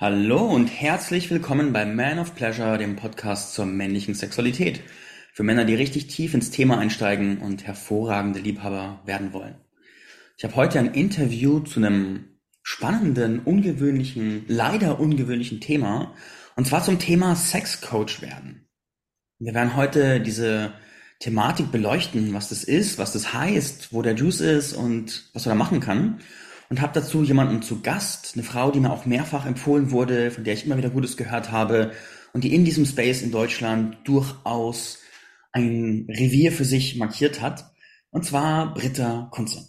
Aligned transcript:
Hallo 0.00 0.44
und 0.44 0.66
herzlich 0.66 1.30
willkommen 1.30 1.72
bei 1.72 1.86
Man 1.86 2.18
of 2.18 2.34
Pleasure, 2.34 2.78
dem 2.78 2.96
Podcast 2.96 3.54
zur 3.54 3.64
männlichen 3.64 4.16
Sexualität. 4.16 4.80
Für 5.32 5.44
Männer, 5.44 5.64
die 5.64 5.76
richtig 5.76 6.08
tief 6.08 6.34
ins 6.34 6.50
Thema 6.50 6.78
einsteigen 6.78 7.38
und 7.38 7.64
hervorragende 7.64 8.40
Liebhaber 8.40 9.02
werden 9.06 9.32
wollen. 9.32 9.54
Ich 10.36 10.42
habe 10.42 10.56
heute 10.56 10.80
ein 10.80 10.94
Interview 10.94 11.60
zu 11.60 11.78
einem 11.78 12.40
spannenden, 12.64 13.38
ungewöhnlichen, 13.38 14.44
leider 14.48 14.98
ungewöhnlichen 14.98 15.60
Thema. 15.60 16.12
Und 16.56 16.66
zwar 16.66 16.82
zum 16.82 16.98
Thema 16.98 17.36
Sexcoach 17.36 18.20
werden. 18.20 18.66
Wir 19.38 19.54
werden 19.54 19.76
heute 19.76 20.20
diese 20.20 20.72
Thematik 21.20 21.70
beleuchten, 21.70 22.34
was 22.34 22.48
das 22.48 22.64
ist, 22.64 22.98
was 22.98 23.12
das 23.12 23.32
heißt, 23.32 23.92
wo 23.92 24.02
der 24.02 24.16
Juice 24.16 24.40
ist 24.40 24.72
und 24.72 25.30
was 25.34 25.46
man 25.46 25.56
da 25.56 25.64
machen 25.64 25.78
kann 25.78 26.18
und 26.74 26.80
habe 26.80 26.92
dazu 26.92 27.22
jemanden 27.22 27.62
zu 27.62 27.82
Gast, 27.82 28.32
eine 28.34 28.42
Frau, 28.42 28.72
die 28.72 28.80
mir 28.80 28.90
auch 28.90 29.06
mehrfach 29.06 29.46
empfohlen 29.46 29.92
wurde, 29.92 30.32
von 30.32 30.42
der 30.42 30.54
ich 30.54 30.66
immer 30.66 30.76
wieder 30.76 30.90
Gutes 30.90 31.16
gehört 31.16 31.52
habe 31.52 31.92
und 32.32 32.42
die 32.42 32.52
in 32.52 32.64
diesem 32.64 32.84
Space 32.84 33.22
in 33.22 33.30
Deutschland 33.30 33.96
durchaus 34.02 34.98
ein 35.52 36.08
Revier 36.10 36.50
für 36.50 36.64
sich 36.64 36.96
markiert 36.96 37.40
hat, 37.40 37.72
und 38.10 38.24
zwar 38.24 38.74
Britta 38.74 39.28
Kunze. 39.30 39.68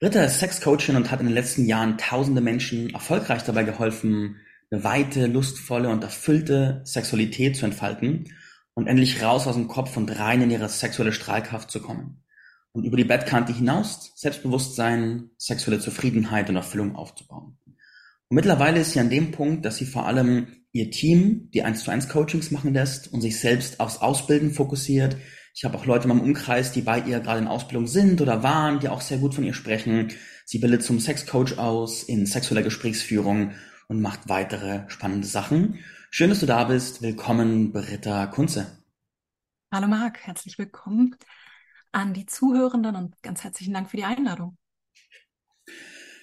Britta 0.00 0.22
ist 0.22 0.38
Sexcoachin 0.38 0.96
und 0.96 1.10
hat 1.10 1.20
in 1.20 1.26
den 1.28 1.34
letzten 1.34 1.64
Jahren 1.64 1.96
tausende 1.96 2.42
Menschen 2.42 2.90
erfolgreich 2.90 3.42
dabei 3.44 3.64
geholfen, 3.64 4.36
eine 4.70 4.84
weite, 4.84 5.28
lustvolle 5.28 5.88
und 5.88 6.04
erfüllte 6.04 6.82
Sexualität 6.84 7.56
zu 7.56 7.64
entfalten 7.64 8.34
und 8.74 8.86
endlich 8.86 9.22
raus 9.22 9.46
aus 9.46 9.54
dem 9.54 9.68
Kopf 9.68 9.96
und 9.96 10.10
rein 10.18 10.42
in 10.42 10.50
ihre 10.50 10.68
sexuelle 10.68 11.14
Strahlkraft 11.14 11.70
zu 11.70 11.80
kommen 11.80 12.22
und 12.78 12.84
über 12.84 12.96
die 12.96 13.04
Bettkante 13.04 13.52
hinaus 13.52 14.12
Selbstbewusstsein, 14.14 15.30
sexuelle 15.36 15.80
Zufriedenheit 15.80 16.48
und 16.48 16.56
Erfüllung 16.56 16.94
aufzubauen. 16.94 17.58
Und 17.66 18.36
mittlerweile 18.36 18.80
ist 18.80 18.92
sie 18.92 19.00
an 19.00 19.10
dem 19.10 19.32
Punkt, 19.32 19.64
dass 19.64 19.78
sie 19.78 19.84
vor 19.84 20.06
allem 20.06 20.46
ihr 20.70 20.90
Team 20.90 21.50
die 21.52 21.64
1 21.64 21.82
zu 21.82 21.90
1 21.90 22.08
Coachings 22.08 22.52
machen 22.52 22.72
lässt 22.72 23.12
und 23.12 23.20
sich 23.20 23.40
selbst 23.40 23.80
aufs 23.80 23.98
Ausbilden 23.98 24.52
fokussiert. 24.52 25.16
Ich 25.54 25.64
habe 25.64 25.76
auch 25.76 25.86
Leute 25.86 26.04
in 26.04 26.10
meinem 26.10 26.24
Umkreis, 26.24 26.70
die 26.70 26.82
bei 26.82 27.00
ihr 27.00 27.18
gerade 27.18 27.40
in 27.40 27.48
Ausbildung 27.48 27.88
sind 27.88 28.20
oder 28.20 28.44
waren, 28.44 28.78
die 28.78 28.88
auch 28.88 29.00
sehr 29.00 29.18
gut 29.18 29.34
von 29.34 29.44
ihr 29.44 29.54
sprechen. 29.54 30.12
Sie 30.44 30.58
bildet 30.58 30.84
zum 30.84 31.00
Sexcoach 31.00 31.58
aus 31.58 32.04
in 32.04 32.26
sexueller 32.26 32.62
Gesprächsführung 32.62 33.52
und 33.88 34.00
macht 34.00 34.28
weitere 34.28 34.88
spannende 34.88 35.26
Sachen. 35.26 35.80
Schön, 36.10 36.30
dass 36.30 36.40
du 36.40 36.46
da 36.46 36.62
bist. 36.64 37.02
Willkommen, 37.02 37.72
Britta 37.72 38.26
Kunze. 38.26 38.78
Hallo 39.72 39.88
Marc, 39.88 40.20
herzlich 40.20 40.58
willkommen 40.58 41.16
an 41.92 42.14
die 42.14 42.26
Zuhörenden 42.26 42.96
und 42.96 43.22
ganz 43.22 43.44
herzlichen 43.44 43.74
Dank 43.74 43.90
für 43.90 43.96
die 43.96 44.04
Einladung. 44.04 44.56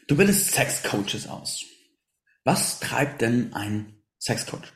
Du 0.07 0.15
bildest 0.17 0.51
Sexcoaches 0.51 1.27
aus. 1.27 1.65
Was 2.43 2.79
treibt 2.79 3.21
denn 3.21 3.53
ein 3.53 4.03
Sexcoach? 4.19 4.71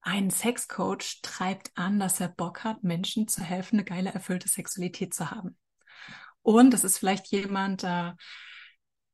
Ein 0.00 0.30
Sexcoach 0.30 1.20
treibt 1.22 1.70
an, 1.76 1.98
dass 1.98 2.20
er 2.20 2.28
Bock 2.28 2.64
hat, 2.64 2.82
Menschen 2.82 3.28
zu 3.28 3.42
helfen, 3.42 3.76
eine 3.76 3.84
geile, 3.84 4.12
erfüllte 4.12 4.48
Sexualität 4.48 5.14
zu 5.14 5.30
haben. 5.30 5.56
Und 6.42 6.72
das 6.72 6.84
ist 6.84 6.98
vielleicht 6.98 7.28
jemand, 7.28 7.84
äh, 7.84 8.12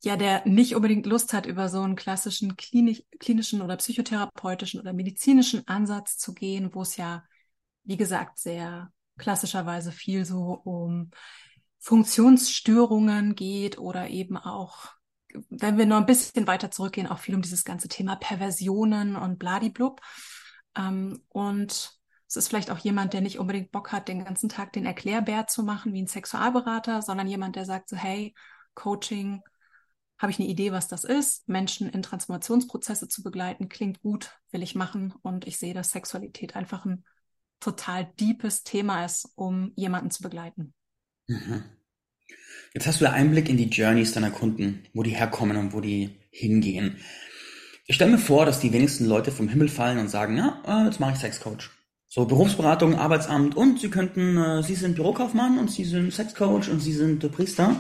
ja, 0.03 0.17
der 0.17 0.47
nicht 0.47 0.75
unbedingt 0.75 1.07
Lust 1.07 1.33
hat, 1.33 1.47
über 1.47 1.69
so 1.69 1.83
einen 1.83 1.95
klassischen 1.95 2.57
klinisch, 2.57 3.03
klinischen 3.21 3.63
oder 3.63 3.77
psychotherapeutischen 3.77 4.81
oder 4.81 4.93
medizinischen 4.93 5.67
Ansatz 5.69 6.17
zu 6.17 6.35
gehen, 6.35 6.75
wo 6.75 6.83
es 6.83 6.97
ja, 6.97 7.25
wie 7.85 7.97
gesagt, 7.97 8.39
sehr 8.39 8.91
klassischerweise 9.21 9.93
viel 9.93 10.25
so 10.25 10.61
um 10.65 11.11
Funktionsstörungen 11.79 13.35
geht 13.35 13.79
oder 13.79 14.09
eben 14.09 14.37
auch, 14.37 14.89
wenn 15.49 15.79
wir 15.79 15.87
noch 15.87 15.99
ein 15.99 16.07
bisschen 16.07 16.47
weiter 16.47 16.71
zurückgehen, 16.71 17.07
auch 17.07 17.19
viel 17.19 17.35
um 17.35 17.43
dieses 17.43 17.65
ganze 17.65 17.89
Thema 17.89 18.17
Perversionen 18.17 19.15
und 19.17 19.39
bladiblub. 19.39 20.01
Ähm, 20.77 21.23
und 21.29 21.99
es 22.27 22.37
ist 22.37 22.49
vielleicht 22.49 22.71
auch 22.71 22.79
jemand, 22.79 23.13
der 23.13 23.21
nicht 23.21 23.39
unbedingt 23.39 23.71
Bock 23.71 23.93
hat, 23.93 24.09
den 24.09 24.25
ganzen 24.25 24.49
Tag 24.49 24.73
den 24.73 24.87
Erklärbär 24.87 25.47
zu 25.47 25.63
machen 25.63 25.93
wie 25.93 26.03
ein 26.03 26.07
Sexualberater, 26.07 27.03
sondern 27.03 27.27
jemand, 27.27 27.57
der 27.57 27.65
sagt 27.65 27.89
so, 27.89 27.97
hey, 27.97 28.35
Coaching, 28.75 29.43
habe 30.19 30.33
ich 30.33 30.39
eine 30.39 30.49
Idee, 30.49 30.71
was 30.71 30.87
das 30.87 31.05
ist, 31.05 31.49
Menschen 31.49 31.89
in 31.89 32.03
Transformationsprozesse 32.03 33.09
zu 33.09 33.23
begleiten, 33.23 33.69
klingt 33.69 34.03
gut, 34.03 34.39
will 34.51 34.63
ich 34.63 34.75
machen 34.75 35.15
und 35.23 35.47
ich 35.47 35.59
sehe, 35.59 35.73
dass 35.73 35.93
Sexualität 35.93 36.57
einfach 36.57 36.85
ein 36.85 37.05
total 37.61 38.13
deepes 38.19 38.65
Thema 38.65 39.05
ist, 39.05 39.29
um 39.37 39.73
jemanden 39.77 40.11
zu 40.11 40.23
begleiten. 40.23 40.75
Mhm. 41.29 41.65
Jetzt 42.75 42.87
hast 42.87 43.01
du 43.01 43.05
den 43.05 43.15
Einblick 43.15 43.49
in 43.49 43.57
die 43.57 43.69
Journeys 43.69 44.13
deiner 44.13 44.31
Kunden, 44.31 44.85
wo 44.95 45.03
die 45.03 45.11
herkommen 45.11 45.57
und 45.57 45.73
wo 45.73 45.81
die 45.81 46.17
hingehen. 46.31 46.99
Ich 47.87 47.97
stelle 47.97 48.13
mir 48.13 48.19
vor, 48.19 48.47
dass 48.47 48.61
die 48.61 48.73
wenigsten 48.73 49.05
Leute 49.05 49.33
vom 49.33 49.49
Himmel 49.49 49.69
fallen 49.69 49.99
und 49.99 50.09
sagen, 50.09 50.37
ja, 50.37 50.63
äh, 50.67 50.87
jetzt 50.87 51.01
mache 51.01 51.13
ich 51.13 51.19
Sexcoach. 51.19 51.71
So 52.07 52.25
Berufsberatung, 52.25 52.97
Arbeitsamt 52.97 53.57
und 53.57 53.81
sie 53.81 53.91
könnten, 53.91 54.37
äh, 54.37 54.63
sie 54.63 54.77
sind 54.77 54.95
Bürokaufmann 54.95 55.59
und 55.59 55.71
sie 55.71 55.85
sind 55.85 56.13
Sexcoach 56.13 56.69
und 56.71 56.81
sie 56.81 56.93
sind 56.93 57.31
Priester. 57.33 57.77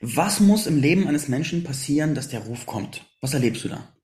Was 0.00 0.40
muss 0.40 0.66
im 0.66 0.80
Leben 0.80 1.06
eines 1.08 1.28
Menschen 1.28 1.64
passieren, 1.64 2.14
dass 2.14 2.28
der 2.28 2.40
Ruf 2.40 2.66
kommt? 2.66 3.02
Was 3.20 3.34
erlebst 3.34 3.64
du 3.64 3.68
da? 3.68 3.95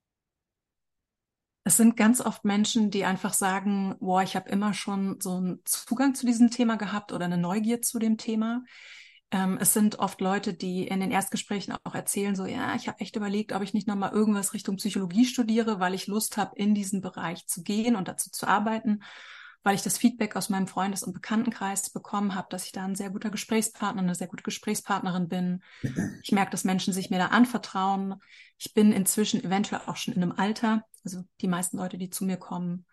Es 1.63 1.77
sind 1.77 1.95
ganz 1.95 2.19
oft 2.19 2.43
Menschen, 2.43 2.91
die 2.91 3.05
einfach 3.05 3.33
sagen, 3.33 3.95
boah, 3.99 4.21
ich 4.21 4.35
habe 4.35 4.49
immer 4.49 4.73
schon 4.73 5.21
so 5.21 5.37
einen 5.37 5.59
Zugang 5.63 6.13
zu 6.13 6.25
diesem 6.25 6.51
Thema 6.51 6.75
gehabt 6.75 7.13
oder 7.13 7.25
eine 7.25 7.37
Neugier 7.37 7.81
zu 7.81 7.99
dem 7.99 8.17
Thema. 8.17 8.63
Ähm, 9.31 9.57
es 9.61 9.73
sind 9.73 9.99
oft 9.99 10.19
Leute, 10.19 10.53
die 10.53 10.87
in 10.87 10.99
den 10.99 11.11
Erstgesprächen 11.11 11.75
auch 11.83 11.95
erzählen, 11.95 12.35
so, 12.35 12.45
ja, 12.45 12.75
ich 12.75 12.87
habe 12.87 12.99
echt 12.99 13.15
überlegt, 13.15 13.53
ob 13.53 13.61
ich 13.61 13.73
nicht 13.73 13.87
nochmal 13.87 14.11
irgendwas 14.11 14.53
Richtung 14.53 14.75
Psychologie 14.75 15.25
studiere, 15.25 15.79
weil 15.79 15.93
ich 15.93 16.07
Lust 16.07 16.35
habe, 16.37 16.51
in 16.55 16.75
diesen 16.75 17.01
Bereich 17.01 17.47
zu 17.47 17.63
gehen 17.63 17.95
und 17.95 18.07
dazu 18.07 18.29
zu 18.29 18.45
arbeiten 18.47 18.99
weil 19.63 19.75
ich 19.75 19.81
das 19.81 19.97
Feedback 19.97 20.35
aus 20.35 20.49
meinem 20.49 20.67
Freundes- 20.67 21.03
und 21.03 21.13
Bekanntenkreis 21.13 21.89
bekommen 21.89 22.35
habe, 22.35 22.47
dass 22.49 22.65
ich 22.65 22.73
da 22.73 22.83
ein 22.83 22.95
sehr 22.95 23.09
guter 23.09 23.29
Gesprächspartner, 23.29 24.01
eine 24.01 24.15
sehr 24.15 24.27
gute 24.27 24.43
Gesprächspartnerin 24.43 25.29
bin. 25.29 25.63
Ich 26.21 26.33
merke, 26.33 26.51
dass 26.51 26.65
Menschen 26.65 26.93
sich 26.93 27.09
mir 27.09 27.17
da 27.17 27.27
anvertrauen. 27.27 28.15
Ich 28.57 28.73
bin 28.73 28.91
inzwischen 28.91 29.43
eventuell 29.43 29.81
auch 29.85 29.95
schon 29.95 30.13
in 30.13 30.21
einem 30.21 30.33
Alter, 30.33 30.83
also 31.03 31.23
die 31.41 31.47
meisten 31.47 31.77
Leute, 31.77 31.97
die 31.97 32.09
zu 32.09 32.25
mir 32.25 32.37
kommen, 32.37 32.85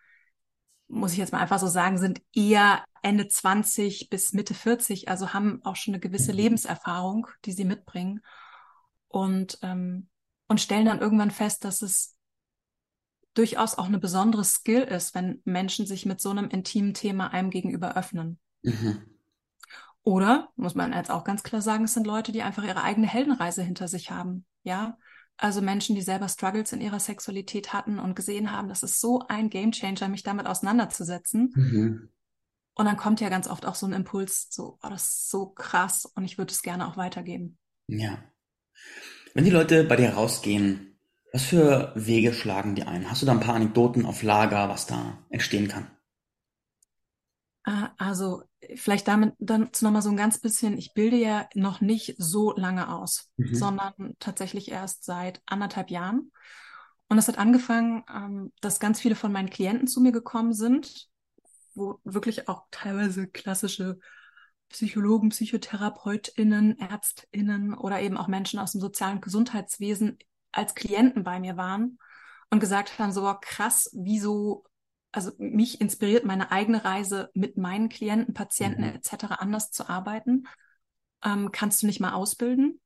muss 0.87 1.13
ich 1.13 1.17
jetzt 1.17 1.31
mal 1.31 1.39
einfach 1.39 1.59
so 1.59 1.67
sagen, 1.67 1.97
sind 1.97 2.21
eher 2.33 2.83
Ende 3.01 3.27
20 3.27 4.09
bis 4.09 4.33
Mitte 4.33 4.53
40, 4.53 5.09
also 5.09 5.33
haben 5.33 5.63
auch 5.63 5.75
schon 5.75 5.93
eine 5.93 6.01
gewisse 6.01 6.31
Lebenserfahrung, 6.31 7.27
die 7.45 7.53
sie 7.53 7.65
mitbringen 7.65 8.21
und, 9.07 9.57
ähm, 9.61 10.09
und 10.47 10.59
stellen 10.59 10.85
dann 10.85 10.99
irgendwann 10.99 11.31
fest, 11.31 11.63
dass 11.63 11.81
es 11.81 12.17
durchaus 13.33 13.77
auch 13.77 13.85
eine 13.85 13.99
besondere 13.99 14.43
Skill 14.43 14.81
ist, 14.81 15.15
wenn 15.15 15.41
Menschen 15.45 15.85
sich 15.85 16.05
mit 16.05 16.19
so 16.19 16.29
einem 16.29 16.49
intimen 16.49 16.93
Thema 16.93 17.31
einem 17.31 17.49
gegenüber 17.49 17.95
öffnen. 17.95 18.39
Mhm. 18.61 19.01
Oder, 20.03 20.49
muss 20.55 20.75
man 20.75 20.93
jetzt 20.93 21.11
auch 21.11 21.23
ganz 21.23 21.43
klar 21.43 21.61
sagen, 21.61 21.85
es 21.85 21.93
sind 21.93 22.07
Leute, 22.07 22.31
die 22.31 22.41
einfach 22.41 22.63
ihre 22.63 22.83
eigene 22.83 23.07
Heldenreise 23.07 23.61
hinter 23.61 23.87
sich 23.87 24.11
haben. 24.11 24.45
Ja, 24.63 24.97
also 25.37 25.61
Menschen, 25.61 25.95
die 25.95 26.01
selber 26.01 26.29
Struggles 26.29 26.71
in 26.71 26.81
ihrer 26.81 26.99
Sexualität 26.99 27.73
hatten 27.73 27.99
und 27.99 28.15
gesehen 28.15 28.51
haben, 28.51 28.69
das 28.69 28.83
ist 28.83 28.99
so 28.99 29.23
ein 29.27 29.49
Gamechanger, 29.49 30.07
mich 30.07 30.23
damit 30.23 30.45
auseinanderzusetzen. 30.45 31.51
Mhm. 31.55 32.09
Und 32.75 32.85
dann 32.85 32.97
kommt 32.97 33.21
ja 33.21 33.29
ganz 33.29 33.47
oft 33.47 33.65
auch 33.65 33.75
so 33.75 33.85
ein 33.85 33.93
Impuls, 33.93 34.47
so, 34.49 34.79
oh, 34.81 34.89
das 34.89 35.03
ist 35.03 35.29
so 35.29 35.47
krass 35.47 36.05
und 36.05 36.23
ich 36.23 36.37
würde 36.37 36.51
es 36.51 36.61
gerne 36.61 36.87
auch 36.87 36.97
weitergeben. 36.97 37.57
Ja. 37.87 38.23
Wenn 39.33 39.43
die 39.43 39.51
Leute 39.51 39.83
bei 39.83 39.95
dir 39.95 40.11
rausgehen 40.11 40.91
was 41.31 41.43
für 41.43 41.93
Wege 41.95 42.33
schlagen 42.33 42.75
die 42.75 42.83
ein? 42.83 43.09
Hast 43.09 43.21
du 43.21 43.25
da 43.25 43.31
ein 43.31 43.39
paar 43.39 43.55
Anekdoten 43.55 44.05
auf 44.05 44.21
Lager, 44.21 44.67
was 44.69 44.85
da 44.85 45.17
entstehen 45.29 45.67
kann? 45.67 45.87
Ah, 47.63 47.91
also 47.97 48.43
vielleicht 48.75 49.07
damit 49.07 49.35
dann 49.37 49.69
noch 49.81 49.91
mal 49.91 50.01
so 50.01 50.09
ein 50.09 50.17
ganz 50.17 50.39
bisschen, 50.39 50.77
ich 50.77 50.93
bilde 50.93 51.17
ja 51.17 51.47
noch 51.53 51.79
nicht 51.79 52.15
so 52.17 52.53
lange 52.55 52.91
aus, 52.93 53.29
mhm. 53.37 53.53
sondern 53.53 54.15
tatsächlich 54.19 54.71
erst 54.71 55.03
seit 55.03 55.41
anderthalb 55.45 55.91
Jahren. 55.91 56.31
Und 57.07 57.17
es 57.17 57.27
hat 57.27 57.37
angefangen, 57.37 58.03
ähm, 58.11 58.53
dass 58.61 58.79
ganz 58.79 58.99
viele 58.99 59.15
von 59.15 59.31
meinen 59.31 59.49
Klienten 59.49 59.87
zu 59.87 60.01
mir 60.01 60.11
gekommen 60.11 60.53
sind, 60.53 61.07
wo 61.75 61.99
wirklich 62.03 62.47
auch 62.47 62.63
teilweise 62.71 63.27
klassische 63.27 63.99
Psychologen, 64.69 65.29
PsychotherapeutInnen, 65.29 66.79
ÄrztInnen 66.79 67.73
oder 67.73 68.01
eben 68.01 68.17
auch 68.17 68.27
Menschen 68.27 68.59
aus 68.59 68.71
dem 68.71 68.81
sozialen 68.81 69.21
Gesundheitswesen 69.21 70.17
als 70.51 70.75
Klienten 70.75 71.23
bei 71.23 71.39
mir 71.39 71.57
waren 71.57 71.99
und 72.49 72.59
gesagt 72.59 72.97
haben, 72.97 73.11
so 73.11 73.33
krass, 73.41 73.89
wieso, 73.93 74.63
also 75.11 75.31
mich 75.37 75.81
inspiriert 75.81 76.25
meine 76.25 76.51
eigene 76.51 76.83
Reise 76.83 77.29
mit 77.33 77.57
meinen 77.57 77.89
Klienten, 77.89 78.33
Patienten 78.33 78.83
mhm. 78.83 78.95
etc. 78.95 79.25
anders 79.39 79.71
zu 79.71 79.89
arbeiten. 79.89 80.47
Ähm, 81.23 81.51
kannst 81.51 81.81
du 81.81 81.87
nicht 81.87 81.99
mal 81.99 82.13
ausbilden? 82.13 82.79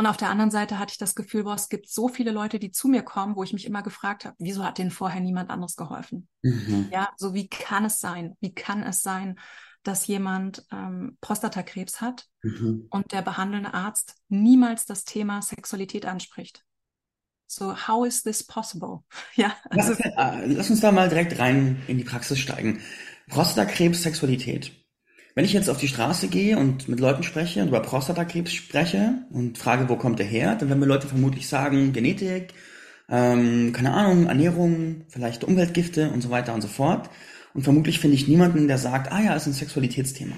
Und 0.00 0.06
auf 0.06 0.16
der 0.16 0.30
anderen 0.30 0.50
Seite 0.50 0.78
hatte 0.78 0.92
ich 0.92 0.98
das 0.98 1.14
Gefühl, 1.14 1.44
boah, 1.44 1.54
es 1.54 1.68
gibt 1.68 1.86
so 1.88 2.08
viele 2.08 2.30
Leute, 2.30 2.58
die 2.58 2.70
zu 2.70 2.88
mir 2.88 3.02
kommen, 3.02 3.36
wo 3.36 3.42
ich 3.42 3.52
mich 3.52 3.66
immer 3.66 3.82
gefragt 3.82 4.24
habe, 4.24 4.34
wieso 4.38 4.64
hat 4.64 4.78
denen 4.78 4.90
vorher 4.90 5.20
niemand 5.20 5.50
anderes 5.50 5.76
geholfen? 5.76 6.26
Mhm. 6.42 6.88
Ja, 6.90 7.10
so 7.18 7.34
wie 7.34 7.48
kann 7.48 7.84
es 7.84 8.00
sein? 8.00 8.34
Wie 8.40 8.54
kann 8.54 8.82
es 8.82 9.02
sein, 9.02 9.38
dass 9.82 10.06
jemand 10.06 10.64
ähm, 10.72 11.18
Prostatakrebs 11.20 12.00
hat 12.00 12.26
mhm. 12.42 12.86
und 12.90 13.12
der 13.12 13.20
behandelnde 13.20 13.74
Arzt 13.74 14.14
niemals 14.28 14.86
das 14.86 15.04
Thema 15.04 15.42
Sexualität 15.42 16.06
anspricht? 16.06 16.64
So, 17.52 17.74
how 17.74 18.04
is 18.04 18.22
this 18.22 18.44
possible? 18.44 19.02
Ja, 19.34 19.56
also. 19.70 19.92
Lass, 19.92 20.00
äh, 20.00 20.46
lass 20.46 20.70
uns 20.70 20.80
da 20.80 20.92
mal 20.92 21.08
direkt 21.08 21.36
rein 21.40 21.82
in 21.88 21.98
die 21.98 22.04
Praxis 22.04 22.38
steigen. 22.38 22.80
Prostatakrebs, 23.28 24.02
Sexualität. 24.02 24.70
Wenn 25.34 25.44
ich 25.44 25.52
jetzt 25.52 25.68
auf 25.68 25.78
die 25.78 25.88
Straße 25.88 26.28
gehe 26.28 26.56
und 26.56 26.88
mit 26.88 27.00
Leuten 27.00 27.24
spreche 27.24 27.60
und 27.62 27.68
über 27.68 27.80
Prostatakrebs 27.80 28.52
spreche 28.52 29.26
und 29.30 29.58
frage, 29.58 29.88
wo 29.88 29.96
kommt 29.96 30.20
der 30.20 30.26
her, 30.26 30.54
dann 30.54 30.68
werden 30.68 30.78
mir 30.78 30.86
Leute 30.86 31.08
vermutlich 31.08 31.48
sagen, 31.48 31.92
Genetik, 31.92 32.54
ähm, 33.08 33.72
keine 33.72 33.94
Ahnung, 33.94 34.26
Ernährung, 34.26 35.06
vielleicht 35.08 35.42
Umweltgifte 35.42 36.10
und 36.10 36.20
so 36.20 36.30
weiter 36.30 36.54
und 36.54 36.60
so 36.60 36.68
fort. 36.68 37.10
Und 37.52 37.62
vermutlich 37.64 37.98
finde 37.98 38.14
ich 38.14 38.28
niemanden, 38.28 38.68
der 38.68 38.78
sagt, 38.78 39.10
ah 39.10 39.20
ja, 39.20 39.34
ist 39.34 39.48
ein 39.48 39.54
Sexualitätsthema. 39.54 40.36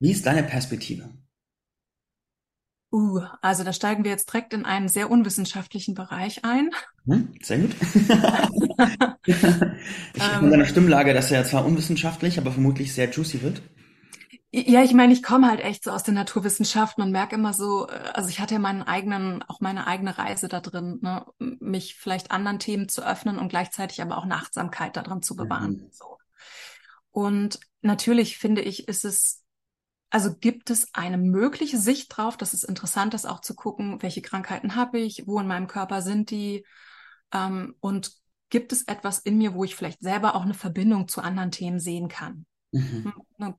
Wie 0.00 0.10
ist 0.10 0.26
deine 0.26 0.42
Perspektive? 0.42 1.10
Uh, 2.98 3.20
also 3.42 3.62
da 3.62 3.72
steigen 3.72 4.02
wir 4.02 4.10
jetzt 4.10 4.32
direkt 4.32 4.52
in 4.52 4.64
einen 4.64 4.88
sehr 4.88 5.08
unwissenschaftlichen 5.08 5.94
Bereich 5.94 6.44
ein. 6.44 6.70
Hm, 7.06 7.32
sehr 7.40 7.58
gut. 7.58 7.70
ich 9.24 9.42
ähm, 9.44 10.40
von 10.40 10.50
deiner 10.50 10.64
Stimmlage, 10.64 11.14
dass 11.14 11.30
er 11.30 11.44
zwar 11.44 11.64
unwissenschaftlich, 11.64 12.38
aber 12.38 12.50
vermutlich 12.50 12.92
sehr 12.92 13.08
juicy 13.08 13.42
wird. 13.42 13.62
Ja, 14.50 14.82
ich 14.82 14.94
meine, 14.94 15.12
ich 15.12 15.22
komme 15.22 15.48
halt 15.48 15.60
echt 15.60 15.84
so 15.84 15.92
aus 15.92 16.02
den 16.02 16.14
Naturwissenschaften 16.14 17.04
und 17.04 17.12
merke 17.12 17.36
immer 17.36 17.52
so, 17.52 17.86
äh, 17.86 17.92
also 18.14 18.30
ich 18.30 18.40
hatte 18.40 18.54
ja 18.54 18.58
meinen 18.58 18.82
eigenen, 18.82 19.44
auch 19.44 19.60
meine 19.60 19.86
eigene 19.86 20.18
Reise 20.18 20.48
da 20.48 20.58
drin, 20.58 20.98
ne, 21.00 21.24
mich 21.38 21.94
vielleicht 21.94 22.32
anderen 22.32 22.58
Themen 22.58 22.88
zu 22.88 23.06
öffnen 23.06 23.38
und 23.38 23.48
gleichzeitig 23.48 24.02
aber 24.02 24.18
auch 24.18 24.24
eine 24.24 24.34
Achtsamkeit 24.34 24.96
da 24.96 25.02
drin 25.02 25.22
zu 25.22 25.36
bewahren. 25.36 25.84
Mhm. 25.84 25.90
So. 25.92 26.18
Und 27.12 27.60
natürlich 27.80 28.38
finde 28.38 28.62
ich, 28.62 28.88
ist 28.88 29.04
es 29.04 29.37
also 30.10 30.34
gibt 30.34 30.70
es 30.70 30.94
eine 30.94 31.18
mögliche 31.18 31.78
Sicht 31.78 32.16
drauf, 32.16 32.36
dass 32.36 32.54
es 32.54 32.64
interessant 32.64 33.14
ist, 33.14 33.26
auch 33.26 33.40
zu 33.40 33.54
gucken, 33.54 34.02
welche 34.02 34.22
Krankheiten 34.22 34.74
habe 34.74 34.98
ich, 34.98 35.26
wo 35.26 35.38
in 35.38 35.46
meinem 35.46 35.66
Körper 35.66 36.02
sind 36.02 36.30
die 36.30 36.64
ähm, 37.32 37.74
und 37.80 38.12
gibt 38.48 38.72
es 38.72 38.84
etwas 38.84 39.18
in 39.18 39.36
mir, 39.36 39.54
wo 39.54 39.64
ich 39.64 39.76
vielleicht 39.76 40.00
selber 40.00 40.34
auch 40.34 40.42
eine 40.42 40.54
Verbindung 40.54 41.08
zu 41.08 41.20
anderen 41.20 41.50
Themen 41.50 41.78
sehen 41.78 42.08
kann. 42.08 42.46
Mhm. 42.72 43.04
Hm, 43.04 43.12
ne, 43.36 43.58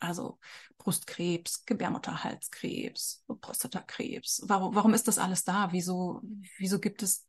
also 0.00 0.38
Brustkrebs, 0.78 1.64
Gebärmutterhalskrebs, 1.66 3.24
Prostatakrebs. 3.40 4.42
Warum, 4.46 4.74
warum 4.74 4.94
ist 4.94 5.06
das 5.06 5.18
alles 5.18 5.44
da? 5.44 5.72
Wieso, 5.72 6.22
wieso 6.58 6.80
gibt 6.80 7.02
es 7.02 7.26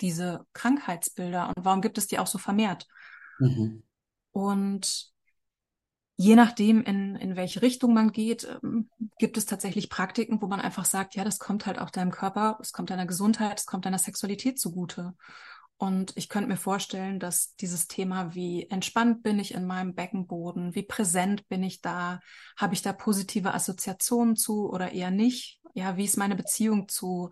diese 0.00 0.44
Krankheitsbilder 0.52 1.52
und 1.54 1.64
warum 1.64 1.80
gibt 1.80 1.96
es 1.96 2.08
die 2.08 2.18
auch 2.18 2.26
so 2.26 2.38
vermehrt? 2.38 2.86
Mhm. 3.38 3.84
Und 4.32 5.11
je 6.22 6.36
nachdem, 6.36 6.82
in, 6.82 7.16
in 7.16 7.34
welche 7.34 7.62
Richtung 7.62 7.94
man 7.94 8.12
geht, 8.12 8.46
ähm, 8.62 8.88
gibt 9.18 9.36
es 9.36 9.46
tatsächlich 9.46 9.90
Praktiken, 9.90 10.40
wo 10.40 10.46
man 10.46 10.60
einfach 10.60 10.84
sagt, 10.84 11.16
ja, 11.16 11.24
das 11.24 11.40
kommt 11.40 11.66
halt 11.66 11.80
auch 11.80 11.90
deinem 11.90 12.12
Körper, 12.12 12.58
es 12.60 12.72
kommt 12.72 12.90
deiner 12.90 13.06
Gesundheit, 13.06 13.58
es 13.58 13.66
kommt 13.66 13.86
deiner 13.86 13.98
Sexualität 13.98 14.58
zugute. 14.58 15.14
Und 15.78 16.16
ich 16.16 16.28
könnte 16.28 16.48
mir 16.48 16.56
vorstellen, 16.56 17.18
dass 17.18 17.56
dieses 17.56 17.88
Thema, 17.88 18.36
wie 18.36 18.70
entspannt 18.70 19.24
bin 19.24 19.40
ich 19.40 19.52
in 19.52 19.66
meinem 19.66 19.96
Beckenboden, 19.96 20.76
wie 20.76 20.84
präsent 20.84 21.48
bin 21.48 21.64
ich 21.64 21.80
da, 21.80 22.20
habe 22.56 22.74
ich 22.74 22.82
da 22.82 22.92
positive 22.92 23.52
Assoziationen 23.52 24.36
zu 24.36 24.70
oder 24.70 24.92
eher 24.92 25.10
nicht? 25.10 25.58
Ja, 25.74 25.96
wie 25.96 26.04
ist 26.04 26.18
meine 26.18 26.36
Beziehung 26.36 26.88
zu 26.88 27.30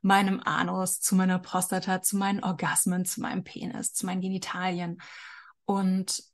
meinem 0.00 0.40
Anus, 0.40 1.00
zu 1.00 1.14
meiner 1.14 1.38
Prostata, 1.38 2.00
zu 2.00 2.16
meinen 2.16 2.42
Orgasmen, 2.42 3.04
zu 3.04 3.20
meinem 3.20 3.44
Penis, 3.44 3.92
zu 3.92 4.06
meinen 4.06 4.22
Genitalien? 4.22 4.96
Und 5.66 6.29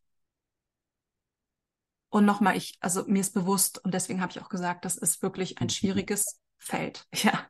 und 2.16 2.24
nochmal, 2.24 2.56
ich, 2.56 2.78
also 2.80 3.04
mir 3.06 3.20
ist 3.20 3.34
bewusst, 3.34 3.84
und 3.84 3.92
deswegen 3.92 4.22
habe 4.22 4.32
ich 4.32 4.40
auch 4.40 4.48
gesagt, 4.48 4.86
das 4.86 4.96
ist 4.96 5.20
wirklich 5.20 5.60
ein 5.60 5.66
mhm. 5.66 5.70
schwieriges 5.70 6.40
Feld. 6.56 7.06
Ja. 7.22 7.46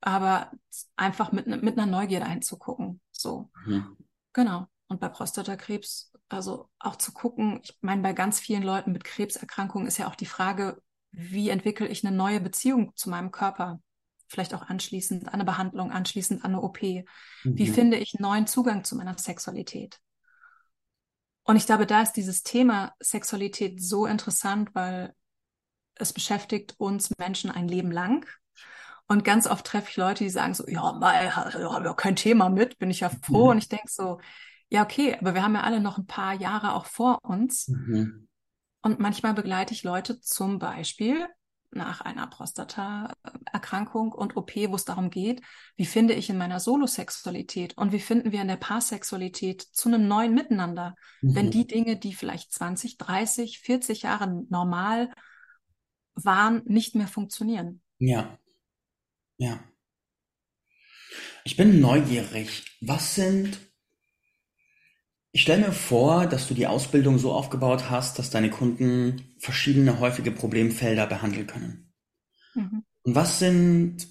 Aber 0.00 0.52
einfach 0.94 1.32
mit, 1.32 1.48
mit 1.48 1.76
einer 1.76 1.86
Neugierde 1.86 2.26
einzugucken. 2.26 3.00
So. 3.10 3.50
Mhm. 3.66 3.96
Genau. 4.32 4.68
Und 4.86 5.00
bei 5.00 5.08
Prostatakrebs, 5.08 6.12
also 6.28 6.70
auch 6.78 6.94
zu 6.94 7.10
gucken, 7.10 7.58
ich 7.64 7.76
meine, 7.80 8.02
bei 8.02 8.12
ganz 8.12 8.38
vielen 8.38 8.62
Leuten 8.62 8.92
mit 8.92 9.02
Krebserkrankungen 9.02 9.88
ist 9.88 9.98
ja 9.98 10.06
auch 10.06 10.14
die 10.14 10.26
Frage, 10.26 10.80
wie 11.10 11.48
entwickle 11.48 11.88
ich 11.88 12.06
eine 12.06 12.16
neue 12.16 12.40
Beziehung 12.40 12.92
zu 12.94 13.10
meinem 13.10 13.32
Körper? 13.32 13.80
Vielleicht 14.28 14.54
auch 14.54 14.62
anschließend 14.62 15.26
an 15.26 15.34
eine 15.34 15.44
Behandlung, 15.44 15.90
anschließend 15.90 16.44
an 16.44 16.52
eine 16.52 16.62
OP. 16.62 16.80
Mhm. 16.80 17.04
Wie 17.42 17.66
finde 17.66 17.96
ich 17.96 18.14
einen 18.14 18.22
neuen 18.22 18.46
Zugang 18.46 18.84
zu 18.84 18.94
meiner 18.94 19.18
Sexualität? 19.18 19.98
Und 21.48 21.56
ich 21.56 21.64
glaube, 21.64 21.86
da 21.86 22.02
ist 22.02 22.12
dieses 22.12 22.42
Thema 22.42 22.92
Sexualität 23.00 23.82
so 23.82 24.04
interessant, 24.04 24.74
weil 24.74 25.14
es 25.94 26.12
beschäftigt 26.12 26.74
uns 26.76 27.08
Menschen 27.16 27.50
ein 27.50 27.66
Leben 27.66 27.90
lang. 27.90 28.26
Und 29.06 29.24
ganz 29.24 29.46
oft 29.46 29.66
treffe 29.66 29.88
ich 29.88 29.96
Leute, 29.96 30.24
die 30.24 30.30
sagen 30.30 30.52
so, 30.52 30.68
ja, 30.68 30.92
mal, 30.92 31.34
habe 31.34 31.86
ja 31.86 31.94
kein 31.94 32.16
Thema 32.16 32.50
mit, 32.50 32.78
bin 32.78 32.90
ich 32.90 33.00
ja 33.00 33.08
froh. 33.08 33.44
Mhm. 33.44 33.50
Und 33.52 33.58
ich 33.58 33.68
denke 33.70 33.88
so, 33.88 34.20
ja, 34.68 34.82
okay, 34.82 35.16
aber 35.18 35.32
wir 35.32 35.42
haben 35.42 35.54
ja 35.54 35.62
alle 35.62 35.80
noch 35.80 35.96
ein 35.96 36.06
paar 36.06 36.34
Jahre 36.34 36.74
auch 36.74 36.84
vor 36.84 37.18
uns. 37.22 37.68
Mhm. 37.68 38.28
Und 38.82 38.98
manchmal 38.98 39.32
begleite 39.32 39.72
ich 39.72 39.84
Leute 39.84 40.20
zum 40.20 40.58
Beispiel 40.58 41.28
nach 41.70 42.00
einer 42.00 42.26
Prostataerkrankung 42.26 44.12
und 44.12 44.36
OP, 44.36 44.54
wo 44.56 44.74
es 44.74 44.84
darum 44.84 45.10
geht, 45.10 45.42
wie 45.76 45.86
finde 45.86 46.14
ich 46.14 46.30
in 46.30 46.38
meiner 46.38 46.60
Solosexualität 46.60 47.76
und 47.76 47.92
wie 47.92 48.00
finden 48.00 48.32
wir 48.32 48.42
in 48.42 48.48
der 48.48 48.56
Paarsexualität 48.56 49.62
zu 49.62 49.88
einem 49.88 50.08
neuen 50.08 50.34
Miteinander, 50.34 50.94
mhm. 51.20 51.34
wenn 51.34 51.50
die 51.50 51.66
Dinge, 51.66 51.96
die 51.96 52.14
vielleicht 52.14 52.52
20, 52.52 52.96
30, 52.96 53.60
40 53.60 54.02
Jahre 54.02 54.44
normal 54.48 55.12
waren, 56.14 56.62
nicht 56.64 56.94
mehr 56.94 57.08
funktionieren. 57.08 57.82
Ja. 57.98 58.38
Ja. 59.36 59.60
Ich 61.44 61.56
bin 61.56 61.80
neugierig. 61.80 62.76
Was 62.80 63.14
sind 63.14 63.58
ich 65.38 65.42
stelle 65.42 65.66
mir 65.66 65.72
vor, 65.72 66.26
dass 66.26 66.48
du 66.48 66.54
die 66.54 66.66
Ausbildung 66.66 67.16
so 67.16 67.30
aufgebaut 67.30 67.90
hast, 67.90 68.18
dass 68.18 68.28
deine 68.28 68.50
Kunden 68.50 69.36
verschiedene 69.38 70.00
häufige 70.00 70.32
Problemfelder 70.32 71.06
behandeln 71.06 71.46
können. 71.46 71.94
Mhm. 72.54 72.82
Und 73.02 73.14
was 73.14 73.38
sind 73.38 74.08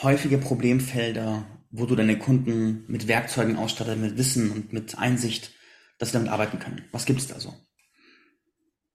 häufige 0.00 0.38
Problemfelder, 0.38 1.44
wo 1.72 1.84
du 1.84 1.96
deine 1.96 2.16
Kunden 2.16 2.84
mit 2.86 3.08
Werkzeugen 3.08 3.56
ausstattest, 3.56 3.98
mit 3.98 4.18
Wissen 4.18 4.52
und 4.52 4.72
mit 4.72 4.96
Einsicht, 4.96 5.50
dass 5.98 6.10
sie 6.10 6.18
damit 6.18 6.30
arbeiten 6.30 6.60
können? 6.60 6.84
Was 6.92 7.06
gibt 7.06 7.18
es 7.18 7.26
da 7.26 7.40
so? 7.40 7.52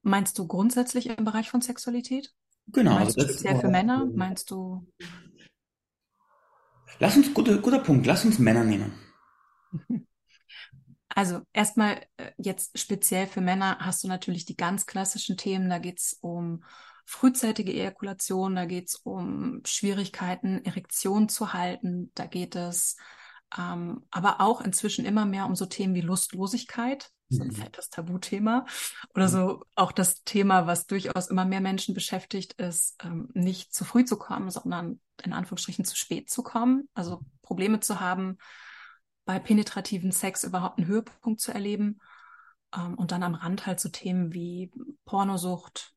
Meinst 0.04 0.40
du 0.40 0.48
grundsätzlich 0.48 1.10
im 1.10 1.26
Bereich 1.26 1.50
von 1.50 1.60
Sexualität? 1.60 2.34
Genau. 2.68 2.94
Meinst 2.94 3.18
also 3.18 3.28
du 3.28 3.34
speziell 3.34 3.60
für 3.60 3.68
Männer? 3.68 4.06
Meinst 4.06 4.52
du? 4.52 4.88
Lass 7.00 7.18
uns, 7.18 7.34
guter, 7.34 7.58
guter 7.58 7.80
Punkt, 7.80 8.06
lass 8.06 8.24
uns 8.24 8.40
Männer 8.40 8.64
nehmen. 8.64 8.94
Also 11.16 11.42
erstmal 11.54 12.02
äh, 12.18 12.32
jetzt 12.38 12.78
speziell 12.78 13.26
für 13.26 13.42
Männer 13.42 13.78
hast 13.80 14.04
du 14.04 14.08
natürlich 14.08 14.46
die 14.46 14.58
ganz 14.58 14.86
klassischen 14.86 15.38
Themen. 15.38 15.70
Da 15.70 15.80
geht 15.80 16.00
es 16.00 16.14
um 16.22 16.64
frühzeitige 17.06 17.72
Ejakulation, 17.72 18.56
da 18.56 18.66
geht 18.66 18.90
es 18.90 18.96
um 18.96 19.62
Schwierigkeiten, 19.66 20.64
Erektion 20.66 21.30
zu 21.30 21.54
halten, 21.54 22.12
da 22.16 22.26
geht 22.26 22.56
es 22.56 22.98
ähm, 23.58 24.04
aber 24.12 24.42
auch 24.42 24.60
inzwischen 24.60 25.06
immer 25.06 25.26
mehr 25.26 25.46
um 25.46 25.56
so 25.56 25.66
Themen 25.66 25.94
wie 25.96 26.02
Lustlosigkeit, 26.02 27.12
so 27.30 27.44
ein 27.44 27.50
mhm. 27.50 27.56
fettes 27.56 27.90
Tabuthema. 27.90 28.66
Oder 29.14 29.28
mhm. 29.28 29.32
so 29.32 29.64
auch 29.76 29.92
das 29.92 30.24
Thema, 30.24 30.68
was 30.68 30.88
durchaus 30.88 31.28
immer 31.28 31.46
mehr 31.46 31.62
Menschen 31.62 31.94
beschäftigt, 31.94 32.54
ist, 32.54 32.98
ähm, 33.04 33.30
nicht 33.34 33.74
zu 33.74 33.86
früh 33.86 34.04
zu 34.04 34.18
kommen, 34.18 34.50
sondern 34.50 35.00
in 35.24 35.32
Anführungsstrichen 35.32 35.86
zu 35.86 35.96
spät 35.96 36.30
zu 36.30 36.44
kommen. 36.44 36.90
Also 36.94 37.22
Probleme 37.42 37.80
zu 37.80 38.00
haben, 38.00 38.38
bei 39.26 39.40
penetrativen 39.40 40.12
Sex 40.12 40.44
überhaupt 40.44 40.78
einen 40.78 40.88
Höhepunkt 40.88 41.42
zu 41.42 41.52
erleben. 41.52 42.00
Ähm, 42.76 42.96
und 42.96 43.12
dann 43.12 43.24
am 43.24 43.36
Rand 43.36 43.66
halt 43.66 43.80
so 43.80 43.90
Themen 43.90 44.34
wie 44.34 44.72
Pornosucht. 45.06 45.94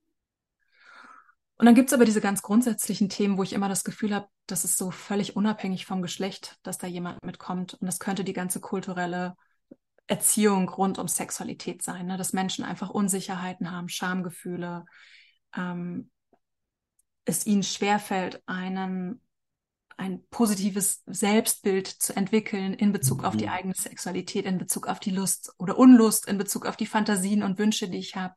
Und 1.57 1.67
dann 1.67 1.75
gibt's 1.75 1.93
aber 1.93 2.05
diese 2.05 2.21
ganz 2.21 2.43
grundsätzlichen 2.43 3.09
Themen, 3.09 3.37
wo 3.37 3.43
ich 3.43 3.53
immer 3.53 3.69
das 3.69 3.83
Gefühl 3.83 4.15
habe, 4.15 4.29
das 4.47 4.65
ist 4.65 4.79
so 4.79 4.91
völlig 4.91 5.35
unabhängig 5.35 5.87
vom 5.87 6.03
Geschlecht, 6.03 6.57
dass 6.63 6.79
da 6.79 6.87
jemand 6.87 7.23
mitkommt. 7.25 7.75
Und 7.75 7.87
das 7.87 7.99
könnte 7.99 8.23
die 8.23 8.33
ganze 8.33 8.61
kulturelle 8.61 9.35
Erziehung 10.07 10.69
rund 10.69 10.99
um 10.99 11.09
Sexualität 11.09 11.83
sein, 11.83 12.07
ne? 12.07 12.17
dass 12.17 12.33
Menschen 12.33 12.65
einfach 12.65 12.91
Unsicherheiten 12.91 13.71
haben, 13.71 13.89
Schamgefühle, 13.89 14.87
ähm, 15.55 16.11
es 17.25 17.45
ihnen 17.45 17.63
schwerfällt, 17.63 18.43
einen 18.47 19.21
ein 19.99 20.25
positives 20.31 21.03
Selbstbild 21.07 21.89
zu 21.89 22.17
entwickeln 22.17 22.73
in 22.73 22.93
Bezug 22.93 23.25
auf 23.25 23.37
die 23.37 23.47
mhm. 23.47 23.53
eigene 23.53 23.75
Sexualität, 23.75 24.47
in 24.47 24.57
Bezug 24.57 24.87
auf 24.87 25.01
die 25.01 25.11
Lust 25.11 25.53
oder 25.59 25.77
Unlust, 25.77 26.27
in 26.27 26.39
Bezug 26.39 26.67
auf 26.67 26.77
die 26.77 26.87
Fantasien 26.87 27.43
und 27.43 27.59
Wünsche, 27.59 27.89
die 27.89 27.99
ich 27.99 28.15
habe 28.15 28.35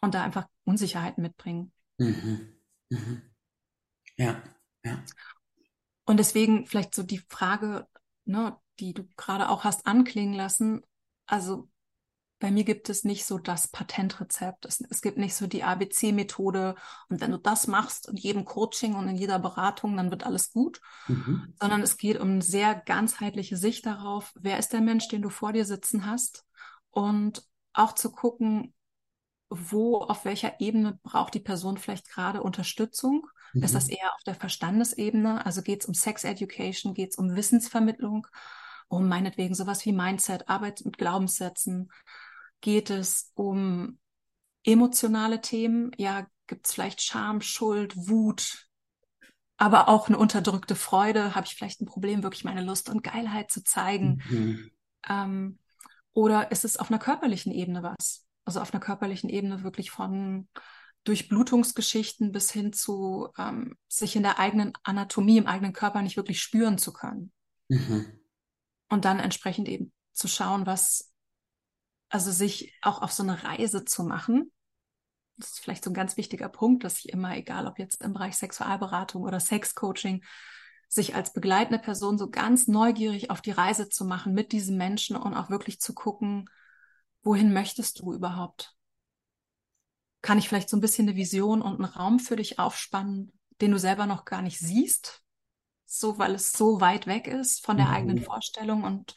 und 0.00 0.14
da 0.14 0.24
einfach 0.24 0.46
Unsicherheiten 0.64 1.22
mitbringen. 1.22 1.72
Mhm. 1.98 2.56
Mhm. 2.88 3.22
Ja, 4.16 4.42
ja. 4.84 5.04
Und 6.06 6.16
deswegen 6.16 6.66
vielleicht 6.66 6.94
so 6.94 7.02
die 7.02 7.22
Frage, 7.28 7.86
ne, 8.24 8.56
die 8.80 8.94
du 8.94 9.06
gerade 9.16 9.50
auch 9.50 9.64
hast 9.64 9.86
anklingen 9.86 10.34
lassen. 10.34 10.82
Also 11.26 11.69
bei 12.40 12.50
mir 12.50 12.64
gibt 12.64 12.88
es 12.88 13.04
nicht 13.04 13.26
so 13.26 13.38
das 13.38 13.68
Patentrezept. 13.68 14.64
Es, 14.64 14.80
es 14.80 15.02
gibt 15.02 15.18
nicht 15.18 15.34
so 15.34 15.46
die 15.46 15.62
ABC-Methode. 15.62 16.74
Und 17.10 17.20
wenn 17.20 17.30
du 17.30 17.36
das 17.36 17.66
machst 17.66 18.08
in 18.08 18.16
jedem 18.16 18.46
Coaching 18.46 18.94
und 18.94 19.08
in 19.08 19.16
jeder 19.16 19.38
Beratung, 19.38 19.96
dann 19.96 20.10
wird 20.10 20.24
alles 20.24 20.50
gut. 20.50 20.80
Mhm. 21.06 21.52
Sondern 21.60 21.82
es 21.82 21.98
geht 21.98 22.18
um 22.18 22.30
eine 22.30 22.42
sehr 22.42 22.74
ganzheitliche 22.74 23.58
Sicht 23.58 23.84
darauf, 23.84 24.32
wer 24.40 24.58
ist 24.58 24.72
der 24.72 24.80
Mensch, 24.80 25.06
den 25.08 25.20
du 25.20 25.28
vor 25.28 25.52
dir 25.52 25.66
sitzen 25.66 26.06
hast. 26.06 26.46
Und 26.90 27.46
auch 27.74 27.94
zu 27.94 28.10
gucken, 28.10 28.74
wo, 29.50 29.98
auf 29.98 30.24
welcher 30.24 30.60
Ebene 30.60 30.98
braucht 31.02 31.34
die 31.34 31.40
Person 31.40 31.76
vielleicht 31.76 32.08
gerade 32.08 32.42
Unterstützung? 32.42 33.26
Mhm. 33.52 33.64
Ist 33.64 33.74
das 33.74 33.88
mhm. 33.88 33.96
eher 34.00 34.14
auf 34.14 34.22
der 34.24 34.34
Verstandesebene? 34.34 35.44
Also 35.44 35.60
geht 35.60 35.82
es 35.82 35.86
um 35.86 35.92
Sex 35.92 36.24
Education, 36.24 36.94
geht 36.94 37.10
es 37.10 37.18
um 37.18 37.36
Wissensvermittlung, 37.36 38.26
um 38.88 39.08
meinetwegen 39.08 39.54
sowas 39.54 39.84
wie 39.84 39.92
Mindset, 39.92 40.48
Arbeit 40.48 40.80
mit 40.86 40.96
Glaubenssätzen? 40.96 41.90
Geht 42.60 42.90
es 42.90 43.32
um 43.34 43.98
emotionale 44.64 45.40
Themen? 45.40 45.92
Ja, 45.96 46.26
gibt 46.46 46.66
es 46.66 46.74
vielleicht 46.74 47.02
Scham, 47.02 47.40
Schuld, 47.40 47.96
Wut, 47.96 48.68
aber 49.56 49.88
auch 49.88 50.08
eine 50.08 50.18
unterdrückte 50.18 50.74
Freude? 50.74 51.34
Habe 51.34 51.46
ich 51.46 51.54
vielleicht 51.54 51.80
ein 51.80 51.86
Problem, 51.86 52.22
wirklich 52.22 52.44
meine 52.44 52.64
Lust 52.64 52.88
und 52.88 53.04
Geilheit 53.04 53.50
zu 53.50 53.62
zeigen? 53.62 54.22
Mhm. 54.28 54.70
Ähm, 55.08 55.58
oder 56.12 56.50
ist 56.50 56.64
es 56.64 56.76
auf 56.76 56.90
einer 56.90 56.98
körperlichen 56.98 57.52
Ebene 57.52 57.82
was? 57.82 58.26
Also 58.44 58.60
auf 58.60 58.72
einer 58.72 58.80
körperlichen 58.80 59.30
Ebene 59.30 59.62
wirklich 59.62 59.90
von 59.90 60.48
Durchblutungsgeschichten 61.04 62.32
bis 62.32 62.50
hin 62.50 62.72
zu 62.72 63.28
ähm, 63.38 63.76
sich 63.88 64.16
in 64.16 64.22
der 64.22 64.38
eigenen 64.38 64.72
Anatomie, 64.82 65.38
im 65.38 65.46
eigenen 65.46 65.72
Körper 65.72 66.02
nicht 66.02 66.16
wirklich 66.16 66.40
spüren 66.40 66.78
zu 66.78 66.92
können. 66.92 67.32
Mhm. 67.68 68.06
Und 68.88 69.04
dann 69.04 69.20
entsprechend 69.20 69.68
eben 69.68 69.92
zu 70.12 70.26
schauen, 70.26 70.66
was, 70.66 71.09
also 72.10 72.30
sich 72.32 72.74
auch 72.82 73.00
auf 73.00 73.12
so 73.12 73.22
eine 73.22 73.42
Reise 73.42 73.84
zu 73.84 74.02
machen. 74.02 74.52
Das 75.36 75.52
ist 75.52 75.60
vielleicht 75.60 75.84
so 75.84 75.90
ein 75.90 75.94
ganz 75.94 76.16
wichtiger 76.16 76.48
Punkt, 76.48 76.84
dass 76.84 76.98
ich 76.98 77.08
immer, 77.08 77.34
egal 77.36 77.66
ob 77.66 77.78
jetzt 77.78 78.02
im 78.02 78.12
Bereich 78.12 78.36
Sexualberatung 78.36 79.22
oder 79.22 79.40
Sexcoaching, 79.40 80.22
sich 80.88 81.14
als 81.14 81.32
begleitende 81.32 81.78
Person 81.78 82.18
so 82.18 82.28
ganz 82.28 82.66
neugierig 82.66 83.30
auf 83.30 83.40
die 83.40 83.52
Reise 83.52 83.88
zu 83.88 84.04
machen 84.04 84.34
mit 84.34 84.50
diesem 84.50 84.76
Menschen 84.76 85.16
und 85.16 85.34
auch 85.34 85.48
wirklich 85.48 85.80
zu 85.80 85.94
gucken, 85.94 86.50
wohin 87.22 87.52
möchtest 87.52 88.00
du 88.00 88.12
überhaupt? 88.12 88.74
Kann 90.20 90.36
ich 90.36 90.48
vielleicht 90.48 90.68
so 90.68 90.76
ein 90.76 90.80
bisschen 90.80 91.08
eine 91.08 91.16
Vision 91.16 91.62
und 91.62 91.76
einen 91.76 91.84
Raum 91.84 92.18
für 92.18 92.36
dich 92.36 92.58
aufspannen, 92.58 93.32
den 93.60 93.70
du 93.70 93.78
selber 93.78 94.06
noch 94.06 94.24
gar 94.24 94.42
nicht 94.42 94.58
siehst, 94.58 95.22
so 95.86 96.18
weil 96.18 96.34
es 96.34 96.52
so 96.52 96.80
weit 96.80 97.06
weg 97.06 97.28
ist 97.28 97.64
von 97.64 97.76
der 97.76 97.86
mhm. 97.86 97.92
eigenen 97.92 98.18
Vorstellung 98.22 98.82
und 98.82 99.14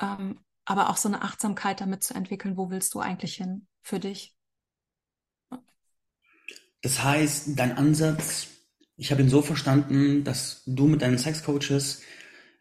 ähm, 0.00 0.40
aber 0.64 0.90
auch 0.90 0.96
so 0.96 1.08
eine 1.08 1.22
Achtsamkeit 1.22 1.80
damit 1.80 2.02
zu 2.02 2.14
entwickeln, 2.14 2.56
wo 2.56 2.70
willst 2.70 2.94
du 2.94 3.00
eigentlich 3.00 3.34
hin 3.34 3.66
für 3.82 4.00
dich? 4.00 4.34
Das 6.82 7.02
heißt, 7.02 7.58
dein 7.58 7.76
Ansatz, 7.76 8.48
ich 8.96 9.10
habe 9.10 9.22
ihn 9.22 9.28
so 9.28 9.42
verstanden, 9.42 10.24
dass 10.24 10.62
du 10.66 10.86
mit 10.86 11.02
deinen 11.02 11.18
Sexcoaches 11.18 12.02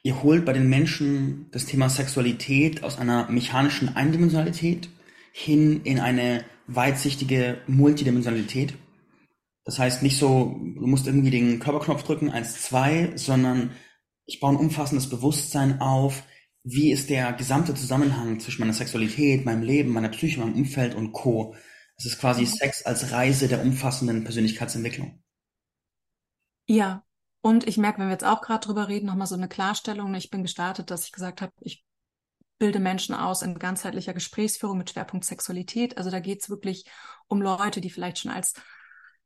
Ihr 0.05 0.21
holt 0.21 0.43
bei 0.43 0.51
den 0.51 0.67
Menschen 0.67 1.47
das 1.51 1.65
Thema 1.65 1.89
Sexualität 1.89 2.83
aus 2.83 2.99
einer 2.99 3.29
mechanischen 3.31 3.95
Eindimensionalität 3.95 4.89
hin 5.31 5.81
in 5.85 5.97
eine 6.01 6.43
weitsichtige 6.67 7.61
Multidimensionalität. 7.67 8.73
Das 9.63 9.79
heißt 9.79 10.03
nicht 10.03 10.17
so, 10.17 10.59
du 10.75 10.87
musst 10.87 11.07
irgendwie 11.07 11.31
den 11.31 11.59
Körperknopf 11.59 12.03
drücken, 12.03 12.29
eins, 12.29 12.61
zwei, 12.61 13.13
sondern 13.15 13.71
ich 14.25 14.41
baue 14.41 14.51
ein 14.51 14.57
umfassendes 14.57 15.09
Bewusstsein 15.09 15.79
auf, 15.79 16.23
wie 16.63 16.91
ist 16.91 17.09
der 17.09 17.33
gesamte 17.33 17.75
Zusammenhang 17.75 18.39
zwischen 18.39 18.61
meiner 18.61 18.73
Sexualität, 18.73 19.45
meinem 19.45 19.63
Leben, 19.63 19.91
meiner 19.91 20.09
Psyche, 20.09 20.39
meinem 20.39 20.55
Umfeld 20.55 20.95
und 20.95 21.11
Co. 21.11 21.55
Es 21.97 22.05
ist 22.05 22.19
quasi 22.19 22.45
Sex 22.45 22.85
als 22.85 23.11
Reise 23.11 23.47
der 23.47 23.61
umfassenden 23.61 24.23
Persönlichkeitsentwicklung. 24.23 25.21
Ja, 26.65 27.03
und 27.41 27.67
ich 27.67 27.77
merke, 27.77 27.99
wenn 27.99 28.07
wir 28.07 28.13
jetzt 28.13 28.23
auch 28.23 28.41
gerade 28.41 28.65
drüber 28.65 28.87
reden, 28.87 29.07
nochmal 29.07 29.27
so 29.27 29.35
eine 29.35 29.49
Klarstellung. 29.49 30.15
Ich 30.15 30.29
bin 30.29 30.43
gestartet, 30.43 30.89
dass 30.89 31.05
ich 31.05 31.11
gesagt 31.11 31.41
habe, 31.41 31.51
ich 31.59 31.85
bilde 32.57 32.79
Menschen 32.79 33.13
aus 33.13 33.41
in 33.41 33.59
ganzheitlicher 33.59 34.13
Gesprächsführung 34.13 34.77
mit 34.77 34.89
Schwerpunkt 34.89 35.25
Sexualität. 35.25 35.97
Also 35.97 36.09
da 36.09 36.21
geht 36.21 36.41
es 36.41 36.49
wirklich 36.49 36.85
um 37.27 37.41
Leute, 37.41 37.81
die 37.81 37.89
vielleicht 37.89 38.19
schon 38.19 38.31
als 38.31 38.53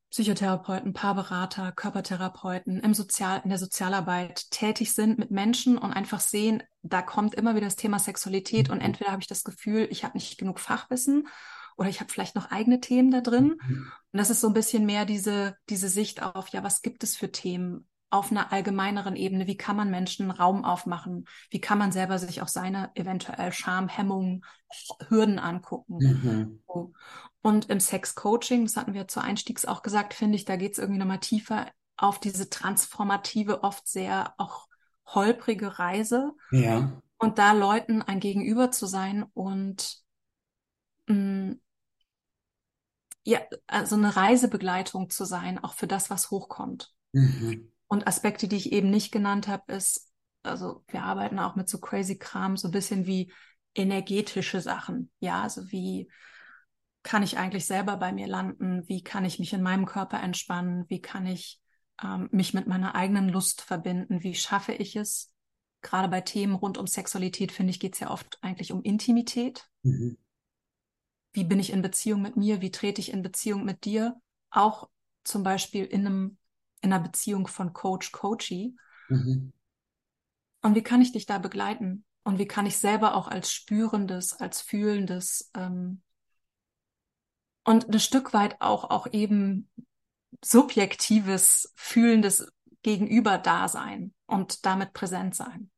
Psychotherapeuten, 0.10 0.94
Paarberater, 0.94 1.72
Körpertherapeuten 1.74 2.79
im 2.79 2.94
Sozial, 2.94 3.41
in 3.44 3.50
der 3.50 3.60
Sozialarbeit 3.60 4.50
tätig 4.51 4.94
sind 4.94 5.20
mit 5.20 5.32
Menschen 5.32 5.77
und 5.77 5.91
einfach 5.91 6.22
sehen, 6.22 6.63
da 6.94 7.01
kommt 7.01 7.36
immer 7.36 7.56
wieder 7.56 7.67
das 7.67 7.75
Thema 7.75 8.00
Sexualität 8.00 8.70
und 8.70 8.79
mhm. 8.79 8.86
entweder 8.86 9.12
habe 9.12 9.22
ich 9.22 9.27
das 9.27 9.44
Gefühl, 9.44 9.88
ich 9.89 10.03
habe 10.03 10.17
nicht 10.17 10.38
genug 10.38 10.60
Fachwissen 10.60 11.27
oder 11.77 11.89
ich 11.89 12.00
habe 12.00 12.12
vielleicht 12.12 12.36
noch 12.36 12.51
eigene 12.51 12.79
Themen 12.79 13.12
da 13.12 13.22
drin. 13.22 13.60
Mhm. 13.67 13.91
Und 14.12 14.17
das 14.17 14.29
ist 14.29 14.41
so 14.41 14.48
ein 14.48 14.53
bisschen 14.53 14.86
mehr 14.86 15.06
diese, 15.06 15.56
diese 15.70 15.89
Sicht 15.89 16.24
auf, 16.24 16.50
ja, 16.50 16.63
was 16.63 16.82
gibt 16.82 17.03
es 17.03 17.15
für 17.15 17.32
Themen? 17.32 17.88
auf 18.10 18.32
einer 18.32 18.53
allgemeineren 18.53 19.15
Ebene, 19.15 19.48
wie 19.48 19.58
kann 19.58 19.75
man 19.75 19.89
Menschen 19.89 20.32
Raum 20.32 20.63
aufmachen, 20.63 21.25
wie 21.50 21.60
kann 21.60 21.77
man 21.77 21.91
selber 21.91 22.20
sich 22.20 22.41
auch 22.41 22.48
seine 22.48 22.89
eventuell 22.96 23.51
Scham, 23.51 23.89
Hemmungen, 23.89 24.46
Hürden 25.10 25.39
angucken. 25.39 26.62
Mhm. 26.67 26.94
Und 27.41 27.70
im 27.70 27.79
Sex-Coaching, 27.79 28.63
das 28.63 28.77
hatten 28.77 28.94
wir 28.94 29.08
zu 29.08 29.22
Einstiegs 29.22 29.65
auch 29.65 29.82
gesagt, 29.82 30.13
finde 30.13 30.36
ich, 30.36 30.46
da 30.46 30.56
geht 30.56 30.74
es 30.74 30.79
irgendwie 30.79 31.00
nochmal 31.00 31.20
tiefer 31.20 31.67
auf 31.98 32.20
diese 32.20 32.50
transformative, 32.50 33.63
oft 33.63 33.88
sehr 33.88 34.34
auch 34.38 34.66
holprige 35.08 35.80
Reise. 35.80 36.34
Ja. 36.52 37.02
Und 37.18 37.40
da 37.40 37.54
Leuten 37.54 38.02
ein 38.02 38.20
Gegenüber 38.20 38.72
zu 38.72 38.86
sein 38.86 39.24
und 39.34 39.98
mh, 41.08 41.16
mm, 41.16 41.60
ja, 43.24 43.42
also 43.68 43.98
eine 43.98 44.16
Reisebegleitung 44.16 45.10
zu 45.10 45.26
sein, 45.26 45.62
auch 45.62 45.74
für 45.74 45.88
das, 45.88 46.10
was 46.10 46.32
hochkommt. 46.32 46.94
Mhm. 47.12 47.74
Und 47.88 48.08
Aspekte, 48.08 48.48
die 48.48 48.56
ich 48.56 48.72
eben 48.72 48.90
nicht 48.90 49.12
genannt 49.12 49.50
habe, 49.50 49.74
ist, 49.74 50.14
also 50.44 50.86
wir 50.88 51.04
arbeiten 51.04 51.38
auch 51.38 51.58
mit 51.58 51.68
so 51.68 51.80
crazy 51.80 52.18
Kram, 52.18 52.56
so 52.56 52.70
ein 52.70 52.72
bisschen 52.72 53.06
wie 53.06 53.34
energetische 53.76 54.62
Sachen. 54.62 55.12
Ja, 55.20 55.44
also 55.44 55.72
wie 55.72 56.10
kann 57.04 57.22
ich 57.22 57.38
eigentlich 57.38 57.66
selber 57.66 57.98
bei 57.98 58.14
mir 58.14 58.28
landen? 58.28 58.88
Wie 58.88 59.04
kann 59.04 59.26
ich 59.26 59.40
mich 59.40 59.52
in 59.52 59.62
meinem 59.62 59.86
Körper 59.86 60.22
entspannen? 60.22 60.86
Wie 60.88 61.02
kann 61.02 61.26
ich 61.26 61.60
ähm, 62.04 62.30
mich 62.32 62.54
mit 62.54 62.68
meiner 62.68 62.96
eigenen 62.96 63.30
Lust 63.30 63.62
verbinden? 63.62 64.24
Wie 64.24 64.36
schaffe 64.36 64.74
ich 64.74 64.96
es? 64.96 65.34
Gerade 65.82 66.08
bei 66.08 66.22
Themen 66.22 66.56
rund 66.56 66.77
um 66.77 66.88
Sexualität, 66.88 67.51
finde 67.51 67.72
ich, 67.72 67.80
geht 67.80 67.94
es 67.94 68.00
ja 68.00 68.10
oft 68.10 68.39
eigentlich 68.42 68.72
um 68.72 68.82
Intimität. 68.84 69.70
Mhm. 69.84 70.18
Wie 71.34 71.44
bin 71.44 71.60
ich 71.60 71.72
in 71.72 71.82
Beziehung 71.82 72.22
mit 72.22 72.36
mir? 72.36 72.62
Wie 72.62 72.72
trete 72.72 73.00
ich 73.00 73.12
in 73.12 73.22
Beziehung 73.22 73.63
mit 73.63 73.86
dir? 73.86 74.20
Auch 74.50 74.89
zum 75.24 75.44
Beispiel 75.44 75.86
in 75.86 76.06
einem 76.06 76.38
in 76.82 76.94
einer 76.94 77.04
Beziehung 77.04 77.48
von 77.48 77.74
Coach-Coachee. 77.74 78.74
Mhm. 79.10 79.54
Und 80.62 80.75
wie 80.75 80.84
kann 80.84 81.01
ich 81.01 81.12
dich 81.12 81.25
da 81.25 81.38
begleiten? 81.38 82.06
Und 82.24 82.39
wie 82.39 82.48
kann 82.48 82.66
ich 82.66 82.77
selber 82.77 83.16
auch 83.16 83.27
als 83.27 83.51
Spürendes, 83.51 84.34
als 84.34 84.62
Fühlendes 84.62 85.50
ähm, 85.56 86.01
und 87.63 87.89
ein 87.89 88.00
Stück 88.00 88.34
weit 88.34 88.62
auch, 88.62 88.89
auch 88.89 89.08
eben 89.12 89.70
subjektives, 90.44 91.74
fühlendes 91.75 92.48
Gegenüber 92.84 93.38
da 93.38 93.67
sein 93.67 94.13
und 94.25 94.65
damit 94.65 94.94
präsent 94.94 95.36
sein. 95.36 95.70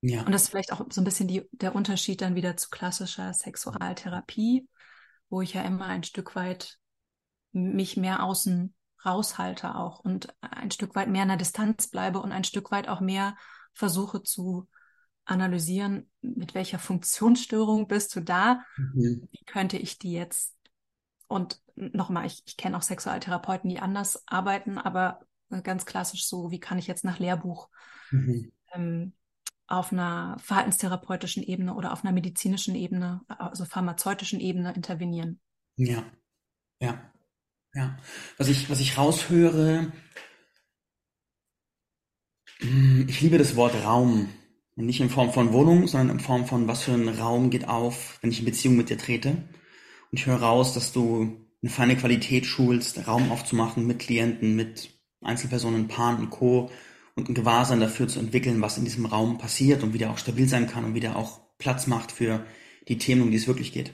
Ja. 0.00 0.22
Und 0.22 0.32
das 0.32 0.44
ist 0.44 0.48
vielleicht 0.50 0.72
auch 0.72 0.84
so 0.90 1.00
ein 1.00 1.04
bisschen 1.04 1.28
die, 1.28 1.48
der 1.52 1.74
Unterschied 1.74 2.20
dann 2.20 2.34
wieder 2.34 2.56
zu 2.56 2.68
klassischer 2.70 3.32
Sexualtherapie, 3.32 4.68
wo 5.28 5.40
ich 5.40 5.54
ja 5.54 5.62
immer 5.62 5.86
ein 5.86 6.04
Stück 6.04 6.36
weit 6.36 6.78
mich 7.52 7.96
mehr 7.96 8.22
außen 8.22 8.74
raushalte 9.04 9.74
auch 9.76 10.00
und 10.00 10.34
ein 10.40 10.70
Stück 10.70 10.94
weit 10.94 11.08
mehr 11.08 11.22
in 11.22 11.28
der 11.28 11.36
Distanz 11.36 11.88
bleibe 11.88 12.20
und 12.20 12.32
ein 12.32 12.44
Stück 12.44 12.70
weit 12.70 12.88
auch 12.88 13.00
mehr 13.00 13.36
versuche 13.72 14.22
zu 14.22 14.68
analysieren, 15.24 16.10
mit 16.20 16.54
welcher 16.54 16.78
Funktionsstörung 16.78 17.88
bist 17.88 18.14
du 18.14 18.20
da? 18.20 18.62
Mhm. 18.76 19.28
Wie 19.30 19.44
könnte 19.44 19.76
ich 19.76 19.98
die 19.98 20.12
jetzt? 20.12 20.55
Und 21.28 21.60
nochmal, 21.74 22.26
ich, 22.26 22.42
ich 22.46 22.56
kenne 22.56 22.76
auch 22.76 22.82
Sexualtherapeuten, 22.82 23.68
die 23.68 23.80
anders 23.80 24.22
arbeiten, 24.26 24.78
aber 24.78 25.20
ganz 25.62 25.86
klassisch 25.86 26.26
so, 26.26 26.50
wie 26.50 26.60
kann 26.60 26.78
ich 26.78 26.86
jetzt 26.86 27.04
nach 27.04 27.18
Lehrbuch 27.18 27.68
mhm. 28.10 28.52
ähm, 28.72 29.12
auf 29.66 29.92
einer 29.92 30.36
verhaltenstherapeutischen 30.38 31.42
Ebene 31.42 31.74
oder 31.74 31.92
auf 31.92 32.04
einer 32.04 32.12
medizinischen 32.12 32.74
Ebene, 32.74 33.22
also 33.28 33.64
pharmazeutischen 33.64 34.40
Ebene 34.40 34.72
intervenieren? 34.74 35.40
Ja, 35.76 36.04
ja. 36.80 37.12
Ja. 37.74 37.98
Was 38.38 38.48
ich, 38.48 38.70
was 38.70 38.80
ich 38.80 38.96
raushöre, 38.96 39.92
hm, 42.58 43.06
ich 43.06 43.20
liebe 43.20 43.38
das 43.38 43.54
Wort 43.54 43.74
Raum. 43.84 44.30
Und 44.76 44.86
nicht 44.86 45.00
in 45.00 45.08
Form 45.08 45.32
von 45.32 45.52
Wohnung, 45.52 45.86
sondern 45.86 46.18
in 46.18 46.20
Form 46.20 46.46
von, 46.46 46.68
was 46.68 46.82
für 46.82 46.92
ein 46.92 47.08
Raum 47.08 47.48
geht 47.48 47.66
auf, 47.68 48.18
wenn 48.20 48.30
ich 48.30 48.40
in 48.40 48.44
Beziehung 48.44 48.76
mit 48.76 48.90
dir 48.90 48.98
trete. 48.98 49.48
Und 50.10 50.18
ich 50.18 50.26
höre 50.26 50.40
raus, 50.42 50.74
dass 50.74 50.92
du 50.92 51.36
eine 51.62 51.70
feine 51.70 51.96
Qualität 51.96 52.46
schulst, 52.46 53.06
Raum 53.08 53.30
aufzumachen 53.30 53.86
mit 53.86 53.98
Klienten, 53.98 54.56
mit 54.56 54.90
Einzelpersonen, 55.22 55.88
Paaren 55.88 56.20
und 56.20 56.30
Co. 56.30 56.70
Und 57.14 57.28
ein 57.30 57.34
Gewahrsein 57.34 57.80
dafür 57.80 58.08
zu 58.08 58.18
entwickeln, 58.18 58.60
was 58.60 58.76
in 58.76 58.84
diesem 58.84 59.06
Raum 59.06 59.38
passiert 59.38 59.82
und 59.82 59.94
wie 59.94 59.98
der 59.98 60.10
auch 60.10 60.18
stabil 60.18 60.48
sein 60.48 60.66
kann 60.66 60.84
und 60.84 60.94
wie 60.94 61.00
der 61.00 61.16
auch 61.16 61.40
Platz 61.58 61.86
macht 61.86 62.12
für 62.12 62.44
die 62.88 62.98
Themen, 62.98 63.22
um 63.22 63.30
die 63.30 63.38
es 63.38 63.46
wirklich 63.46 63.72
geht. 63.72 63.92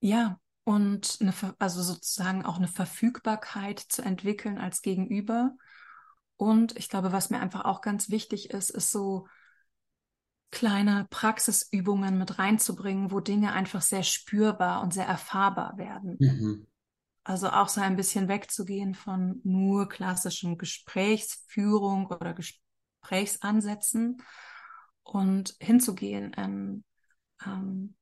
Ja, 0.00 0.38
und 0.64 1.18
eine, 1.20 1.32
also 1.58 1.82
sozusagen 1.82 2.44
auch 2.44 2.56
eine 2.56 2.68
Verfügbarkeit 2.68 3.80
zu 3.80 4.02
entwickeln 4.02 4.58
als 4.58 4.82
Gegenüber. 4.82 5.56
Und 6.36 6.76
ich 6.76 6.88
glaube, 6.88 7.12
was 7.12 7.30
mir 7.30 7.40
einfach 7.40 7.64
auch 7.64 7.80
ganz 7.80 8.10
wichtig 8.10 8.50
ist, 8.50 8.70
ist 8.70 8.90
so 8.90 9.26
kleine 10.50 11.06
Praxisübungen 11.10 12.18
mit 12.18 12.38
reinzubringen, 12.38 13.10
wo 13.10 13.20
Dinge 13.20 13.52
einfach 13.52 13.82
sehr 13.82 14.02
spürbar 14.02 14.82
und 14.82 14.94
sehr 14.94 15.06
erfahrbar 15.06 15.76
werden. 15.76 16.16
Mhm. 16.18 16.66
Also 17.24 17.50
auch 17.50 17.68
so 17.68 17.80
ein 17.80 17.96
bisschen 17.96 18.28
wegzugehen 18.28 18.94
von 18.94 19.40
nur 19.42 19.88
klassischen 19.88 20.58
Gesprächsführung 20.58 22.06
oder 22.06 22.34
Gesprächsansätzen 22.34 24.22
und 25.02 25.56
hinzugehen 25.60 26.32
in 26.34 26.84
ähm, 27.44 27.96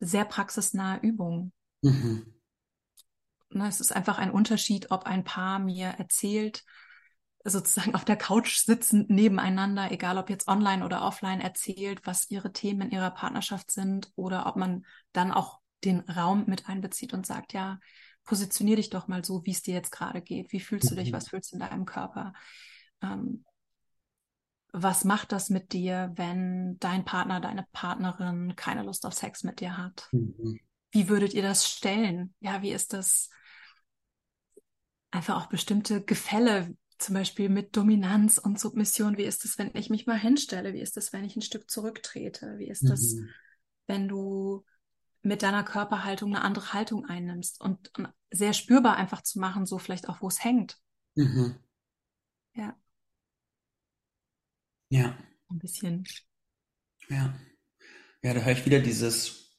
sehr 0.00 0.24
praxisnahe 0.24 0.98
Übungen. 1.00 1.52
Mhm. 1.82 2.34
Na, 3.50 3.68
es 3.68 3.80
ist 3.80 3.94
einfach 3.94 4.18
ein 4.18 4.30
Unterschied, 4.30 4.90
ob 4.90 5.04
ein 5.04 5.24
Paar 5.24 5.58
mir 5.58 5.88
erzählt, 5.88 6.64
sozusagen 7.44 7.94
auf 7.94 8.04
der 8.04 8.16
Couch 8.16 8.58
sitzend 8.58 9.08
nebeneinander, 9.10 9.90
egal 9.90 10.18
ob 10.18 10.30
jetzt 10.30 10.48
online 10.48 10.84
oder 10.84 11.02
offline, 11.02 11.40
erzählt, 11.40 12.06
was 12.06 12.30
ihre 12.30 12.52
Themen 12.52 12.82
in 12.82 12.90
ihrer 12.90 13.10
Partnerschaft 13.10 13.70
sind 13.70 14.12
oder 14.14 14.46
ob 14.46 14.56
man 14.56 14.84
dann 15.12 15.32
auch 15.32 15.60
den 15.84 16.00
Raum 16.00 16.44
mit 16.46 16.68
einbezieht 16.68 17.14
und 17.14 17.26
sagt, 17.26 17.52
ja, 17.54 17.78
positionier 18.24 18.76
dich 18.76 18.90
doch 18.90 19.08
mal 19.08 19.24
so, 19.24 19.44
wie 19.46 19.52
es 19.52 19.62
dir 19.62 19.74
jetzt 19.74 19.90
gerade 19.90 20.20
geht. 20.20 20.52
Wie 20.52 20.60
fühlst 20.60 20.90
du 20.90 20.94
dich? 20.94 21.10
Mhm. 21.10 21.16
Was 21.16 21.28
fühlst 21.28 21.52
du 21.52 21.56
in 21.56 21.60
deinem 21.60 21.86
Körper? 21.86 22.34
Ähm, 23.02 23.44
was 24.72 25.04
macht 25.04 25.32
das 25.32 25.50
mit 25.50 25.72
dir, 25.72 26.12
wenn 26.14 26.78
dein 26.78 27.04
Partner, 27.04 27.40
deine 27.40 27.66
Partnerin 27.72 28.54
keine 28.54 28.82
Lust 28.82 29.04
auf 29.04 29.14
Sex 29.14 29.42
mit 29.42 29.60
dir 29.60 29.76
hat? 29.76 30.08
Mhm. 30.12 30.60
Wie 30.92 31.08
würdet 31.08 31.34
ihr 31.34 31.42
das 31.42 31.68
stellen? 31.68 32.34
Ja, 32.40 32.62
wie 32.62 32.72
ist 32.72 32.92
das? 32.92 33.30
Einfach 35.10 35.42
auch 35.42 35.46
bestimmte 35.46 36.04
Gefälle, 36.04 36.76
zum 37.00 37.14
Beispiel 37.14 37.48
mit 37.48 37.76
Dominanz 37.76 38.38
und 38.38 38.58
Submission. 38.58 39.16
Wie 39.16 39.24
ist 39.24 39.44
es, 39.44 39.58
wenn 39.58 39.70
ich 39.74 39.90
mich 39.90 40.06
mal 40.06 40.18
hinstelle? 40.18 40.72
Wie 40.74 40.80
ist 40.80 40.96
es, 40.96 41.12
wenn 41.12 41.24
ich 41.24 41.36
ein 41.36 41.42
Stück 41.42 41.70
zurücktrete? 41.70 42.58
Wie 42.58 42.68
ist 42.68 42.84
es, 42.84 43.14
mhm. 43.14 43.28
wenn 43.86 44.08
du 44.08 44.64
mit 45.22 45.42
deiner 45.42 45.64
Körperhaltung 45.64 46.34
eine 46.34 46.44
andere 46.44 46.72
Haltung 46.72 47.04
einnimmst 47.04 47.60
und, 47.60 47.96
und 47.98 48.08
sehr 48.30 48.52
spürbar 48.52 48.96
einfach 48.96 49.22
zu 49.22 49.38
machen, 49.38 49.66
so 49.66 49.78
vielleicht 49.78 50.08
auch, 50.08 50.22
wo 50.22 50.28
es 50.28 50.42
hängt. 50.42 50.78
Mhm. 51.14 51.56
Ja. 52.54 52.76
Ja. 54.88 55.18
Ein 55.48 55.58
bisschen. 55.58 56.04
Ja. 57.08 57.34
Ja, 58.22 58.34
da 58.34 58.40
höre 58.40 58.52
ich 58.52 58.66
wieder 58.66 58.80
dieses, 58.80 59.56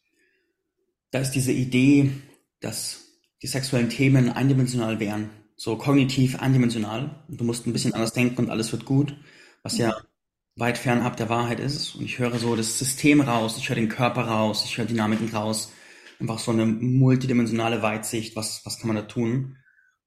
da 1.10 1.20
ist 1.20 1.32
diese 1.32 1.52
Idee, 1.52 2.12
dass 2.60 3.20
die 3.42 3.48
sexuellen 3.48 3.90
Themen 3.90 4.30
eindimensional 4.30 5.00
wären, 5.00 5.30
so 5.62 5.78
kognitiv 5.78 6.40
eindimensional. 6.40 7.24
Du 7.28 7.44
musst 7.44 7.68
ein 7.68 7.74
bisschen 7.74 7.94
anders 7.94 8.14
denken 8.14 8.46
und 8.46 8.50
alles 8.50 8.72
wird 8.72 8.84
gut, 8.84 9.16
was 9.62 9.78
ja 9.78 9.96
weit 10.56 10.80
fernab 10.80 11.18
der 11.18 11.30
Wahrheit 11.30 11.60
ist. 11.60 11.94
Und 11.94 12.04
ich 12.04 12.18
höre 12.18 12.40
so 12.40 12.56
das 12.56 12.80
System 12.80 13.22
raus, 13.22 13.58
ich 13.60 13.70
höre 13.70 13.76
den 13.76 13.88
Körper 13.88 14.24
raus, 14.24 14.66
ich 14.66 14.80
höre 14.80 14.86
Dynamiken 14.86 15.30
raus. 15.30 15.72
Einfach 16.20 16.40
so 16.40 16.50
eine 16.50 16.66
multidimensionale 16.66 17.84
Weitsicht, 17.84 18.36
was, 18.36 18.66
was 18.66 18.80
kann 18.80 18.88
man 18.88 18.96
da 18.96 19.04
tun? 19.04 19.58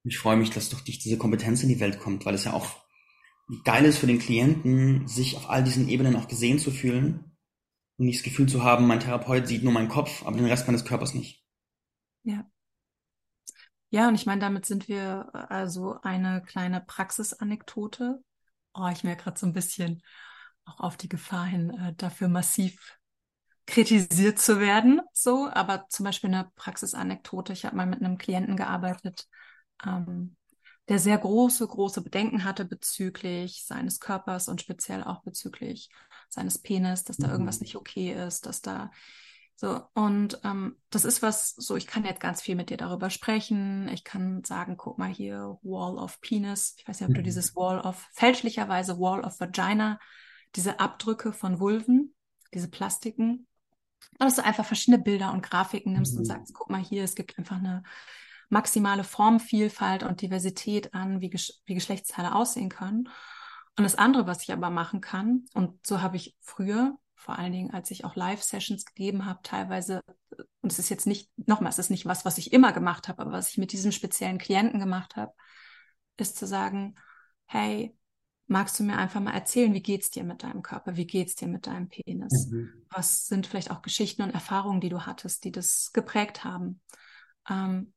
Und 0.02 0.10
ich 0.10 0.18
freue 0.18 0.36
mich, 0.36 0.50
dass 0.50 0.70
durch 0.70 0.82
dich 0.82 0.98
diese 0.98 1.18
Kompetenz 1.18 1.62
in 1.62 1.68
die 1.68 1.78
Welt 1.78 2.00
kommt, 2.00 2.26
weil 2.26 2.34
es 2.34 2.44
ja 2.44 2.52
auch 2.52 2.66
geil 3.62 3.84
ist 3.84 3.98
für 3.98 4.08
den 4.08 4.18
Klienten, 4.18 5.06
sich 5.06 5.36
auf 5.36 5.50
all 5.50 5.62
diesen 5.62 5.88
Ebenen 5.88 6.16
auch 6.16 6.26
gesehen 6.26 6.58
zu 6.58 6.72
fühlen 6.72 7.36
und 7.96 8.06
nicht 8.06 8.18
das 8.18 8.24
Gefühl 8.24 8.48
zu 8.48 8.64
haben, 8.64 8.88
mein 8.88 8.98
Therapeut 8.98 9.46
sieht 9.46 9.62
nur 9.62 9.72
meinen 9.72 9.88
Kopf, 9.88 10.26
aber 10.26 10.36
den 10.36 10.46
Rest 10.46 10.66
meines 10.66 10.84
Körpers 10.84 11.14
nicht. 11.14 11.44
Ja. 12.24 12.44
Ja, 13.90 14.08
und 14.08 14.14
ich 14.14 14.26
meine, 14.26 14.40
damit 14.40 14.66
sind 14.66 14.88
wir 14.88 15.28
also 15.50 16.00
eine 16.02 16.42
kleine 16.42 16.80
Praxisanekdote. 16.80 18.22
Oh, 18.74 18.88
ich 18.92 19.04
merke 19.04 19.24
gerade 19.24 19.38
so 19.38 19.46
ein 19.46 19.52
bisschen, 19.52 20.02
auch 20.64 20.80
auf 20.80 20.96
die 20.96 21.08
Gefahr 21.08 21.46
hin, 21.46 21.70
äh, 21.70 21.94
dafür 21.94 22.28
massiv 22.28 22.98
kritisiert 23.66 24.38
zu 24.38 24.60
werden. 24.60 25.00
So, 25.12 25.48
aber 25.50 25.86
zum 25.88 26.04
Beispiel 26.04 26.32
eine 26.32 26.50
Praxisanekdote. 26.56 27.52
Ich 27.52 27.64
habe 27.64 27.76
mal 27.76 27.86
mit 27.86 28.02
einem 28.02 28.18
Klienten 28.18 28.56
gearbeitet, 28.56 29.26
ähm, 29.86 30.36
der 30.88 30.98
sehr 30.98 31.16
große, 31.16 31.66
große 31.66 32.02
Bedenken 32.02 32.44
hatte 32.44 32.66
bezüglich 32.66 33.64
seines 33.64 34.00
Körpers 34.00 34.48
und 34.48 34.60
speziell 34.60 35.02
auch 35.02 35.22
bezüglich 35.22 35.88
seines 36.28 36.58
Penis, 36.58 37.04
dass 37.04 37.16
da 37.16 37.30
irgendwas 37.30 37.60
mhm. 37.60 37.64
nicht 37.64 37.76
okay 37.76 38.12
ist, 38.12 38.44
dass 38.44 38.60
da 38.60 38.90
so, 39.56 39.82
und 39.94 40.40
ähm, 40.42 40.76
das 40.90 41.04
ist 41.04 41.22
was, 41.22 41.50
so, 41.50 41.76
ich 41.76 41.86
kann 41.86 42.04
jetzt 42.04 42.20
ganz 42.20 42.42
viel 42.42 42.56
mit 42.56 42.70
dir 42.70 42.76
darüber 42.76 43.08
sprechen. 43.08 43.88
Ich 43.88 44.02
kann 44.02 44.42
sagen, 44.42 44.76
guck 44.76 44.98
mal 44.98 45.10
hier, 45.10 45.58
Wall 45.62 45.96
of 45.96 46.20
Penis. 46.20 46.74
Ich 46.78 46.88
weiß 46.88 47.00
nicht, 47.00 47.08
ob 47.08 47.14
du 47.14 47.20
mhm. 47.20 47.24
dieses 47.24 47.54
Wall 47.54 47.80
of, 47.80 48.08
fälschlicherweise 48.12 48.98
Wall 48.98 49.24
of 49.24 49.38
Vagina 49.38 49.98
diese 50.56 50.80
Abdrücke 50.80 51.32
von 51.32 51.58
Vulven, 51.60 52.14
diese 52.52 52.68
Plastiken, 52.68 53.46
dass 54.18 54.36
du 54.36 54.44
einfach 54.44 54.64
verschiedene 54.64 55.02
Bilder 55.02 55.32
und 55.32 55.42
Grafiken 55.42 55.92
nimmst 55.92 56.14
mhm. 56.14 56.20
und 56.20 56.24
sagst, 56.24 56.54
guck 56.54 56.70
mal 56.70 56.82
hier, 56.82 57.04
es 57.04 57.14
gibt 57.14 57.38
einfach 57.38 57.56
eine 57.56 57.82
maximale 58.50 59.04
Formvielfalt 59.04 60.02
und 60.02 60.20
Diversität 60.20 60.94
an, 60.94 61.20
wie, 61.20 61.30
Gesch 61.30 61.52
wie 61.64 61.74
Geschlechtsteile 61.74 62.34
aussehen 62.34 62.68
können. 62.68 63.08
Und 63.76 63.82
das 63.82 63.96
andere, 63.96 64.26
was 64.26 64.42
ich 64.42 64.52
aber 64.52 64.70
machen 64.70 65.00
kann, 65.00 65.46
und 65.54 65.84
so 65.84 66.00
habe 66.00 66.16
ich 66.16 66.36
früher, 66.40 66.96
vor 67.24 67.38
allen 67.38 67.52
Dingen, 67.52 67.70
als 67.70 67.90
ich 67.90 68.04
auch 68.04 68.16
Live-Sessions 68.16 68.84
gegeben 68.84 69.24
habe, 69.24 69.40
teilweise, 69.42 70.02
und 70.60 70.70
es 70.70 70.78
ist 70.78 70.90
jetzt 70.90 71.06
nicht, 71.06 71.30
nochmal, 71.36 71.70
es 71.70 71.78
ist 71.78 71.90
nicht 71.90 72.04
was, 72.04 72.26
was 72.26 72.36
ich 72.36 72.52
immer 72.52 72.72
gemacht 72.72 73.08
habe, 73.08 73.22
aber 73.22 73.32
was 73.32 73.48
ich 73.48 73.58
mit 73.58 73.72
diesem 73.72 73.92
speziellen 73.92 74.36
Klienten 74.36 74.78
gemacht 74.78 75.16
habe, 75.16 75.32
ist 76.18 76.36
zu 76.36 76.46
sagen, 76.46 76.96
hey, 77.46 77.96
magst 78.46 78.78
du 78.78 78.84
mir 78.84 78.98
einfach 78.98 79.20
mal 79.20 79.32
erzählen, 79.32 79.72
wie 79.72 79.82
geht's 79.82 80.10
dir 80.10 80.22
mit 80.22 80.42
deinem 80.42 80.62
Körper? 80.62 80.96
Wie 80.96 81.06
geht's 81.06 81.34
dir 81.34 81.48
mit 81.48 81.66
deinem 81.66 81.88
Penis? 81.88 82.48
Mhm. 82.50 82.86
Was 82.90 83.26
sind 83.26 83.46
vielleicht 83.46 83.70
auch 83.70 83.80
Geschichten 83.80 84.20
und 84.20 84.30
Erfahrungen, 84.30 84.82
die 84.82 84.90
du 84.90 85.06
hattest, 85.06 85.44
die 85.44 85.52
das 85.52 85.92
geprägt 85.94 86.44
haben? 86.44 86.82
Ähm, 87.48 87.94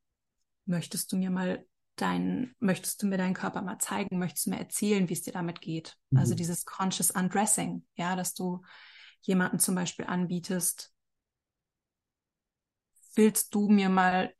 möchtest 0.65 1.11
du 1.11 1.17
mir 1.17 1.31
mal 1.31 1.65
dein, 1.97 2.55
möchtest 2.59 3.03
du 3.03 3.07
mir 3.07 3.17
deinen 3.17 3.33
Körper 3.33 3.61
mal 3.61 3.79
zeigen? 3.79 4.19
Möchtest 4.19 4.45
du 4.45 4.51
mir 4.51 4.59
erzählen, 4.59 5.09
wie 5.09 5.13
es 5.13 5.23
dir 5.23 5.33
damit 5.33 5.59
geht? 5.59 5.87
Also 5.87 5.97
mhm. 6.11 6.19
Also 6.19 6.35
dieses 6.35 6.63
conscious 6.63 7.11
undressing, 7.11 7.85
ja, 7.95 8.15
dass 8.15 8.33
du 8.33 8.61
jemanden 9.21 9.59
zum 9.59 9.75
Beispiel 9.75 10.05
anbietest. 10.05 10.93
Willst 13.15 13.53
du 13.55 13.67
mir 13.67 13.89
mal, 13.89 14.33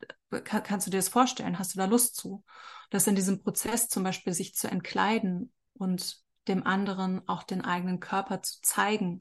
kann, 0.43 0.63
kannst 0.63 0.87
du 0.87 0.91
dir 0.91 0.97
das 0.97 1.09
vorstellen? 1.09 1.57
Hast 1.59 1.73
du 1.73 1.79
da 1.79 1.85
Lust 1.85 2.15
zu? 2.15 2.43
Dass 2.89 3.07
in 3.07 3.15
diesem 3.15 3.41
Prozess 3.41 3.87
zum 3.89 4.03
Beispiel 4.03 4.33
sich 4.33 4.55
zu 4.55 4.69
entkleiden 4.69 5.51
und 5.73 6.21
dem 6.47 6.65
anderen 6.65 7.27
auch 7.27 7.43
den 7.43 7.63
eigenen 7.63 7.99
Körper 7.99 8.41
zu 8.41 8.61
zeigen, 8.61 9.19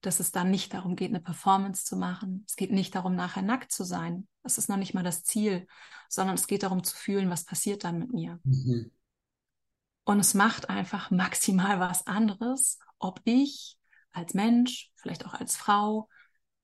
dass 0.00 0.20
es 0.20 0.32
dann 0.32 0.50
nicht 0.50 0.74
darum 0.74 0.96
geht, 0.96 1.10
eine 1.10 1.20
Performance 1.20 1.84
zu 1.84 1.96
machen. 1.96 2.44
Es 2.48 2.56
geht 2.56 2.70
nicht 2.70 2.94
darum, 2.94 3.14
nachher 3.14 3.42
nackt 3.42 3.72
zu 3.72 3.84
sein. 3.84 4.28
Das 4.42 4.58
ist 4.58 4.68
noch 4.68 4.76
nicht 4.76 4.94
mal 4.94 5.02
das 5.02 5.24
Ziel, 5.24 5.66
sondern 6.08 6.36
es 6.36 6.46
geht 6.46 6.62
darum 6.62 6.84
zu 6.84 6.94
fühlen, 6.96 7.30
was 7.30 7.44
passiert 7.44 7.84
dann 7.84 7.98
mit 7.98 8.12
mir. 8.12 8.40
Mhm. 8.44 8.90
Und 10.04 10.20
es 10.20 10.34
macht 10.34 10.70
einfach 10.70 11.10
maximal 11.10 11.80
was 11.80 12.06
anderes, 12.06 12.78
ob 12.98 13.20
ich 13.24 13.75
als 14.16 14.34
Mensch, 14.34 14.90
vielleicht 14.96 15.26
auch 15.26 15.34
als 15.34 15.56
Frau, 15.56 16.08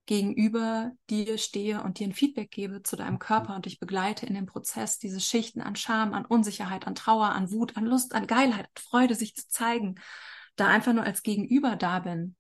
gegenüber 0.07 0.93
dir 1.11 1.39
stehe 1.39 1.83
und 1.83 1.99
dir 1.99 2.09
ein 2.09 2.13
Feedback 2.13 2.51
gebe 2.51 2.83
zu 2.83 2.97
deinem 2.97 3.19
Körper 3.19 3.55
und 3.55 3.67
dich 3.67 3.79
begleite 3.79 4.27
in 4.27 4.35
dem 4.35 4.47
Prozess, 4.47 4.99
diese 4.99 5.21
Schichten 5.21 5.61
an 5.61 5.77
Scham, 5.77 6.13
an 6.13 6.25
Unsicherheit, 6.25 6.87
an 6.87 6.97
Trauer, 6.97 7.29
an 7.31 7.53
Wut, 7.53 7.77
an 7.77 7.87
Lust, 7.87 8.15
an 8.15 8.27
Geilheit, 8.27 8.67
an 8.67 8.83
Freude, 8.83 9.15
sich 9.15 9.37
zu 9.37 9.49
zeigen, 9.49 9.97
da 10.57 10.67
einfach 10.67 10.93
nur 10.93 11.05
als 11.05 11.23
Gegenüber 11.23 11.77
da 11.77 12.01
bin, 12.01 12.35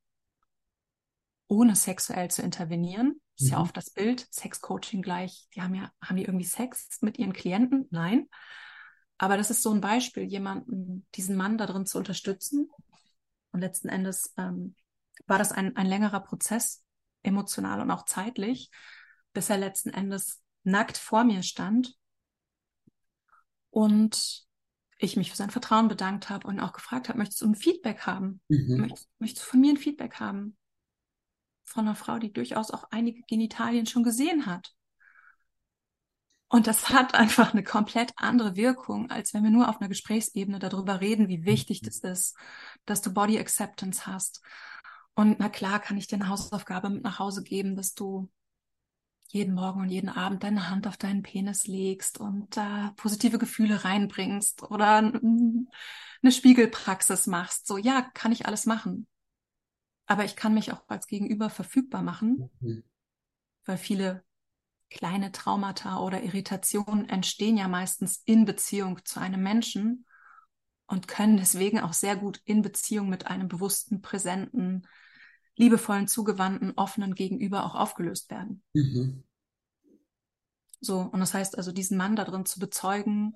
ohne 1.46 1.76
sexuell 1.76 2.30
zu 2.30 2.42
intervenieren. 2.42 3.20
Das 3.36 3.44
ist 3.44 3.52
mhm. 3.52 3.58
ja 3.58 3.62
oft 3.62 3.76
das 3.76 3.90
Bild, 3.90 4.26
Sexcoaching 4.32 5.02
gleich, 5.02 5.46
die 5.54 5.62
haben 5.62 5.74
ja, 5.74 5.92
haben 6.02 6.16
die 6.16 6.24
irgendwie 6.24 6.44
Sex 6.44 6.98
mit 7.00 7.18
ihren 7.18 7.32
Klienten? 7.32 7.86
Nein. 7.90 8.28
Aber 9.18 9.36
das 9.36 9.50
ist 9.50 9.62
so 9.62 9.70
ein 9.72 9.80
Beispiel, 9.80 10.24
jemanden, 10.24 11.06
diesen 11.14 11.36
Mann 11.36 11.56
da 11.56 11.66
drin 11.66 11.86
zu 11.86 11.98
unterstützen. 11.98 12.68
Und 13.52 13.60
letzten 13.60 13.88
Endes 13.88 14.32
ähm, 14.36 14.74
war 15.26 15.38
das 15.38 15.52
ein, 15.52 15.76
ein 15.76 15.86
längerer 15.86 16.20
Prozess, 16.20 16.84
emotional 17.22 17.80
und 17.80 17.90
auch 17.90 18.04
zeitlich, 18.04 18.70
bis 19.32 19.50
er 19.50 19.58
letzten 19.58 19.90
Endes 19.90 20.42
nackt 20.64 20.96
vor 20.96 21.24
mir 21.24 21.42
stand 21.42 21.96
und 23.70 24.46
ich 24.98 25.16
mich 25.16 25.30
für 25.30 25.36
sein 25.36 25.50
Vertrauen 25.50 25.88
bedankt 25.88 26.30
habe 26.30 26.46
und 26.46 26.60
auch 26.60 26.72
gefragt 26.72 27.08
habe, 27.08 27.18
möchtest 27.18 27.40
du 27.42 27.46
ein 27.46 27.56
Feedback 27.56 28.06
haben? 28.06 28.40
Mhm. 28.48 28.80
Möchtest, 28.80 29.08
möchtest, 29.18 29.46
du 29.46 29.50
von 29.50 29.60
mir 29.60 29.72
ein 29.72 29.78
Feedback 29.78 30.20
haben? 30.20 30.56
Von 31.64 31.86
einer 31.86 31.96
Frau, 31.96 32.18
die 32.18 32.32
durchaus 32.32 32.70
auch 32.70 32.84
einige 32.90 33.22
Genitalien 33.26 33.86
schon 33.86 34.04
gesehen 34.04 34.46
hat. 34.46 34.72
Und 36.48 36.66
das 36.66 36.90
hat 36.90 37.14
einfach 37.14 37.52
eine 37.52 37.64
komplett 37.64 38.12
andere 38.16 38.54
Wirkung, 38.56 39.10
als 39.10 39.34
wenn 39.34 39.42
wir 39.42 39.50
nur 39.50 39.68
auf 39.68 39.80
einer 39.80 39.88
Gesprächsebene 39.88 40.58
darüber 40.58 41.00
reden, 41.00 41.28
wie 41.28 41.44
wichtig 41.44 41.82
mhm. 41.82 41.86
das 41.86 41.98
ist, 42.00 42.36
dass 42.84 43.02
du 43.02 43.12
Body 43.12 43.38
Acceptance 43.38 44.06
hast, 44.06 44.42
und 45.14 45.38
na 45.38 45.48
klar 45.48 45.80
kann 45.80 45.96
ich 45.96 46.06
dir 46.06 46.16
eine 46.16 46.28
Hausaufgabe 46.28 46.90
mit 46.90 47.04
nach 47.04 47.18
Hause 47.18 47.42
geben, 47.42 47.76
dass 47.76 47.94
du 47.94 48.30
jeden 49.32 49.54
Morgen 49.54 49.80
und 49.80 49.88
jeden 49.88 50.10
Abend 50.10 50.42
deine 50.42 50.68
Hand 50.68 50.86
auf 50.86 50.96
deinen 50.96 51.22
Penis 51.22 51.66
legst 51.66 52.20
und 52.20 52.56
da 52.56 52.88
äh, 52.88 52.92
positive 52.92 53.38
Gefühle 53.38 53.84
reinbringst 53.84 54.62
oder 54.62 54.96
eine 54.96 56.30
Spiegelpraxis 56.32 57.26
machst. 57.26 57.66
So, 57.66 57.78
ja, 57.78 58.02
kann 58.14 58.32
ich 58.32 58.46
alles 58.46 58.66
machen. 58.66 59.06
Aber 60.06 60.24
ich 60.24 60.36
kann 60.36 60.52
mich 60.52 60.72
auch 60.72 60.82
als 60.88 61.06
Gegenüber 61.06 61.48
verfügbar 61.48 62.02
machen, 62.02 62.50
mhm. 62.60 62.84
weil 63.64 63.78
viele 63.78 64.22
kleine 64.90 65.32
Traumata 65.32 66.00
oder 66.00 66.22
Irritationen 66.22 67.08
entstehen 67.08 67.56
ja 67.56 67.68
meistens 67.68 68.20
in 68.26 68.44
Beziehung 68.44 69.02
zu 69.04 69.20
einem 69.20 69.42
Menschen 69.42 70.04
und 70.86 71.08
können 71.08 71.38
deswegen 71.38 71.80
auch 71.80 71.94
sehr 71.94 72.16
gut 72.16 72.42
in 72.44 72.60
Beziehung 72.60 73.08
mit 73.08 73.26
einem 73.26 73.48
bewussten, 73.48 74.02
präsenten, 74.02 74.86
liebevollen, 75.56 76.08
zugewandten, 76.08 76.72
offenen 76.76 77.14
Gegenüber 77.14 77.64
auch 77.64 77.74
aufgelöst 77.74 78.30
werden. 78.30 78.62
Mhm. 78.74 79.24
So, 80.80 81.00
und 81.00 81.20
das 81.20 81.34
heißt 81.34 81.56
also, 81.56 81.72
diesen 81.72 81.96
Mann 81.96 82.16
darin 82.16 82.44
zu 82.44 82.58
bezeugen, 82.58 83.34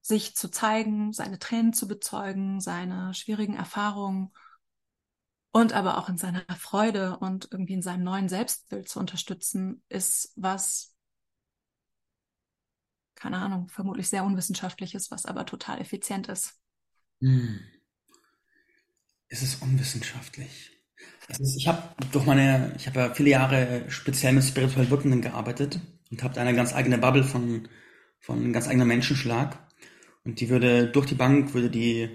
sich 0.00 0.36
zu 0.36 0.50
zeigen, 0.50 1.12
seine 1.12 1.38
Tränen 1.38 1.72
zu 1.72 1.88
bezeugen, 1.88 2.60
seine 2.60 3.14
schwierigen 3.14 3.54
Erfahrungen 3.54 4.32
und 5.52 5.72
aber 5.72 5.98
auch 5.98 6.08
in 6.08 6.18
seiner 6.18 6.44
Freude 6.56 7.18
und 7.18 7.48
irgendwie 7.50 7.74
in 7.74 7.82
seinem 7.82 8.04
neuen 8.04 8.28
Selbstbild 8.28 8.88
zu 8.88 8.98
unterstützen, 8.98 9.82
ist 9.88 10.32
was, 10.34 10.96
keine 13.14 13.38
Ahnung, 13.38 13.68
vermutlich 13.68 14.08
sehr 14.08 14.24
unwissenschaftliches, 14.24 15.10
was 15.10 15.26
aber 15.26 15.46
total 15.46 15.80
effizient 15.80 16.28
ist. 16.28 16.58
Hm. 17.20 17.60
Es 19.28 19.42
ist 19.42 19.62
unwissenschaftlich. 19.62 20.71
Ist, 21.28 21.56
ich 21.56 21.68
habe 21.68 21.82
durch 22.10 22.26
meine, 22.26 22.74
ich 22.76 22.86
habe 22.86 23.00
ja 23.00 23.14
viele 23.14 23.30
Jahre 23.30 23.84
speziell 23.88 24.32
mit 24.32 24.44
spirituell 24.44 24.90
Wirkenden 24.90 25.22
gearbeitet 25.22 25.80
und 26.10 26.22
habe 26.22 26.40
eine 26.40 26.54
ganz 26.54 26.74
eigene 26.74 26.98
Bubble 26.98 27.24
von, 27.24 27.68
von 28.20 28.38
einem 28.38 28.52
ganz 28.52 28.68
eigenen 28.68 28.88
Menschenschlag. 28.88 29.58
Und 30.24 30.40
die 30.40 30.48
würde 30.48 30.88
durch 30.88 31.06
die 31.06 31.14
Bank, 31.14 31.54
würde 31.54 31.70
die 31.70 32.10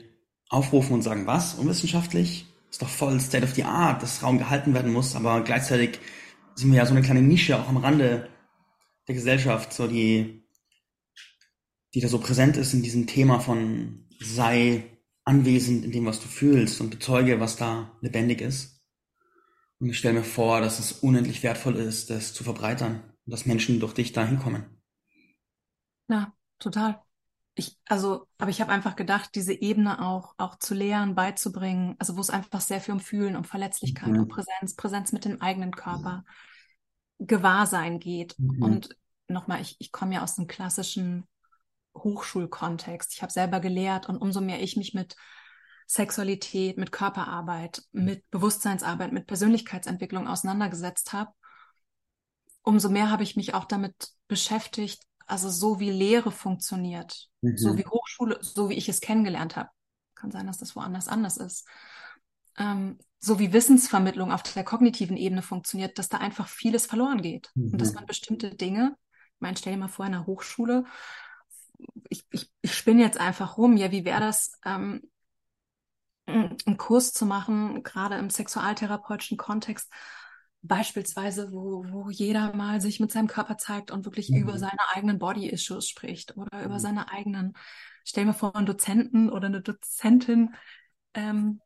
aufrufen 0.50 0.94
und 0.94 1.02
sagen, 1.02 1.26
was? 1.26 1.56
Unwissenschaftlich? 1.56 2.48
ist 2.78 2.82
doch 2.82 2.90
voll 2.90 3.20
State 3.20 3.44
of 3.44 3.54
the 3.56 3.64
Art, 3.64 4.04
dass 4.04 4.24
Raum 4.24 4.38
gehalten 4.38 4.74
werden 4.74 4.92
muss, 4.92 5.16
aber 5.16 5.44
gleichzeitig 5.44 6.00
sind 6.56 6.72
wir 6.72 6.78
ja 6.78 6.86
so 6.86 6.94
eine 6.94 7.02
kleine 7.02 7.22
Nische 7.22 7.58
auch 7.58 7.68
am 7.68 7.78
Rande 7.78 8.30
der 9.08 9.16
Gesellschaft, 9.16 9.74
so 9.74 9.88
die, 9.88 10.44
die 11.94 12.02
da 12.02 12.08
so 12.08 12.20
präsent 12.20 12.58
ist 12.58 12.74
in 12.74 12.84
diesem 12.84 13.08
Thema 13.08 13.40
von 13.40 14.06
sei 14.20 14.84
anwesend 15.24 15.86
in 15.86 15.92
dem, 15.92 16.06
was 16.06 16.20
du 16.20 16.28
fühlst 16.28 16.82
und 16.82 16.90
bezeuge, 16.90 17.40
was 17.40 17.56
da 17.56 17.98
lebendig 18.02 18.42
ist. 18.42 18.77
Und 19.80 19.90
ich 19.90 19.98
stelle 19.98 20.16
mir 20.16 20.24
vor, 20.24 20.62
dass 20.62 20.80
es 20.80 20.92
unendlich 20.92 21.44
wertvoll 21.44 21.76
ist, 21.76 22.10
das 22.10 22.34
zu 22.34 22.44
verbreitern 22.44 23.04
und 23.26 23.32
dass 23.32 23.46
Menschen 23.46 23.80
durch 23.80 23.94
dich 23.94 24.12
da 24.12 24.26
hinkommen. 24.26 24.66
Ja, 26.10 26.34
total 26.60 27.02
ich, 27.58 27.76
also, 27.86 28.28
aber 28.38 28.52
ich 28.52 28.62
habe 28.62 28.72
einfach 28.72 28.96
gedacht, 28.96 29.32
diese 29.34 29.54
Ebene 29.54 30.06
auch, 30.06 30.36
auch 30.38 30.60
zu 30.60 30.76
lehren, 30.76 31.16
beizubringen, 31.16 31.96
also 31.98 32.16
wo 32.16 32.22
es 32.22 32.30
einfach 32.30 32.62
sehr 32.62 32.80
viel 32.82 32.94
um 32.94 33.00
Fühlen, 33.00 33.36
um 33.36 33.44
Verletzlichkeit, 33.44 34.10
mhm. 34.10 34.22
um 34.22 34.28
Präsenz, 34.28 34.76
Präsenz 34.76 35.12
mit 35.12 35.26
dem 35.26 35.42
eigenen 35.42 35.72
Körper, 35.72 36.24
Gewahrsein 37.18 38.00
geht. 38.00 38.38
Mhm. 38.38 38.62
Und 38.62 38.96
nochmal, 39.28 39.62
ich, 39.62 39.76
ich 39.80 39.92
komme 39.92 40.16
ja 40.16 40.24
aus 40.24 40.38
einem 40.38 40.48
klassischen 40.48 41.26
Hochschulkontext. 41.96 43.14
Ich 43.14 43.24
habe 43.24 43.32
selber 43.32 43.60
gelehrt 43.60 44.08
und 44.08 44.18
umso 44.18 44.40
mehr 44.40 44.62
ich 44.62 44.78
mich 44.78 44.94
mit 44.94 45.16
Sexualität, 45.88 46.78
mit 46.78 46.92
Körperarbeit, 46.92 47.82
mit 47.94 48.30
Bewusstseinsarbeit, 48.30 49.14
mit 49.14 49.26
Persönlichkeitsentwicklung 49.26 50.28
auseinandergesetzt 50.28 51.14
habe, 51.14 51.32
umso 52.62 52.90
mehr 52.90 53.10
habe 53.10 53.24
ich 53.24 53.38
mich 53.38 53.54
auch 53.54 53.64
damit 53.64 54.10
beschäftigt, 54.28 55.02
also 55.26 55.50
so 55.50 55.80
wie 55.80 55.90
Lehre 55.90 56.32
funktioniert, 56.32 57.30
mhm. 57.42 57.58
so 57.58 57.78
wie 57.78 57.86
Hochschule, 57.86 58.38
so 58.42 58.70
wie 58.70 58.76
ich 58.76 58.90
es 58.90 59.00
kennengelernt 59.00 59.56
habe. 59.56 59.70
Kann 60.16 60.32
sein, 60.32 60.48
dass 60.48 60.58
das 60.58 60.76
woanders 60.76 61.08
anders 61.08 61.38
ist. 61.38 61.66
Ähm, 62.58 62.98
so 63.20 63.40
wie 63.40 63.54
Wissensvermittlung 63.54 64.32
auf 64.32 64.44
der 64.44 64.64
kognitiven 64.64 65.16
Ebene 65.16 65.42
funktioniert, 65.42 65.98
dass 65.98 66.10
da 66.10 66.18
einfach 66.18 66.48
vieles 66.48 66.86
verloren 66.86 67.22
geht. 67.22 67.52
Mhm. 67.56 67.72
Und 67.72 67.82
dass 67.82 67.90
mhm. 67.90 67.96
man 67.96 68.06
bestimmte 68.06 68.54
Dinge, 68.54 68.96
ich 69.36 69.42
meine, 69.42 69.56
stell 69.56 69.74
dir 69.74 69.80
mal 69.80 69.88
vor, 69.88 70.06
in 70.06 70.14
einer 70.14 70.26
Hochschule, 70.26 70.84
ich, 72.10 72.26
ich, 72.32 72.52
ich 72.62 72.76
spinne 72.76 73.02
jetzt 73.02 73.20
einfach 73.20 73.58
rum, 73.58 73.78
ja, 73.78 73.92
wie 73.92 74.04
wäre 74.04 74.20
das, 74.20 74.54
ähm, 74.66 75.04
einen 76.28 76.78
Kurs 76.78 77.14
zu 77.14 77.26
machen, 77.26 77.84
gerade 77.84 78.18
im 78.18 78.30
sexualtherapeutischen 78.30 79.38
Kontext, 79.38 79.92
beispielsweise, 80.62 81.52
wo, 81.52 81.86
wo 81.90 82.10
jeder 82.10 82.54
mal 82.56 82.82
sich 82.82 83.00
mit 83.00 83.12
seinem 83.12 83.28
Körper 83.28 83.58
zeigt 83.58 83.92
und 83.92 84.06
wirklich 84.06 84.30
mhm. 84.30 84.38
über 84.38 84.58
seine 84.58 84.80
eigenen 84.94 85.20
Body-Issues 85.20 85.88
spricht 85.88 86.36
oder 86.38 86.58
mhm. 86.58 86.66
über 86.66 86.80
seine 86.80 87.10
eigenen, 87.10 87.56
stell 88.04 88.26
mir 88.26 88.34
vor, 88.34 88.56
einen 88.56 88.66
Dozenten 88.66 89.30
oder 89.30 89.48
eine 89.48 89.62
Dozentin, 89.62 90.56
ähm, 91.14 91.62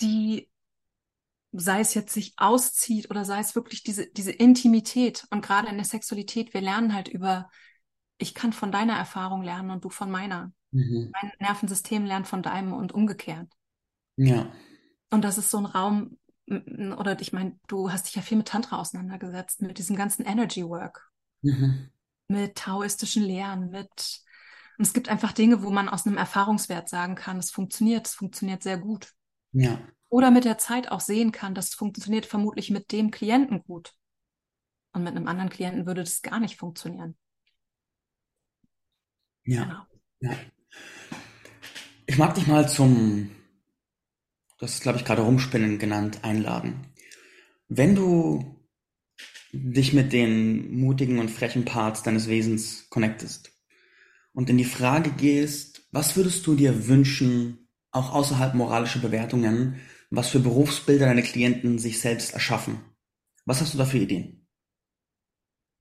die 0.00 0.50
sei 1.52 1.80
es 1.80 1.94
jetzt 1.94 2.12
sich 2.12 2.34
auszieht 2.36 3.10
oder 3.10 3.24
sei 3.24 3.40
es 3.40 3.54
wirklich 3.54 3.82
diese, 3.82 4.06
diese 4.06 4.32
Intimität 4.32 5.26
und 5.30 5.42
gerade 5.42 5.68
in 5.68 5.76
der 5.76 5.86
Sexualität, 5.86 6.52
wir 6.52 6.60
lernen 6.60 6.92
halt 6.94 7.08
über, 7.08 7.50
ich 8.18 8.34
kann 8.34 8.52
von 8.52 8.72
deiner 8.72 8.96
Erfahrung 8.96 9.42
lernen 9.42 9.70
und 9.70 9.84
du 9.84 9.88
von 9.88 10.10
meiner. 10.10 10.52
Mhm. 10.76 11.10
Mein 11.10 11.32
Nervensystem 11.40 12.04
lernt 12.04 12.28
von 12.28 12.42
deinem 12.42 12.74
und 12.74 12.92
umgekehrt. 12.92 13.48
Ja. 14.16 14.52
Und 15.10 15.24
das 15.24 15.38
ist 15.38 15.50
so 15.50 15.56
ein 15.58 15.64
Raum, 15.64 16.18
oder 16.46 17.18
ich 17.20 17.32
meine, 17.32 17.58
du 17.66 17.90
hast 17.90 18.06
dich 18.06 18.14
ja 18.14 18.22
viel 18.22 18.36
mit 18.36 18.48
Tantra 18.48 18.78
auseinandergesetzt, 18.78 19.62
mit 19.62 19.78
diesem 19.78 19.96
ganzen 19.96 20.26
Energy 20.26 20.68
Work, 20.68 21.10
mhm. 21.40 21.88
mit 22.28 22.56
taoistischen 22.56 23.22
Lehren, 23.22 23.70
mit 23.70 24.22
und 24.78 24.86
es 24.86 24.92
gibt 24.92 25.08
einfach 25.08 25.32
Dinge, 25.32 25.62
wo 25.62 25.70
man 25.70 25.88
aus 25.88 26.06
einem 26.06 26.18
Erfahrungswert 26.18 26.90
sagen 26.90 27.14
kann, 27.14 27.38
es 27.38 27.50
funktioniert, 27.50 28.06
es 28.06 28.14
funktioniert 28.14 28.62
sehr 28.62 28.76
gut. 28.76 29.14
Ja. 29.52 29.80
Oder 30.10 30.30
mit 30.30 30.44
der 30.44 30.58
Zeit 30.58 30.90
auch 30.90 31.00
sehen 31.00 31.32
kann, 31.32 31.54
das 31.54 31.72
funktioniert 31.72 32.26
vermutlich 32.26 32.70
mit 32.70 32.92
dem 32.92 33.10
Klienten 33.10 33.62
gut. 33.62 33.94
Und 34.92 35.02
mit 35.02 35.16
einem 35.16 35.28
anderen 35.28 35.48
Klienten 35.48 35.86
würde 35.86 36.02
das 36.02 36.20
gar 36.20 36.40
nicht 36.40 36.58
funktionieren. 36.58 37.16
Ja. 39.44 39.64
Genau. 39.64 39.82
ja. 40.20 40.36
Ich 42.06 42.18
mag 42.18 42.34
dich 42.34 42.46
mal 42.46 42.68
zum 42.68 43.30
das 44.58 44.74
ist, 44.74 44.82
glaube 44.82 44.98
ich, 44.98 45.04
gerade 45.04 45.22
Rumspinnen 45.22 45.78
genannt, 45.78 46.20
einladen. 46.22 46.86
Wenn 47.68 47.94
du 47.94 48.56
dich 49.52 49.92
mit 49.92 50.12
den 50.12 50.78
mutigen 50.78 51.18
und 51.18 51.30
frechen 51.30 51.64
Parts 51.64 52.02
deines 52.02 52.28
Wesens 52.28 52.88
connectest 52.90 53.52
und 54.32 54.48
in 54.48 54.58
die 54.58 54.64
Frage 54.64 55.10
gehst, 55.10 55.86
was 55.92 56.16
würdest 56.16 56.46
du 56.46 56.54
dir 56.54 56.88
wünschen, 56.88 57.68
auch 57.90 58.12
außerhalb 58.12 58.54
moralischer 58.54 59.00
Bewertungen, 59.00 59.80
was 60.10 60.28
für 60.28 60.40
Berufsbilder 60.40 61.06
deine 61.06 61.22
Klienten 61.22 61.78
sich 61.78 62.00
selbst 62.00 62.32
erschaffen? 62.32 62.80
Was 63.44 63.60
hast 63.60 63.74
du 63.74 63.78
da 63.78 63.84
für 63.84 63.98
Ideen? 63.98 64.46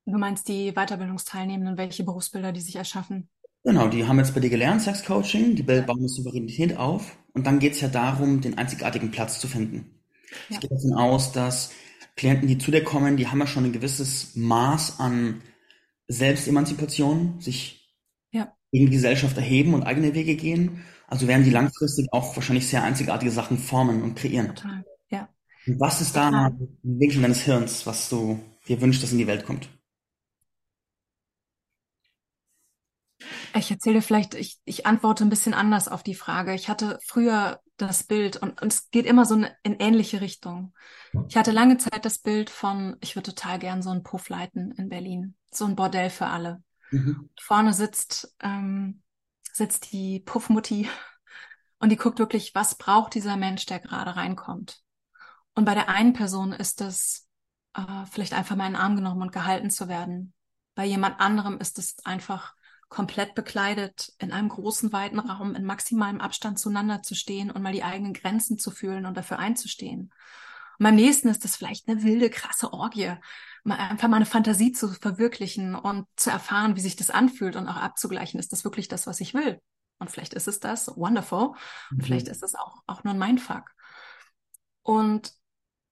Du 0.06 0.18
meinst 0.18 0.48
die 0.48 0.72
Weiterbildungsteilnehmenden, 0.74 1.78
welche 1.78 2.04
Berufsbilder 2.04 2.52
die 2.52 2.62
sich 2.62 2.76
erschaffen? 2.76 3.30
Genau, 3.66 3.88
die 3.88 4.06
haben 4.06 4.20
jetzt 4.20 4.36
bei 4.36 4.40
dir 4.40 4.52
gelernt, 4.52 4.84
Sexcoaching, 4.84 5.56
die 5.56 5.64
bauen 5.64 5.98
eine 5.98 6.08
Souveränität 6.08 6.78
auf 6.78 7.18
und 7.34 7.48
dann 7.48 7.58
geht 7.58 7.74
es 7.74 7.82
ja 7.82 7.88
darum, 7.88 8.40
den 8.40 8.60
einzigartigen 8.60 9.10
Platz 9.10 9.40
zu 9.40 9.48
finden. 9.48 9.90
Ja. 10.50 10.56
Ich 10.56 10.60
gehe 10.60 10.70
davon 10.70 10.94
aus, 10.94 11.32
dass 11.32 11.72
Klienten, 12.16 12.48
die 12.48 12.60
zu 12.60 12.70
dir 12.70 12.84
kommen, 12.84 13.18
die 13.18 13.28
haben 13.28 13.40
ja 13.40 13.48
schon 13.48 13.66
ein 13.66 13.74
gewisses 13.74 14.36
Maß 14.36 15.00
an 15.00 15.42
Selbstemanzipation, 16.08 17.42
sich 17.42 17.98
ja. 18.32 18.54
gegen 18.72 18.86
die 18.86 18.92
Gesellschaft 18.92 19.36
erheben 19.36 19.74
und 19.74 19.82
eigene 19.82 20.14
Wege 20.14 20.36
gehen. 20.36 20.84
Also 21.08 21.28
werden 21.28 21.44
die 21.44 21.50
langfristig 21.50 22.08
auch 22.12 22.36
wahrscheinlich 22.36 22.68
sehr 22.68 22.84
einzigartige 22.84 23.32
Sachen 23.32 23.58
formen 23.58 24.04
und 24.04 24.16
kreieren. 24.16 24.50
Total, 24.50 24.86
ja. 25.10 25.28
Und 25.66 25.80
was 25.80 26.02
ist 26.02 26.16
da 26.16 26.50
im 26.84 27.00
Winkel 27.00 27.24
deines 27.24 27.42
Hirns, 27.42 27.88
was 27.88 28.10
du 28.10 28.40
dir 28.68 28.80
wünschst, 28.80 29.02
dass 29.02 29.12
in 29.12 29.18
die 29.18 29.28
Welt 29.28 29.44
kommt? 29.44 29.70
Ich 33.58 33.72
erzähle 33.72 34.02
vielleicht, 34.02 34.34
ich, 34.34 34.60
ich 34.66 34.86
antworte 34.86 35.24
ein 35.24 35.30
bisschen 35.30 35.54
anders 35.54 35.88
auf 35.88 36.04
die 36.04 36.16
Frage. 36.16 36.54
Ich 36.54 36.68
hatte 36.68 37.00
früher 37.06 37.62
das 37.78 38.04
Bild 38.04 38.38
und, 38.38 38.62
und 38.62 38.72
es 38.72 38.90
geht 38.90 39.06
immer 39.06 39.26
so 39.26 39.36
in 39.36 39.76
ähnliche 39.80 40.20
Richtung. 40.20 40.74
Ich 41.30 41.38
hatte 41.38 41.52
lange 41.52 41.78
Zeit 41.78 42.04
das 42.04 42.18
Bild 42.18 42.50
von, 42.50 42.98
ich 43.00 43.16
würde 43.16 43.34
total 43.34 43.60
gern 43.60 43.82
so 43.82 43.92
einen 43.92 44.04
Puff 44.04 44.28
leiten 44.28 44.72
in 44.72 44.90
Berlin. 44.90 45.36
So 45.52 45.66
ein 45.66 45.76
Bordell 45.78 46.10
für 46.10 46.28
alle. 46.28 46.62
Mhm. 46.92 47.30
Vorne 47.40 47.74
sitzt, 47.74 48.36
ähm, 48.42 49.02
sitzt 49.54 49.92
die 49.94 50.20
Puffmutti 50.20 50.90
und 51.80 51.90
die 51.90 51.98
guckt 51.98 52.20
wirklich, 52.20 52.54
was 52.56 52.78
braucht 52.78 53.14
dieser 53.14 53.38
Mensch, 53.38 53.66
der 53.66 53.80
gerade 53.80 54.18
reinkommt. 54.18 54.82
Und 55.54 55.64
bei 55.64 55.76
der 55.76 55.88
einen 55.88 56.12
Person 56.12 56.52
ist 56.52 56.82
es 56.82 57.26
äh, 57.74 58.06
vielleicht 58.12 58.34
einfach 58.34 58.58
mal 58.58 58.68
in 58.68 58.74
den 58.74 58.82
Arm 58.82 58.98
genommen 58.98 59.22
und 59.22 59.32
gehalten 59.32 59.70
zu 59.70 59.88
werden. 59.88 60.34
Bei 60.76 60.84
jemand 60.84 61.22
anderem 61.22 61.58
ist 61.60 61.80
es 61.80 61.96
einfach 62.04 62.54
komplett 62.96 63.36
bekleidet 63.36 64.14
in 64.20 64.32
einem 64.32 64.48
großen, 64.48 64.94
weiten 64.94 65.20
Raum 65.20 65.54
in 65.54 65.66
maximalem 65.66 66.22
Abstand 66.22 66.58
zueinander 66.58 67.04
zu 67.04 67.14
stehen 67.14 67.52
und 67.52 67.62
mal 67.62 67.74
die 67.74 67.84
eigenen 67.84 68.14
Grenzen 68.14 68.58
zu 68.58 68.72
fühlen 68.72 69.06
und 69.06 69.18
dafür 69.18 69.38
einzustehen. 69.38 70.14
Und 70.80 70.84
beim 70.84 70.96
nächsten 70.96 71.28
ist 71.28 71.44
das 71.44 71.58
vielleicht 71.58 71.90
eine 71.90 72.04
wilde, 72.04 72.30
krasse 72.30 72.72
Orgie. 72.72 73.12
Mal 73.66 73.76
einfach 73.76 74.08
mal 74.08 74.16
eine 74.16 74.26
Fantasie 74.26 74.72
zu 74.72 74.88
verwirklichen 74.94 75.76
und 75.76 76.08
zu 76.16 76.30
erfahren, 76.30 76.78
wie 76.78 76.80
sich 76.80 76.96
das 76.96 77.10
anfühlt 77.10 77.58
und 77.58 77.68
auch 77.68 77.76
abzugleichen, 77.76 78.40
ist 78.40 78.54
das 78.54 78.64
wirklich 78.64 78.88
das, 78.88 79.08
was 79.08 79.20
ich 79.20 79.34
will? 79.34 79.60
Und 80.00 80.10
vielleicht 80.10 80.34
ist 80.34 80.48
es 80.48 80.62
das, 80.62 80.88
wonderful. 80.96 81.50
Und 81.92 81.98
mhm. 81.98 82.02
vielleicht 82.02 82.30
ist 82.30 82.44
es 82.44 82.56
auch, 82.56 82.82
auch 82.88 83.04
nur 83.04 83.14
ein 83.14 83.20
Mindfuck. 83.20 83.72
Und 84.84 85.34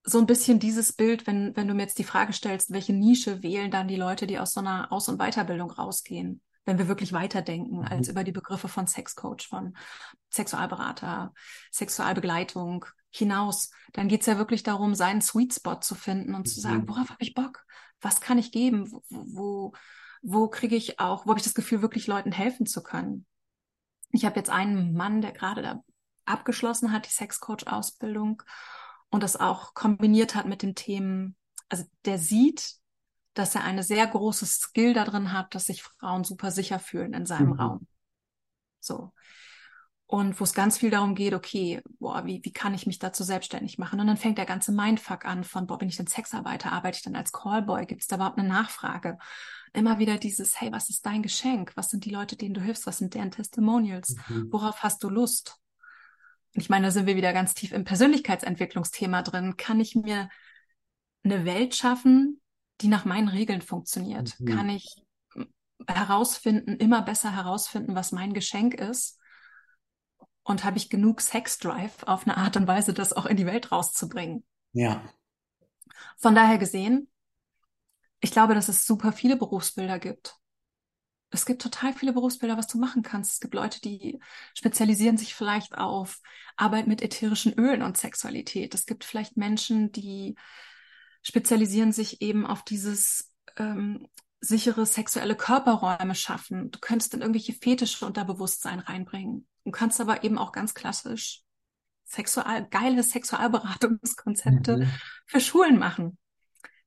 so 0.06 0.20
ein 0.20 0.26
bisschen 0.26 0.58
dieses 0.58 0.94
Bild, 0.94 1.28
wenn, 1.28 1.54
wenn 1.58 1.68
du 1.68 1.74
mir 1.74 1.82
jetzt 1.82 2.00
die 2.00 2.06
Frage 2.06 2.32
stellst, 2.32 2.72
welche 2.72 2.94
Nische 2.94 3.44
wählen 3.44 3.72
dann 3.72 3.90
die 3.90 3.98
Leute, 3.98 4.26
die 4.26 4.40
aus 4.40 4.54
so 4.54 4.62
einer 4.62 4.90
Aus- 4.90 5.10
und 5.10 5.18
Weiterbildung 5.18 5.70
rausgehen? 5.70 6.40
Wenn 6.66 6.78
wir 6.78 6.88
wirklich 6.88 7.14
weiterdenken 7.14 7.80
mhm. 7.80 7.86
als 7.86 8.08
über 8.08 8.24
die 8.24 8.32
Begriffe 8.32 8.68
von 8.68 8.88
Sexcoach, 8.88 9.48
von 9.48 9.76
Sexualberater, 10.32 11.34
Sexualbegleitung 11.72 12.86
hinaus, 13.10 13.72
dann 13.94 14.08
geht 14.08 14.22
es 14.22 14.28
ja 14.28 14.38
wirklich 14.38 14.64
darum, 14.64 14.96
seinen 14.96 15.22
Sweet 15.22 15.54
Spot 15.54 15.76
zu 15.76 15.96
finden 15.96 16.34
und 16.34 16.42
mhm. 16.42 16.50
zu 16.50 16.60
sagen, 16.60 16.88
worauf 16.88 17.10
habe 17.10 17.22
ich 17.22 17.34
Bock? 17.34 17.64
Was 18.02 18.22
kann 18.22 18.38
ich 18.38 18.52
geben? 18.52 18.92
Wo, 18.92 19.04
wo, 19.10 19.74
wo 20.22 20.48
kriege 20.48 20.76
ich 20.76 21.00
auch, 21.00 21.26
wo 21.26 21.30
habe 21.30 21.40
ich 21.40 21.46
das 21.46 21.54
Gefühl, 21.54 21.82
wirklich 21.82 22.08
Leuten 22.08 22.32
helfen 22.32 22.66
zu 22.66 22.82
können? 22.82 23.26
Ich 24.12 24.26
habe 24.26 24.38
jetzt 24.38 24.50
einen 24.50 24.94
Mann, 24.94 25.22
der 25.22 25.32
gerade 25.32 25.62
da 25.62 25.84
abgeschlossen 26.26 26.92
hat, 26.92 27.06
die 27.06 27.12
Sexcoach-Ausbildung 27.12 28.42
und 29.10 29.24
das 29.24 29.36
auch 29.36 29.74
kombiniert 29.74 30.36
hat 30.36 30.46
mit 30.46 30.62
dem 30.62 30.76
Themen, 30.76 31.36
also 31.70 31.84
der 32.06 32.18
sieht, 32.18 32.78
dass 33.34 33.56
er 33.56 33.64
eine 33.64 33.84
sehr 33.84 34.06
große 34.08 34.46
Skill 34.46 34.94
darin 34.94 35.34
hat, 35.34 35.56
dass 35.56 35.66
sich 35.66 35.84
Frauen 35.84 36.24
super 36.24 36.52
sicher 36.52 36.80
fühlen 36.80 37.14
in 37.14 37.26
seinem 37.26 37.50
mhm. 37.50 37.60
Raum. 37.60 37.88
So. 38.80 39.12
Und 40.06 40.40
wo 40.40 40.44
es 40.44 40.54
ganz 40.54 40.78
viel 40.78 40.92
darum 40.92 41.16
geht, 41.16 41.34
okay, 41.34 41.82
boah, 42.00 42.24
wie, 42.26 42.40
wie 42.44 42.54
kann 42.54 42.76
ich 42.76 42.86
mich 42.86 43.00
dazu 43.00 43.24
selbstständig 43.24 43.80
machen? 43.80 44.00
Und 44.00 44.06
dann 44.06 44.18
fängt 44.18 44.38
der 44.38 44.46
ganze 44.46 44.72
Mindfuck 44.72 45.26
an 45.26 45.44
von, 45.44 45.66
boah, 45.66 45.80
bin 45.80 45.88
ich 45.90 45.98
denn 45.98 46.06
Sexarbeiter? 46.06 46.72
Arbeite 46.72 46.98
ich 46.98 47.04
dann 47.04 47.16
als 47.16 47.32
Callboy? 47.32 47.86
Gibt 47.88 48.02
es 48.02 48.08
da 48.08 48.18
überhaupt 48.18 48.38
eine 48.38 48.48
Nachfrage? 48.48 49.18
Immer 49.74 49.98
wieder 49.98 50.20
dieses, 50.20 50.62
hey, 50.62 50.72
was 50.72 50.90
ist 50.90 51.06
dein 51.06 51.24
Geschenk? 51.24 51.72
Was 51.76 51.90
sind 51.90 52.06
die 52.06 52.12
Leute, 52.12 52.36
denen 52.36 52.54
du 52.54 52.62
hilfst? 52.62 52.86
Was 52.86 53.00
sind 53.00 53.16
deren 53.16 53.32
Testimonials? 53.32 54.16
Mhm. 54.28 54.50
Worauf 54.52 54.84
hast 54.84 55.04
du 55.04 55.10
Lust? 55.10 55.58
Und 56.54 56.62
ich 56.62 56.70
meine, 56.70 56.88
da 56.88 56.92
sind 56.92 57.08
wir 57.08 57.16
wieder 57.16 57.34
ganz 57.34 57.56
tief 57.56 57.72
im 57.72 57.84
Persönlichkeitsentwicklungsthema 57.84 59.24
drin. 59.24 59.58
Kann 59.58 59.80
ich 59.80 59.96
mir 59.96 60.30
eine 61.24 61.46
Welt 61.46 61.74
schaffen, 61.74 62.40
die 62.82 62.88
nach 62.88 63.06
meinen 63.06 63.28
Regeln 63.28 63.62
funktioniert? 63.62 64.40
Mhm. 64.40 64.46
Kann 64.46 64.70
ich 64.70 65.04
herausfinden, 65.88 66.78
immer 66.78 67.02
besser 67.02 67.36
herausfinden, 67.36 67.96
was 67.96 68.12
mein 68.12 68.34
Geschenk 68.34 68.74
ist? 68.74 69.20
Und 70.44 70.64
habe 70.66 70.78
ich 70.78 70.90
genug 70.90 71.22
Sex-Drive 71.22 72.04
auf 72.04 72.28
eine 72.28 72.38
Art 72.38 72.58
und 72.58 72.68
Weise, 72.68 72.94
das 72.94 73.14
auch 73.14 73.26
in 73.26 73.38
die 73.38 73.46
Welt 73.46 73.72
rauszubringen? 73.72 74.46
Ja. 74.74 75.02
Von 76.18 76.36
daher 76.36 76.58
gesehen, 76.58 77.10
ich 78.20 78.32
glaube, 78.32 78.56
dass 78.56 78.70
es 78.70 78.86
super 78.86 79.12
viele 79.12 79.36
Berufsbilder 79.36 80.00
gibt. 80.00 80.38
Es 81.30 81.46
gibt 81.46 81.62
total 81.62 81.94
viele 81.94 82.14
Berufsbilder, 82.14 82.58
was 82.58 82.68
du 82.68 82.78
machen 82.78 83.02
kannst. 83.02 83.34
Es 83.34 83.40
gibt 83.40 83.56
Leute, 83.56 83.82
die 83.82 84.20
spezialisieren 84.54 85.18
sich 85.18 85.34
vielleicht 85.34 85.78
auf 85.78 86.22
Arbeit 86.56 86.88
mit 86.88 87.02
ätherischen 87.02 87.54
Ölen 87.54 87.82
und 87.82 87.98
Sexualität. 87.98 88.74
Es 88.76 88.86
gibt 88.86 89.04
vielleicht 89.04 89.36
Menschen, 89.36 89.92
die 89.92 90.36
spezialisieren 91.24 91.92
sich 91.92 92.22
eben 92.22 92.46
auf 92.46 92.64
dieses 92.64 93.32
ähm, 93.58 94.08
sichere 94.42 94.86
sexuelle 94.86 95.36
Körperräume 95.36 96.16
schaffen. 96.16 96.70
Du 96.70 96.80
könntest 96.80 97.14
dann 97.14 97.22
irgendwelche 97.22 97.54
Fetische 97.54 98.06
unter 98.06 98.26
Bewusstsein 98.26 98.80
reinbringen. 98.80 99.48
Du 99.64 99.72
kannst 99.72 100.02
aber 100.02 100.24
eben 100.24 100.38
auch 100.38 100.52
ganz 100.52 100.74
klassisch 100.74 101.42
sexual, 102.04 102.68
geile 102.70 103.02
Sexualberatungskonzepte 103.02 104.78
mhm. 104.78 104.92
für 105.26 105.40
Schulen 105.40 105.80
machen. 105.80 106.18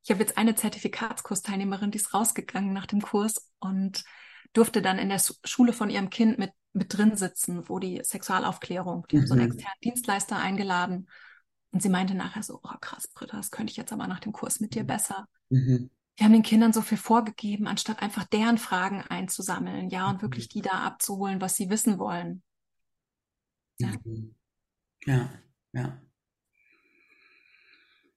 Ich 0.05 0.11
habe 0.11 0.21
jetzt 0.21 0.37
eine 0.39 0.55
Zertifikatskursteilnehmerin, 0.55 1.91
die 1.91 1.99
ist 1.99 2.15
rausgegangen 2.15 2.73
nach 2.73 2.87
dem 2.87 3.01
Kurs 3.01 3.51
und 3.59 4.05
durfte 4.53 4.83
dann 4.83 4.99
in 4.99 5.09
der 5.09 5.21
Schule 5.45 5.73
von 5.73 5.91
ihrem 5.91 6.11
Kind 6.11 6.39
mit, 6.39 6.53
mit 6.75 6.97
drin 6.97 7.17
sitzen, 7.17 7.69
wo 7.69 7.79
die 7.79 8.03
Sexualaufklärung, 8.05 9.07
die 9.11 9.17
mhm. 9.17 9.21
haben 9.21 9.27
so 9.27 9.35
einen 9.35 9.45
mhm. 9.45 9.53
externen 9.53 9.81
Dienstleister 9.83 10.37
eingeladen 10.37 11.09
und 11.73 11.83
sie 11.83 11.89
meinte 11.89 12.15
nachher 12.15 12.43
so, 12.43 12.61
oh 12.63 12.77
krass, 12.81 13.09
Britta, 13.09 13.37
das 13.37 13.51
könnte 13.51 13.71
ich 13.71 13.77
jetzt 13.77 13.93
aber 13.93 14.07
nach 14.07 14.21
dem 14.21 14.33
Kurs 14.33 14.61
mit 14.61 14.75
dir 14.75 14.83
mhm. 14.83 14.87
besser. 14.87 15.29
Mhm. 15.51 15.91
Wir 16.17 16.25
haben 16.25 16.33
den 16.33 16.43
Kindern 16.43 16.73
so 16.73 16.81
viel 16.81 16.97
vorgegeben, 16.97 17.67
anstatt 17.67 18.01
einfach 18.01 18.25
deren 18.25 18.57
Fragen 18.57 19.03
einzusammeln, 19.03 19.91
ja, 19.91 20.09
und 20.09 20.23
wirklich 20.23 20.47
mhm. 20.47 20.51
die 20.51 20.63
da 20.63 20.85
abzuholen, 20.85 21.41
was 21.41 21.57
sie 21.57 21.69
wissen 21.69 21.99
wollen. 21.99 22.43
Ja, 23.79 23.93
mhm. 24.05 24.35
ja. 25.05 25.31
Ja, 25.73 26.01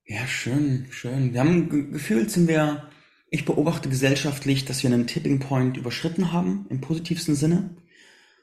ja 0.06 0.28
schön, 0.28 0.88
schön. 0.92 1.34
Wir 1.34 1.42
haben 1.42 1.92
gefühlt 1.92 2.32
sind 2.32 2.48
wir, 2.48 2.90
ich 3.30 3.44
beobachte 3.44 3.90
gesellschaftlich, 3.90 4.64
dass 4.64 4.82
wir 4.84 4.94
einen 4.94 5.08
Tipping 5.08 5.40
Point 5.40 5.76
überschritten 5.76 6.32
haben, 6.32 6.66
im 6.70 6.80
positivsten 6.80 7.36
Sinne. 7.36 7.76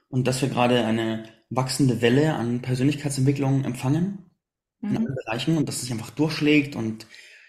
Und 0.09 0.27
dass 0.27 0.42
wir 0.42 0.51
gerade 0.51 0.85
eine 0.85 1.25
wachsende 1.49 2.03
Welle 2.03 2.35
an 2.35 2.61
Persönlichkeitsentwicklung 2.61 3.64
empfangen 3.64 4.26
in 4.83 4.91
mhm. 4.91 4.97
allen 4.97 5.15
Bereichen 5.15 5.57
und 5.57 5.69
dass 5.69 5.77
es 5.77 5.83
sich 5.83 5.93
einfach 5.93 6.11
durchschlägt 6.11 6.77
und 6.77 7.07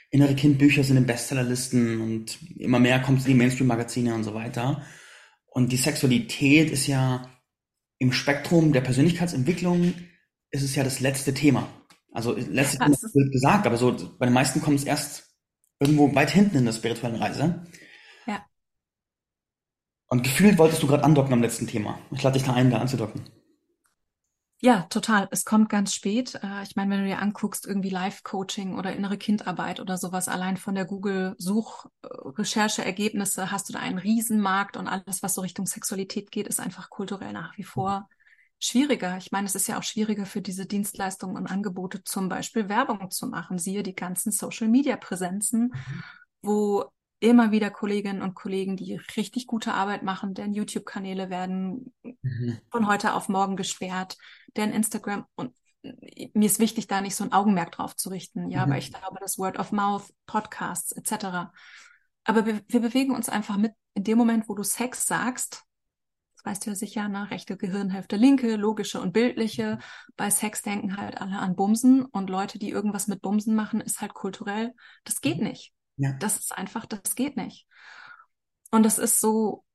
innere 0.10 0.36
Kindbücher 0.36 0.84
sind 0.84 0.98
in 0.98 1.06
Bestsellerlisten 1.06 2.02
und 2.02 2.40
immer 2.58 2.80
mehr 2.80 3.00
kommt 3.00 3.20
in 3.20 3.26
die 3.26 3.34
Mainstream-Magazine 3.34 4.14
und 4.14 4.24
so 4.24 4.34
weiter. 4.34 4.84
Und 5.48 5.72
die 5.72 5.78
Sexualität 5.78 6.72
ist 6.72 6.88
ja 6.88 7.30
im 8.00 8.12
Spektrum 8.12 8.74
der 8.74 8.82
Persönlichkeitsentwicklung 8.82 9.94
ist 10.52 10.64
es 10.64 10.76
ja 10.76 10.84
das 10.84 11.00
letzte 11.00 11.34
Thema. 11.34 11.68
Also 12.12 12.34
letzte 12.36 12.78
Thema 12.78 12.92
wird 12.92 13.32
gesagt, 13.32 13.68
aber 13.68 13.78
so 13.78 13.96
bei 14.18 14.26
den 14.26 14.34
meisten 14.34 14.62
kommt 14.62 14.80
es 14.80 14.86
erst 14.86 15.36
irgendwo 15.80 16.14
weit 16.16 16.32
hinten 16.32 16.58
in 16.58 16.66
der 16.66 16.74
spirituellen 16.74 17.18
Reise. 17.18 17.64
Ja. 18.26 18.46
Und 20.08 20.24
gefühlt 20.24 20.58
wolltest 20.58 20.82
du 20.82 20.88
gerade 20.88 21.04
andocken 21.04 21.34
am 21.34 21.42
letzten 21.42 21.68
Thema. 21.68 22.00
Ich 22.12 22.24
lade 22.24 22.38
dich 22.38 22.48
da 22.48 22.54
ein, 22.54 22.72
da 22.72 22.80
anzudocken. 22.80 23.24
Ja, 24.60 24.88
total. 24.90 25.28
Es 25.30 25.46
kommt 25.46 25.70
ganz 25.70 25.94
spät. 25.94 26.34
Äh, 26.42 26.64
ich 26.64 26.76
meine, 26.76 26.90
wenn 26.92 27.02
du 27.02 27.08
dir 27.08 27.20
anguckst, 27.20 27.68
irgendwie 27.68 27.90
Live-Coaching 27.90 28.76
oder 28.76 28.96
innere 28.96 29.18
Kindarbeit 29.18 29.80
oder 29.80 29.98
sowas, 29.98 30.28
allein 30.28 30.58
von 30.58 30.74
der 30.74 30.86
Google-Such-Recherche-Ergebnisse 30.86 33.52
hast 33.52 33.70
du 33.70 33.74
da 33.74 33.80
einen 33.80 34.00
Riesenmarkt 34.00 34.76
und 34.76 34.88
alles, 34.88 35.22
was 35.22 35.36
so 35.36 35.42
Richtung 35.42 35.68
Sexualität 35.68 36.32
geht, 36.32 36.48
ist 36.48 36.60
einfach 36.60 36.90
kulturell 36.90 37.34
nach 37.34 37.56
wie 37.58 37.64
vor 37.64 38.10
schwieriger. 38.60 39.18
Ich 39.18 39.32
meine, 39.32 39.46
es 39.46 39.54
ist 39.54 39.68
ja 39.68 39.78
auch 39.78 39.84
schwieriger 39.84 40.26
für 40.26 40.42
diese 40.42 40.66
Dienstleistungen 40.66 41.38
und 41.38 41.46
Angebote 41.46 42.04
zum 42.04 42.28
Beispiel 42.28 42.70
Werbung 42.70 43.12
zu 43.12 43.28
machen. 43.28 43.60
Siehe 43.60 43.84
die 43.84 43.96
ganzen 43.96 44.32
Social-Media-Präsenzen, 44.32 45.74
mhm. 45.74 46.04
wo 46.42 46.92
immer 47.20 47.52
wieder 47.52 47.72
Kolleginnen 47.72 48.22
und 48.22 48.36
Kollegen, 48.36 48.76
die 48.76 49.00
richtig 49.16 49.48
gute 49.48 49.74
Arbeit 49.74 50.04
machen, 50.04 50.34
deren 50.34 50.54
YouTube-Kanäle 50.54 51.30
werden 51.30 51.94
mhm. 52.04 52.60
von 52.70 52.88
heute 52.88 53.14
auf 53.14 53.28
morgen 53.28 53.56
gesperrt, 53.56 54.18
deren 54.56 54.72
Instagram 54.72 55.26
und 55.36 55.54
mir 56.34 56.46
ist 56.46 56.60
wichtig, 56.60 56.88
da 56.88 57.02
nicht 57.02 57.16
so 57.16 57.24
ein 57.24 57.32
Augenmerk 57.32 57.72
drauf 57.72 57.96
zu 57.96 58.10
richten, 58.10 58.50
ja, 58.50 58.66
mhm. 58.66 58.72
weil 58.72 58.80
ich 58.80 58.92
glaube, 58.92 59.18
das 59.20 59.38
Word 59.38 59.60
of 59.60 59.72
Mouth, 59.72 60.14
Podcasts 60.26 60.92
etc. 60.92 61.50
Aber 62.24 62.46
wir, 62.46 62.62
wir 62.68 62.80
bewegen 62.82 63.16
uns 63.16 63.30
einfach 63.30 63.58
mit 63.58 63.74
in 63.94 64.04
dem 64.04 64.18
Moment, 64.18 64.50
wo 64.50 64.56
du 64.56 64.64
Sex 64.64 65.08
sagst, 65.08 65.64
das 66.36 66.46
weißt 66.46 66.66
du 66.66 66.70
ja 66.72 66.76
sicher, 66.76 67.08
ne? 67.08 67.32
rechte 67.32 67.58
Gehirnhälfte, 67.58 68.16
linke, 68.16 68.56
logische 68.56 69.02
und 69.02 69.14
bildliche. 69.14 69.80
Bei 70.18 70.30
Sex 70.30 70.62
denken 70.62 70.98
halt 70.98 71.20
alle 71.20 71.40
an 71.40 71.56
Bumsen 71.56 72.06
und 72.06 72.30
Leute, 72.30 72.60
die 72.60 72.70
irgendwas 72.70 73.08
mit 73.08 73.22
Bumsen 73.22 73.56
machen, 73.56 73.82
ist 73.82 74.02
halt 74.02 74.14
kulturell. 74.14 74.74
Das 75.04 75.22
geht 75.22 75.38
mhm. 75.38 75.46
nicht. 75.46 75.74
Ja. 75.98 76.14
Das 76.14 76.38
ist 76.38 76.52
einfach, 76.58 76.86
das 76.86 77.16
geht 77.16 77.38
nicht. 77.38 77.68
Und 78.72 78.84
das 78.84 78.98
ist 78.98 79.20
so 79.20 79.66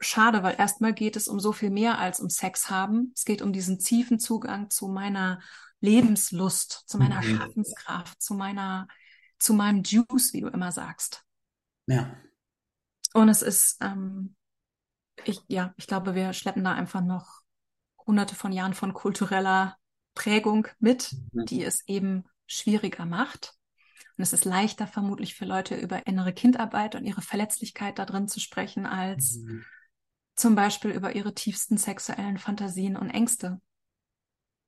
schade, 0.00 0.42
weil 0.42 0.56
erstmal 0.58 0.92
geht 0.92 1.16
es 1.16 1.28
um 1.28 1.40
so 1.40 1.52
viel 1.52 1.70
mehr 1.70 1.98
als 1.98 2.20
um 2.20 2.28
Sex 2.28 2.70
haben. 2.70 3.12
Es 3.14 3.24
geht 3.24 3.42
um 3.42 3.52
diesen 3.52 3.78
tiefen 3.78 4.18
Zugang 4.18 4.70
zu 4.70 4.88
meiner 4.88 5.40
Lebenslust, 5.80 6.84
zu 6.86 6.98
meiner 6.98 7.22
mhm. 7.22 7.36
Schaffenskraft, 7.36 8.22
zu 8.22 8.34
meiner, 8.34 8.88
zu 9.38 9.54
meinem 9.54 9.82
Juice, 9.82 10.32
wie 10.32 10.40
du 10.40 10.48
immer 10.48 10.72
sagst. 10.72 11.24
Ja. 11.86 12.16
Und 13.14 13.28
es 13.28 13.42
ist, 13.42 13.78
ähm, 13.80 14.36
ich, 15.24 15.40
ja, 15.48 15.74
ich 15.76 15.86
glaube, 15.86 16.14
wir 16.14 16.32
schleppen 16.32 16.64
da 16.64 16.72
einfach 16.72 17.02
noch 17.02 17.42
hunderte 18.06 18.34
von 18.34 18.52
Jahren 18.52 18.74
von 18.74 18.94
kultureller 18.94 19.76
Prägung 20.14 20.68
mit, 20.78 21.14
mhm. 21.32 21.46
die 21.46 21.64
es 21.64 21.86
eben 21.86 22.24
schwieriger 22.46 23.06
macht. 23.06 23.54
Und 24.22 24.26
es 24.26 24.32
ist 24.34 24.44
leichter 24.44 24.86
vermutlich 24.86 25.34
für 25.34 25.46
Leute 25.46 25.74
über 25.74 26.06
innere 26.06 26.32
Kindarbeit 26.32 26.94
und 26.94 27.04
ihre 27.04 27.22
Verletzlichkeit 27.22 27.98
da 27.98 28.04
drin 28.04 28.28
zu 28.28 28.38
sprechen, 28.38 28.86
als 28.86 29.38
mhm. 29.38 29.64
zum 30.36 30.54
Beispiel 30.54 30.92
über 30.92 31.16
ihre 31.16 31.34
tiefsten 31.34 31.76
sexuellen 31.76 32.38
Fantasien 32.38 32.96
und 32.96 33.10
Ängste. 33.10 33.60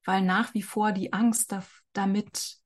Weil 0.05 0.23
nach 0.23 0.55
wie 0.55 0.63
vor 0.63 0.91
die 0.91 1.13
Angst 1.13 1.55
damit 1.93 2.57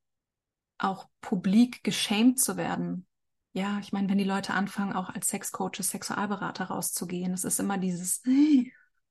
auch 0.79 1.11
publik 1.21 1.85
geschämt 1.85 2.41
zu 2.41 2.57
werden. 2.57 3.07
Ja, 3.53 3.79
ich 3.81 3.93
meine, 3.93 4.09
wenn 4.09 4.17
die 4.17 4.25
Leute 4.25 4.55
anfangen, 4.55 4.95
auch 4.95 5.11
als 5.11 5.29
Sexcoaches, 5.29 5.91
Sexualberater 5.91 6.65
rauszugehen, 6.65 7.33
das 7.33 7.45
ist 7.45 7.61
immer 7.61 7.77
dieses, 7.77 8.23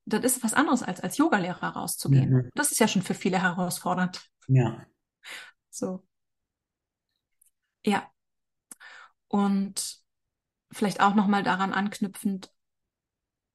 das 0.04 0.24
ist 0.24 0.42
was 0.42 0.54
anderes 0.54 0.82
als 0.82 1.00
als 1.00 1.16
Yogalehrer 1.16 1.68
rauszugehen. 1.68 2.30
Mhm. 2.30 2.50
Das 2.56 2.72
ist 2.72 2.80
ja 2.80 2.88
schon 2.88 3.02
für 3.02 3.14
viele 3.14 3.40
herausfordernd. 3.40 4.28
Ja. 4.48 4.84
So. 5.70 6.07
Ja. 7.88 8.06
Und 9.28 10.02
vielleicht 10.70 11.00
auch 11.00 11.14
nochmal 11.14 11.42
daran 11.42 11.72
anknüpfend 11.72 12.52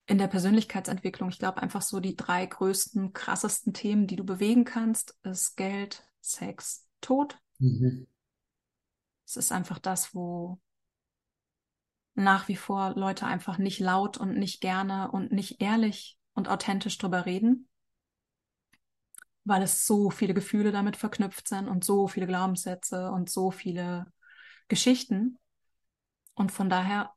in 0.08 0.18
der 0.18 0.28
Persönlichkeitsentwicklung. 0.28 1.30
Ich 1.30 1.40
glaube 1.40 1.62
einfach 1.62 1.84
so 1.84 2.00
die 2.00 2.16
drei 2.16 2.46
größten, 2.46 3.14
krassesten 3.14 3.74
Themen, 3.74 4.08
die 4.08 4.16
du 4.16 4.24
bewegen 4.24 4.66
kannst, 4.66 5.18
ist 5.24 5.56
Geld, 5.56 6.04
Sex, 6.20 6.88
Tod. 7.00 7.38
Mhm. 7.60 8.08
Es 9.26 9.38
ist 9.38 9.52
einfach 9.52 9.78
das, 9.78 10.16
wo 10.16 10.60
nach 12.16 12.48
wie 12.48 12.56
vor 12.56 12.94
Leute 12.96 13.26
einfach 13.26 13.58
nicht 13.58 13.80
laut 13.80 14.18
und 14.18 14.38
nicht 14.38 14.62
gerne 14.62 15.12
und 15.12 15.32
nicht 15.32 15.62
ehrlich 15.62 16.18
und 16.34 16.50
authentisch 16.50 16.98
drüber 16.98 17.26
reden, 17.26 17.68
weil 19.46 19.62
es 19.62 19.86
so 19.86 20.10
viele 20.10 20.34
Gefühle 20.34 20.72
damit 20.72 20.98
verknüpft 20.98 21.48
sind 21.48 21.68
und 21.68 21.84
so 21.84 22.08
viele 22.08 22.28
Glaubenssätze 22.28 23.12
und 23.12 23.30
so 23.30 23.52
viele 23.52 24.12
Geschichten. 24.68 25.38
Und 26.36 26.52
von 26.52 26.70
daher 26.70 27.14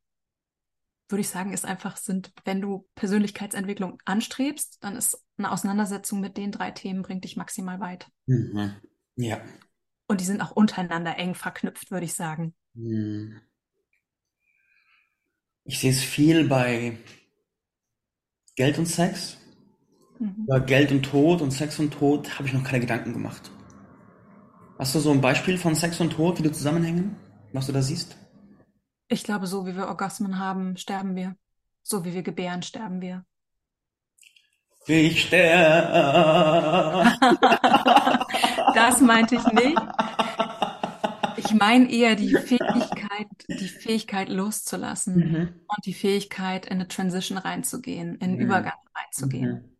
würde 1.09 1.20
ich 1.20 1.28
sagen, 1.28 1.52
ist 1.52 1.64
einfach, 1.64 1.96
sind, 1.96 2.32
wenn 2.44 2.61
du 2.61 2.88
Persönlichkeitsentwicklung 2.94 4.00
anstrebst, 4.04 4.78
dann 4.82 4.96
ist 4.96 5.24
eine 5.37 5.52
Auseinandersetzung 5.52 6.20
mit 6.20 6.37
den 6.37 6.52
drei 6.52 6.70
Themen 6.70 7.02
bringt 7.02 7.24
dich 7.24 7.37
maximal 7.37 7.80
weit. 7.80 8.09
Mhm. 8.26 8.74
Ja. 9.16 9.40
Und 10.09 10.20
die 10.20 10.24
sind 10.24 10.40
auch 10.40 10.52
untereinander 10.52 11.16
eng 11.16 11.35
verknüpft, 11.35 11.90
würde 11.90 12.06
ich 12.06 12.14
sagen. 12.14 12.54
Mhm. 12.74 13.40
Ich 15.64 15.80
sehe 15.80 15.90
es 15.90 16.02
viel 16.02 16.48
bei 16.48 16.96
Geld 18.54 18.78
und 18.78 18.87
Sex. 18.87 19.37
Mhm. 20.18 20.44
Über 20.44 20.61
Geld 20.61 20.92
und 20.92 21.02
Tod 21.02 21.42
und 21.42 21.50
Sex 21.50 21.78
und 21.78 21.92
Tod 21.92 22.38
habe 22.38 22.48
ich 22.48 22.54
noch 22.54 22.64
keine 22.64 22.80
Gedanken 22.80 23.12
gemacht. 23.12 23.50
Hast 24.78 24.94
du 24.94 25.00
so 25.00 25.11
ein 25.11 25.20
Beispiel 25.20 25.59
von 25.59 25.74
Sex 25.74 26.00
und 26.00 26.11
Tod, 26.11 26.38
wie 26.38 26.42
du 26.42 26.52
zusammenhängen, 26.52 27.16
was 27.52 27.66
du 27.66 27.72
da 27.72 27.82
siehst? 27.82 28.16
Ich 29.09 29.22
glaube, 29.24 29.46
so 29.46 29.66
wie 29.66 29.76
wir 29.76 29.87
Orgasmen 29.87 30.38
haben, 30.38 30.76
sterben 30.76 31.14
wir. 31.14 31.37
So 31.82 32.04
wie 32.04 32.14
wir 32.14 32.22
gebären, 32.22 32.62
sterben 32.62 33.00
wir. 33.00 33.24
Ich 34.87 35.26
sterbe. 35.26 37.04
das 38.74 39.00
meinte 39.00 39.37
ich 39.37 39.46
nicht. 39.52 39.78
Ich 41.37 41.54
meine 41.54 41.90
eher 41.90 42.16
die 42.16 42.35
Fähigkeit, 42.35 43.28
die 43.48 43.68
Fähigkeit 43.68 44.28
loszulassen 44.28 45.14
mhm. 45.16 45.61
und 45.66 45.87
die 45.87 45.94
Fähigkeit, 45.94 46.66
in 46.66 46.72
eine 46.72 46.88
Transition 46.88 47.38
reinzugehen, 47.38 48.16
in 48.16 48.22
einen 48.22 48.35
mhm. 48.37 48.42
Übergang 48.42 48.78
reinzugehen. 48.94 49.76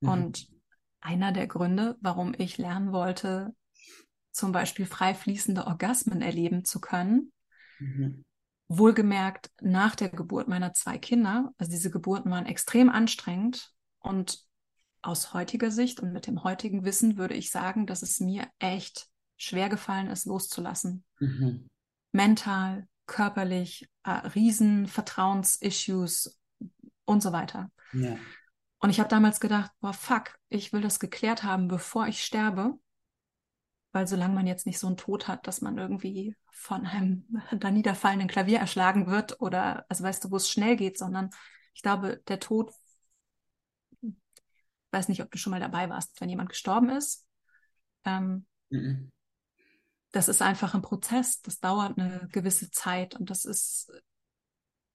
Mhm. 0.00 0.08
Und 0.08 0.48
einer 1.00 1.32
der 1.32 1.46
Gründe, 1.46 1.96
warum 2.00 2.34
ich 2.36 2.58
lernen 2.58 2.92
wollte, 2.92 3.54
zum 4.36 4.52
Beispiel 4.52 4.86
frei 4.86 5.14
fließende 5.14 5.66
Orgasmen 5.66 6.22
erleben 6.22 6.64
zu 6.64 6.80
können, 6.80 7.32
Mhm. 7.78 8.24
Wohlgemerkt 8.68 9.50
nach 9.60 9.94
der 9.94 10.08
Geburt 10.08 10.48
meiner 10.48 10.72
zwei 10.72 10.98
Kinder, 10.98 11.52
also 11.56 11.70
diese 11.70 11.90
Geburten 11.90 12.30
waren 12.30 12.46
extrem 12.46 12.88
anstrengend 12.88 13.72
und 14.00 14.40
aus 15.02 15.34
heutiger 15.34 15.70
Sicht 15.70 16.00
und 16.00 16.12
mit 16.12 16.26
dem 16.26 16.42
heutigen 16.42 16.84
Wissen 16.84 17.16
würde 17.16 17.34
ich 17.34 17.50
sagen, 17.50 17.86
dass 17.86 18.02
es 18.02 18.18
mir 18.18 18.48
echt 18.58 19.08
schwer 19.36 19.68
gefallen 19.68 20.08
ist, 20.08 20.26
loszulassen. 20.26 21.04
Mhm. 21.20 21.68
Mental, 22.10 22.88
körperlich, 23.06 23.88
äh, 24.02 24.10
riesen 24.10 24.88
Vertrauensissues 24.88 26.40
und 27.04 27.22
so 27.22 27.32
weiter. 27.32 27.70
Ja. 27.92 28.16
Und 28.80 28.90
ich 28.90 28.98
habe 28.98 29.08
damals 29.08 29.38
gedacht, 29.38 29.70
boah, 29.80 29.92
fuck, 29.92 30.36
ich 30.48 30.72
will 30.72 30.80
das 30.80 30.98
geklärt 30.98 31.44
haben, 31.44 31.68
bevor 31.68 32.08
ich 32.08 32.24
sterbe 32.24 32.76
weil 33.96 34.06
solange 34.06 34.34
man 34.34 34.46
jetzt 34.46 34.66
nicht 34.66 34.78
so 34.78 34.88
einen 34.88 34.98
Tod 34.98 35.26
hat, 35.26 35.46
dass 35.46 35.62
man 35.62 35.78
irgendwie 35.78 36.36
von 36.50 36.84
einem 36.84 37.24
da 37.58 37.70
niederfallenden 37.70 38.28
Klavier 38.28 38.58
erschlagen 38.58 39.06
wird 39.06 39.40
oder, 39.40 39.86
also 39.88 40.04
weißt 40.04 40.22
du, 40.22 40.30
wo 40.30 40.36
es 40.36 40.50
schnell 40.50 40.76
geht, 40.76 40.98
sondern 40.98 41.30
ich 41.72 41.80
glaube, 41.80 42.22
der 42.28 42.38
Tod, 42.38 42.74
ich 44.02 44.12
weiß 44.90 45.08
nicht, 45.08 45.22
ob 45.22 45.30
du 45.30 45.38
schon 45.38 45.52
mal 45.52 45.60
dabei 45.60 45.88
warst, 45.88 46.20
wenn 46.20 46.28
jemand 46.28 46.50
gestorben 46.50 46.90
ist. 46.90 47.26
Ähm, 48.04 48.44
mhm. 48.68 49.10
Das 50.12 50.28
ist 50.28 50.42
einfach 50.42 50.74
ein 50.74 50.82
Prozess, 50.82 51.40
das 51.40 51.60
dauert 51.60 51.98
eine 51.98 52.28
gewisse 52.30 52.70
Zeit 52.70 53.14
und 53.14 53.30
das 53.30 53.46
ist, 53.46 53.90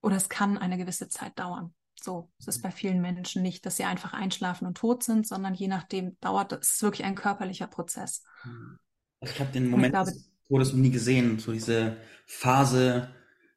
oder 0.02 0.16
es 0.16 0.30
kann 0.30 0.60
eine 0.60 0.78
gewisse 0.78 1.10
Zeit 1.10 1.40
dauern. 1.40 1.74
So, 2.00 2.32
es 2.38 2.48
ist 2.48 2.62
bei 2.62 2.70
vielen 2.70 3.02
Menschen 3.02 3.42
nicht, 3.42 3.66
dass 3.66 3.78
sie 3.78 3.84
einfach 3.84 4.14
einschlafen 4.14 4.68
und 4.68 4.78
tot 4.78 5.02
sind, 5.02 5.26
sondern 5.26 5.56
je 5.56 5.70
nachdem 5.70 6.20
dauert 6.20 6.52
es 6.54 6.84
wirklich 6.84 7.04
ein 7.04 7.16
körperlicher 7.16 7.66
Prozess. 7.66 8.24
Mhm. 8.44 8.78
Also 9.22 9.34
ich 9.36 9.40
habe 9.40 9.52
den 9.52 9.70
Moment 9.70 9.94
glaube, 9.94 10.12
des 10.12 10.30
Todes 10.50 10.74
noch 10.74 10.80
nie 10.80 10.92
gesehen. 10.92 11.40
So 11.40 11.54
diese 11.54 11.98
Phase 12.26 13.10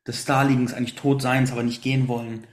des 0.07 0.25
Darliegens, 0.25 0.75
eigentlich 0.75 0.95
tot 0.95 1.23
seins, 1.23 1.51
aber 1.51 1.63
nicht 1.63 1.83
gehen 1.83 2.07
wollen. 2.07 2.47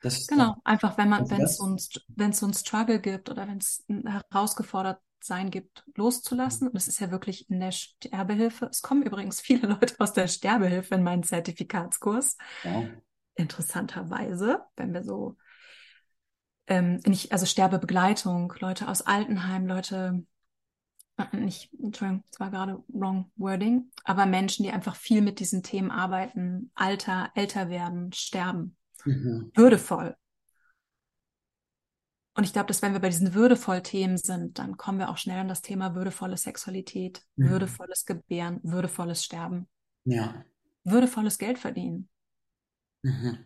Das, 0.00 0.26
genau, 0.26 0.56
einfach 0.64 0.96
wenn 0.96 1.10
man, 1.10 1.28
wenn 1.28 1.42
es 1.42 1.58
so, 1.58 1.66
ein, 1.66 2.32
so 2.32 2.46
ein 2.46 2.54
Struggle 2.54 3.00
gibt 3.00 3.28
oder 3.28 3.46
wenn 3.46 3.58
es 3.58 3.84
herausgefordert 4.30 5.00
sein 5.22 5.50
gibt, 5.50 5.84
loszulassen. 5.94 6.68
Und 6.68 6.76
es 6.76 6.88
ist 6.88 7.00
ja 7.00 7.10
wirklich 7.10 7.50
in 7.50 7.60
der 7.60 7.72
Sterbehilfe. 7.72 8.66
Es 8.66 8.80
kommen 8.80 9.02
übrigens 9.02 9.40
viele 9.40 9.66
Leute 9.80 9.94
aus 9.98 10.12
der 10.12 10.28
Sterbehilfe 10.28 10.94
in 10.94 11.02
meinen 11.02 11.22
Zertifikatskurs. 11.22 12.38
Ja. 12.64 12.84
Interessanterweise, 13.34 14.62
wenn 14.76 14.94
wir 14.94 15.02
so 15.02 15.36
ähm, 16.66 17.00
nicht, 17.04 17.32
also 17.32 17.44
Sterbebegleitung, 17.44 18.52
Leute 18.60 18.88
aus 18.88 19.02
Altenheim, 19.02 19.66
Leute 19.66 20.24
nicht, 21.32 21.72
Entschuldigung, 21.80 22.24
das 22.30 22.40
war 22.40 22.50
gerade 22.50 22.82
wrong 22.88 23.30
wording, 23.36 23.90
aber 24.04 24.26
Menschen, 24.26 24.64
die 24.64 24.70
einfach 24.70 24.96
viel 24.96 25.22
mit 25.22 25.40
diesen 25.40 25.62
Themen 25.62 25.90
arbeiten, 25.90 26.70
Alter, 26.74 27.30
älter 27.34 27.68
werden, 27.68 28.12
sterben, 28.12 28.76
mhm. 29.04 29.50
würdevoll. 29.54 30.16
Und 32.34 32.44
ich 32.44 32.52
glaube, 32.52 32.68
dass 32.68 32.80
wenn 32.80 32.92
wir 32.92 33.00
bei 33.00 33.08
diesen 33.08 33.34
würdevoll 33.34 33.82
Themen 33.82 34.16
sind, 34.16 34.58
dann 34.58 34.76
kommen 34.76 34.98
wir 34.98 35.10
auch 35.10 35.18
schnell 35.18 35.40
an 35.40 35.48
das 35.48 35.62
Thema 35.62 35.94
würdevolle 35.94 36.36
Sexualität, 36.36 37.22
mhm. 37.36 37.50
würdevolles 37.50 38.06
Gebären, 38.06 38.60
würdevolles 38.62 39.24
Sterben. 39.24 39.68
Ja. 40.04 40.44
Würdevolles 40.84 41.38
Geld 41.38 41.58
verdienen. 41.58 42.08
Mhm. 43.02 43.38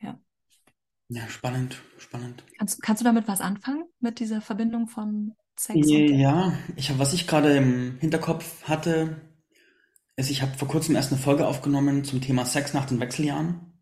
Ja. 0.00 0.18
Ja, 1.08 1.28
spannend, 1.28 1.80
spannend. 1.96 2.44
Kannst, 2.58 2.82
kannst 2.82 3.00
du 3.00 3.04
damit 3.04 3.28
was 3.28 3.40
anfangen, 3.40 3.84
mit 4.00 4.18
dieser 4.18 4.40
Verbindung 4.40 4.88
von 4.88 5.34
Sex 5.56 5.88
Ja, 5.88 6.58
ich 6.76 6.90
habe, 6.90 6.98
was 6.98 7.12
ich 7.12 7.26
gerade 7.26 7.56
im 7.56 7.98
Hinterkopf 8.00 8.64
hatte, 8.64 9.20
ist, 10.16 10.30
ich 10.30 10.42
habe 10.42 10.56
vor 10.56 10.68
kurzem 10.68 10.96
erst 10.96 11.12
eine 11.12 11.20
Folge 11.20 11.46
aufgenommen 11.46 12.04
zum 12.04 12.20
Thema 12.20 12.44
Sex 12.44 12.74
nach 12.74 12.86
den 12.86 13.00
Wechseljahren. 13.00 13.72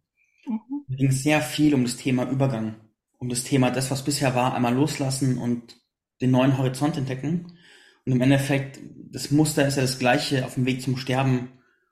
Mhm. 0.46 0.60
Da 0.88 0.96
ging 0.96 1.10
sehr 1.10 1.40
viel 1.40 1.74
um 1.74 1.84
das 1.84 1.96
Thema 1.96 2.28
Übergang, 2.28 2.76
um 3.18 3.28
das 3.28 3.44
Thema, 3.44 3.70
das, 3.70 3.90
was 3.90 4.04
bisher 4.04 4.34
war, 4.34 4.54
einmal 4.54 4.74
loslassen 4.74 5.38
und 5.38 5.76
den 6.20 6.30
neuen 6.30 6.58
Horizont 6.58 6.96
entdecken. 6.96 7.58
Und 8.04 8.12
im 8.12 8.20
Endeffekt, 8.20 8.80
das 9.10 9.30
Muster 9.30 9.66
ist 9.66 9.76
ja 9.76 9.82
das 9.82 9.98
gleiche 9.98 10.44
auf 10.44 10.54
dem 10.54 10.66
Weg 10.66 10.82
zum 10.82 10.96
Sterben, 10.96 11.50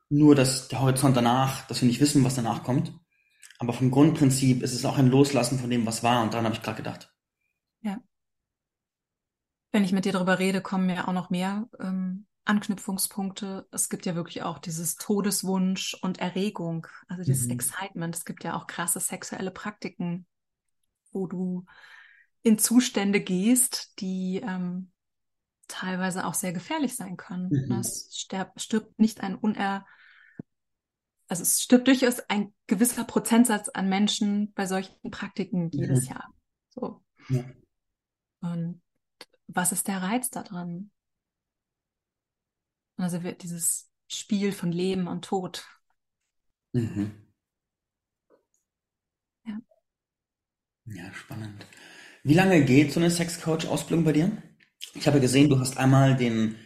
nur 0.08 0.34
dass 0.34 0.68
der 0.68 0.80
Horizont 0.80 1.16
danach, 1.16 1.66
dass 1.68 1.80
wir 1.80 1.88
nicht 1.88 2.00
wissen, 2.00 2.24
was 2.24 2.34
danach 2.34 2.64
kommt. 2.64 2.92
Aber 3.58 3.72
vom 3.72 3.90
Grundprinzip 3.90 4.62
ist 4.62 4.74
es 4.74 4.84
auch 4.84 4.98
ein 4.98 5.10
Loslassen 5.10 5.58
von 5.58 5.70
dem, 5.70 5.86
was 5.86 6.02
war. 6.02 6.22
Und 6.22 6.32
daran 6.32 6.46
habe 6.46 6.54
ich 6.54 6.62
gerade 6.62 6.78
gedacht. 6.78 7.09
Wenn 9.72 9.84
ich 9.84 9.92
mit 9.92 10.04
dir 10.04 10.12
darüber 10.12 10.38
rede, 10.38 10.60
kommen 10.60 10.86
mir 10.86 11.06
auch 11.08 11.12
noch 11.12 11.30
mehr 11.30 11.68
ähm, 11.78 12.26
Anknüpfungspunkte. 12.44 13.68
Es 13.70 13.88
gibt 13.88 14.06
ja 14.06 14.14
wirklich 14.14 14.42
auch 14.42 14.58
dieses 14.58 14.96
Todeswunsch 14.96 15.96
und 16.02 16.18
Erregung, 16.18 16.86
also 17.08 17.22
dieses 17.22 17.46
mhm. 17.46 17.52
Excitement. 17.52 18.16
Es 18.16 18.24
gibt 18.24 18.42
ja 18.44 18.56
auch 18.56 18.66
krasse 18.66 19.00
sexuelle 19.00 19.50
Praktiken, 19.50 20.26
wo 21.12 21.26
du 21.26 21.66
in 22.42 22.58
Zustände 22.58 23.20
gehst, 23.20 24.00
die 24.00 24.40
ähm, 24.44 24.90
teilweise 25.68 26.26
auch 26.26 26.34
sehr 26.34 26.52
gefährlich 26.52 26.96
sein 26.96 27.16
können. 27.16 27.48
Mhm. 27.50 27.72
Es 27.78 28.10
stirbt, 28.12 28.60
stirbt 28.60 28.98
nicht 28.98 29.20
ein 29.20 29.36
uner 29.36 29.86
also 31.30 31.44
es 31.44 31.62
stirbt 31.62 31.86
durchaus 31.86 32.18
ein 32.28 32.52
gewisser 32.66 33.04
Prozentsatz 33.04 33.68
an 33.68 33.88
Menschen 33.88 34.52
bei 34.52 34.66
solchen 34.66 35.12
Praktiken 35.12 35.70
jedes 35.70 36.02
mhm. 36.02 36.08
Jahr. 36.08 36.34
So. 36.70 37.04
Ja. 37.28 37.44
Und 38.40 38.82
was 39.54 39.72
ist 39.72 39.88
der 39.88 40.02
Reiz 40.02 40.30
da 40.30 40.42
drin? 40.42 40.90
Also 42.96 43.22
wird 43.22 43.42
dieses 43.42 43.90
Spiel 44.08 44.52
von 44.52 44.72
Leben 44.72 45.08
und 45.08 45.24
Tod. 45.24 45.66
Mhm. 46.72 47.12
Ja. 49.44 49.58
Ja, 50.86 51.14
spannend. 51.14 51.66
Wie 52.22 52.34
lange 52.34 52.64
geht 52.64 52.92
so 52.92 53.00
eine 53.00 53.10
Sexcoach-Ausbildung 53.10 54.04
bei 54.04 54.12
dir? 54.12 54.42
Ich 54.94 55.06
habe 55.06 55.20
gesehen, 55.20 55.48
du 55.48 55.58
hast 55.58 55.78
einmal 55.78 56.16
den 56.16 56.56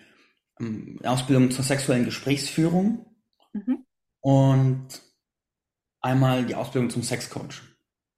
ähm, 0.59 0.99
Ausbildung 1.05 1.51
zur 1.51 1.64
sexuellen 1.64 2.05
Gesprächsführung 2.05 3.07
mhm. 3.53 3.87
und 4.20 4.89
einmal 6.01 6.45
die 6.45 6.55
Ausbildung 6.55 6.91
zum 6.91 7.03
Sexcoach. 7.03 7.62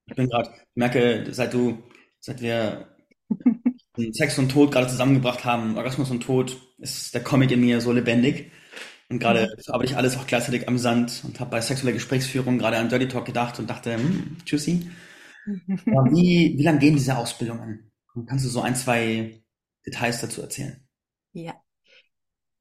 Ich 0.06 0.14
bin 0.14 0.28
gerade, 0.28 0.54
merke, 0.74 1.26
seit 1.32 1.52
du, 1.52 1.82
seit 2.20 2.40
wir 2.40 2.95
Sex 4.12 4.38
und 4.38 4.50
Tod 4.50 4.72
gerade 4.72 4.88
zusammengebracht 4.88 5.44
haben, 5.44 5.76
Orgasmus 5.76 6.10
und 6.10 6.22
Tod, 6.22 6.56
ist 6.78 7.14
der 7.14 7.22
Comic 7.22 7.50
in 7.50 7.60
mir 7.60 7.80
so 7.80 7.92
lebendig. 7.92 8.50
Und 9.08 9.20
gerade 9.20 9.46
mhm. 9.46 9.72
arbeite 9.72 9.92
ich 9.92 9.96
alles 9.96 10.16
auch 10.16 10.26
gleichzeitig 10.26 10.68
amüsant 10.68 11.22
und 11.24 11.38
habe 11.40 11.50
bei 11.50 11.60
sexueller 11.60 11.92
Gesprächsführung 11.92 12.58
gerade 12.58 12.76
an 12.78 12.88
Dirty 12.88 13.08
Talk 13.08 13.24
gedacht 13.24 13.58
und 13.58 13.70
dachte, 13.70 13.94
hm, 13.94 14.38
tschüssi. 14.44 14.90
wie, 15.46 16.54
wie 16.56 16.62
lange 16.62 16.78
gehen 16.78 16.96
diese 16.96 17.16
Ausbildungen? 17.16 17.92
Kannst 18.26 18.44
du 18.44 18.48
so 18.48 18.62
ein, 18.62 18.74
zwei 18.74 19.42
Details 19.86 20.20
dazu 20.20 20.42
erzählen? 20.42 20.86
Ja. 21.32 21.54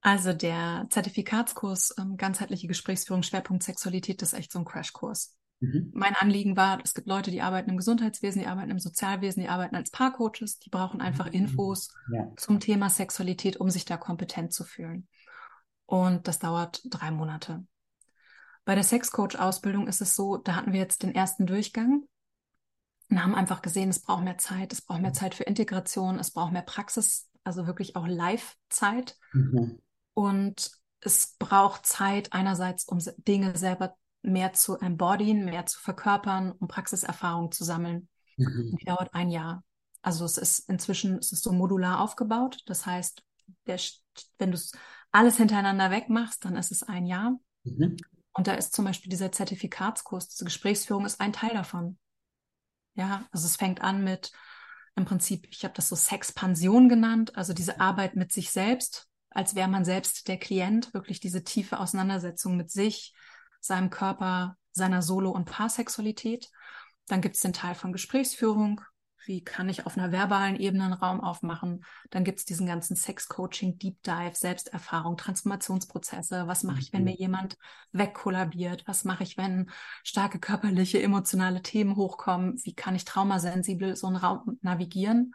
Also 0.02 0.34
der 0.34 0.86
Zertifikatskurs 0.92 1.96
ähm, 1.98 2.16
ganzheitliche 2.18 2.68
Gesprächsführung 2.68 3.24
Schwerpunkt 3.24 3.64
Sexualität 3.64 4.22
das 4.22 4.34
ist 4.34 4.40
echt 4.40 4.52
so 4.52 4.60
ein 4.60 4.66
Crashkurs. 4.66 5.36
Mhm. 5.60 5.92
Mein 5.94 6.16
Anliegen 6.16 6.58
war, 6.58 6.80
es 6.84 6.94
gibt 6.94 7.08
Leute, 7.08 7.32
die 7.32 7.42
arbeiten 7.42 7.70
im 7.70 7.78
Gesundheitswesen, 7.78 8.42
die 8.42 8.48
arbeiten 8.48 8.72
im 8.72 8.80
Sozialwesen, 8.80 9.42
die 9.42 9.50
arbeiten 9.50 9.76
als 9.76 9.92
Paarcoaches, 9.92 10.60
die 10.60 10.70
brauchen 10.70 11.02
einfach 11.02 11.28
mhm. 11.28 11.34
Infos 11.34 11.94
ja. 12.12 12.32
zum 12.38 12.60
Thema 12.60 12.90
Sexualität, 12.90 13.58
um 13.58 13.70
sich 13.70 13.86
da 13.86 13.98
kompetent 13.98 14.54
zu 14.54 14.64
fühlen. 14.64 15.08
Und 15.86 16.28
das 16.28 16.40
dauert 16.40 16.82
drei 16.86 17.12
Monate. 17.12 17.66
Bei 18.66 18.74
der 18.74 18.84
Sexcoach-Ausbildung 18.84 19.88
ist 19.88 20.02
es 20.02 20.16
so, 20.16 20.38
da 20.38 20.56
hatten 20.56 20.74
wir 20.74 20.80
jetzt 20.80 21.04
den 21.04 21.14
ersten 21.14 21.46
Durchgang 21.46 22.04
und 23.10 23.24
haben 23.24 23.36
einfach 23.36 23.62
gesehen, 23.62 23.90
es 23.90 24.02
braucht 24.02 24.24
mehr 24.24 24.40
Zeit, 24.40 24.74
es 24.74 24.82
braucht 24.82 25.02
mehr 25.02 25.14
Zeit 25.14 25.36
für 25.36 25.44
Integration, 25.44 26.18
es 26.18 26.32
braucht 26.32 26.52
mehr 26.52 26.64
Praxis, 26.64 27.30
also 27.44 27.68
wirklich 27.68 27.96
auch 27.96 28.08
Live-Zeit. 28.08 29.18
Mhm. 29.34 29.80
Und 30.16 30.72
es 31.02 31.36
braucht 31.38 31.86
Zeit 31.86 32.34
einerseits, 32.34 32.86
um 32.86 33.00
Dinge 33.18 33.56
selber 33.56 33.96
mehr 34.26 34.54
zu 34.54 34.78
embodyen, 34.78 35.46
mehr 35.46 35.66
zu 35.66 35.80
verkörpern, 35.80 36.52
um 36.52 36.68
Praxiserfahrung 36.68 37.52
zu 37.52 37.64
sammeln. 37.64 38.10
Mhm. 38.38 38.76
Die 38.80 38.86
dauert 38.86 39.14
ein 39.14 39.30
Jahr. 39.30 39.64
Also 40.02 40.26
es 40.26 40.38
ist 40.38 40.70
inzwischen 40.70 41.18
es 41.18 41.32
ist 41.32 41.44
so 41.44 41.52
modular 41.52 42.00
aufgebaut. 42.00 42.60
Das 42.66 42.86
heißt, 42.86 43.24
der, 43.68 43.80
wenn 44.38 44.52
du 44.52 44.60
alles 45.12 45.38
hintereinander 45.38 45.92
wegmachst, 45.92 46.46
dann 46.46 46.56
ist 46.56 46.72
es 46.72 46.84
ein 46.84 47.06
Jahr. 47.06 47.40
Mhm. 47.64 47.98
Und 48.34 48.48
da 48.48 48.54
ist 48.54 48.74
zum 48.74 48.86
Beispiel 48.86 49.10
dieser 49.10 49.32
Zertifikatskurs, 49.32 50.28
diese 50.28 50.44
Gesprächsführung 50.44 51.06
ist 51.06 51.22
ein 51.22 51.34
Teil 51.34 51.54
davon. 51.54 51.98
Ja, 52.96 53.26
also 53.32 53.46
es 53.46 53.56
fängt 53.56 53.82
an 53.82 54.04
mit 54.04 54.32
im 54.96 55.06
Prinzip, 55.06 55.48
ich 55.52 55.64
habe 55.64 55.74
das 55.74 55.90
so 55.90 55.96
Sexpansion 55.96 56.88
genannt, 56.88 57.36
also 57.36 57.54
diese 57.54 57.80
Arbeit 57.80 58.16
mit 58.16 58.32
sich 58.32 58.52
selbst, 58.52 59.10
als 59.30 59.56
wäre 59.56 59.68
man 59.68 59.84
selbst 59.84 60.28
der 60.28 60.38
Klient, 60.38 60.94
wirklich 60.94 61.20
diese 61.20 61.44
tiefe 61.44 61.80
Auseinandersetzung 61.80 62.56
mit 62.56 62.72
sich, 62.72 63.14
seinem 63.66 63.90
Körper, 63.90 64.58
seiner 64.72 65.02
Solo- 65.02 65.32
und 65.32 65.46
Paarsexualität. 65.46 66.50
Dann 67.08 67.22
gibt 67.22 67.36
es 67.36 67.42
den 67.42 67.54
Teil 67.54 67.76
von 67.76 67.92
Gesprächsführung. 67.92 68.82
Wie 69.26 69.44
kann 69.44 69.70
ich 69.70 69.88
auf 69.88 69.98
einer 69.98 70.12
verbalen 70.12 70.56
Ebene 70.56 70.84
einen 70.84 70.94
Raum 70.94 71.20
aufmachen? 71.20 71.84
Dann 72.12 72.24
gibt 72.24 72.40
es 72.40 72.46
diesen 72.46 72.68
ganzen 72.68 72.96
Sex-Coaching, 72.96 73.80
Deep 73.80 74.02
Dive, 74.04 74.36
Selbsterfahrung, 74.36 75.18
Transformationsprozesse. 75.18 76.46
Was 76.46 76.64
mache 76.64 76.80
ich, 76.80 76.94
wenn 76.94 77.02
mhm. 77.02 77.06
mir 77.06 77.16
jemand 77.16 77.58
wegkollabiert? 77.92 78.88
Was 78.88 79.04
mache 79.04 79.24
ich, 79.24 79.36
wenn 79.38 79.72
starke 80.04 80.40
körperliche, 80.40 81.02
emotionale 81.02 81.64
Themen 81.64 81.96
hochkommen? 81.96 82.64
Wie 82.64 82.76
kann 82.76 82.96
ich 82.96 83.06
traumasensibel 83.06 83.96
so 83.96 84.08
einen 84.08 84.18
Raum 84.18 84.60
navigieren? 84.62 85.34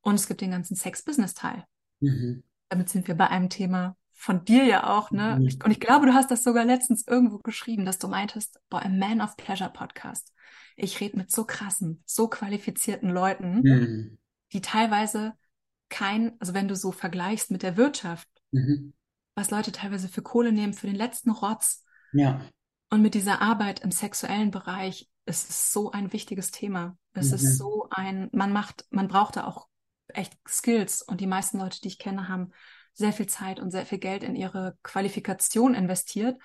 Und 0.00 0.14
es 0.14 0.28
gibt 0.28 0.40
den 0.40 0.52
ganzen 0.52 0.76
Sex-Business-Teil. 0.76 1.64
Mhm. 2.00 2.44
Damit 2.68 2.88
sind 2.88 3.08
wir 3.08 3.16
bei 3.16 3.28
einem 3.28 3.48
Thema, 3.50 3.96
von 4.20 4.44
dir 4.44 4.64
ja 4.64 4.98
auch, 4.98 5.12
ne? 5.12 5.36
Mhm. 5.38 5.58
Und 5.64 5.70
ich 5.70 5.78
glaube, 5.78 6.06
du 6.06 6.12
hast 6.12 6.32
das 6.32 6.42
sogar 6.42 6.64
letztens 6.64 7.06
irgendwo 7.06 7.38
geschrieben, 7.38 7.84
dass 7.84 8.00
du 8.00 8.08
meintest, 8.08 8.58
boah, 8.68 8.82
im 8.82 8.98
Man 8.98 9.20
of 9.20 9.36
Pleasure 9.36 9.70
Podcast. 9.70 10.34
Ich 10.74 10.98
rede 10.98 11.16
mit 11.16 11.30
so 11.30 11.44
krassen, 11.44 12.02
so 12.04 12.26
qualifizierten 12.26 13.10
Leuten, 13.10 13.60
mhm. 13.60 14.18
die 14.52 14.60
teilweise 14.60 15.34
kein, 15.88 16.32
also 16.40 16.52
wenn 16.52 16.66
du 16.66 16.74
so 16.74 16.90
vergleichst 16.90 17.52
mit 17.52 17.62
der 17.62 17.76
Wirtschaft, 17.76 18.28
mhm. 18.50 18.92
was 19.36 19.52
Leute 19.52 19.70
teilweise 19.70 20.08
für 20.08 20.22
Kohle 20.22 20.50
nehmen, 20.50 20.74
für 20.74 20.88
den 20.88 20.96
letzten 20.96 21.30
Rotz. 21.30 21.84
Ja. 22.12 22.40
Und 22.90 23.02
mit 23.02 23.14
dieser 23.14 23.40
Arbeit 23.40 23.80
im 23.80 23.92
sexuellen 23.92 24.50
Bereich 24.50 25.08
ist 25.26 25.48
es 25.48 25.72
so 25.72 25.92
ein 25.92 26.12
wichtiges 26.12 26.50
Thema. 26.50 26.98
Es 27.12 27.30
ist 27.30 27.44
mhm. 27.44 27.54
so 27.54 27.88
ein, 27.90 28.30
man 28.32 28.52
macht, 28.52 28.84
man 28.90 29.06
braucht 29.06 29.36
da 29.36 29.44
auch 29.44 29.68
echt 30.08 30.36
Skills 30.48 31.02
und 31.02 31.20
die 31.20 31.26
meisten 31.28 31.58
Leute, 31.58 31.80
die 31.80 31.88
ich 31.88 31.98
kenne, 31.98 32.28
haben 32.28 32.50
sehr 32.98 33.12
viel 33.12 33.26
Zeit 33.26 33.60
und 33.60 33.70
sehr 33.70 33.86
viel 33.86 33.98
Geld 33.98 34.24
in 34.24 34.34
ihre 34.34 34.76
Qualifikation 34.82 35.74
investiert 35.74 36.36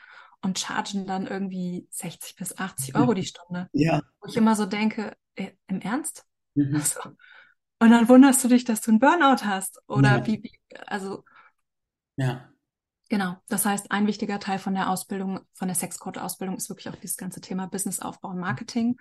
und 0.41 0.59
chargen 0.59 1.07
dann 1.07 1.25
irgendwie 1.25 1.87
60 1.89 2.35
bis 2.35 2.57
80 2.57 2.95
Euro 2.95 3.13
die 3.13 3.25
Stunde. 3.25 3.69
Ja. 3.73 4.01
Wo 4.21 4.27
ich 4.27 4.37
immer 4.37 4.55
so 4.55 4.65
denke, 4.65 5.17
äh, 5.35 5.51
im 5.67 5.81
Ernst? 5.81 6.25
Mhm. 6.53 6.75
Also, 6.75 6.99
und 7.79 7.89
dann 7.89 8.07
wunderst 8.07 8.43
du 8.43 8.49
dich, 8.49 8.65
dass 8.65 8.81
du 8.81 8.91
einen 8.91 8.99
Burnout 8.99 9.43
hast. 9.43 9.81
Oder 9.87 10.19
ja. 10.19 10.27
wie, 10.27 10.43
wie, 10.43 10.53
also. 10.85 11.25
Ja. 12.17 12.49
Genau. 13.09 13.35
Das 13.49 13.65
heißt, 13.65 13.91
ein 13.91 14.05
wichtiger 14.05 14.39
Teil 14.39 14.59
von 14.59 14.75
der 14.75 14.89
Ausbildung, 14.89 15.39
von 15.53 15.67
der 15.67 15.75
Sexcode-Ausbildung 15.75 16.55
ist 16.55 16.69
wirklich 16.69 16.87
auch 16.89 16.95
dieses 16.95 17.17
ganze 17.17 17.41
Thema 17.41 17.67
Businessaufbau 17.67 18.29
und 18.29 18.39
Marketing 18.39 18.97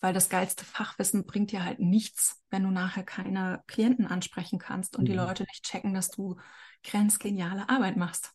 weil 0.00 0.14
das 0.14 0.28
geilste 0.28 0.64
Fachwissen 0.64 1.26
bringt 1.26 1.50
dir 1.50 1.64
halt 1.64 1.80
nichts, 1.80 2.42
wenn 2.50 2.62
du 2.62 2.70
nachher 2.70 3.02
keine 3.02 3.62
Klienten 3.66 4.06
ansprechen 4.06 4.58
kannst 4.58 4.96
und 4.96 5.02
mhm. 5.02 5.06
die 5.06 5.14
Leute 5.14 5.44
nicht 5.44 5.64
checken, 5.64 5.94
dass 5.94 6.10
du 6.10 6.36
grenzgeniale 6.84 7.68
Arbeit 7.68 7.96
machst. 7.96 8.32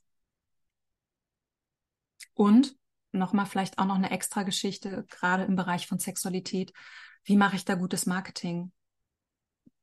Und 2.33 2.75
nochmal 3.11 3.45
vielleicht 3.45 3.77
auch 3.77 3.85
noch 3.85 3.95
eine 3.95 4.11
extra 4.11 4.43
Geschichte, 4.43 5.05
gerade 5.09 5.43
im 5.43 5.55
Bereich 5.55 5.87
von 5.87 5.99
Sexualität. 5.99 6.73
Wie 7.23 7.37
mache 7.37 7.55
ich 7.55 7.63
da 7.63 7.75
gutes 7.75 8.05
Marketing? 8.05 8.71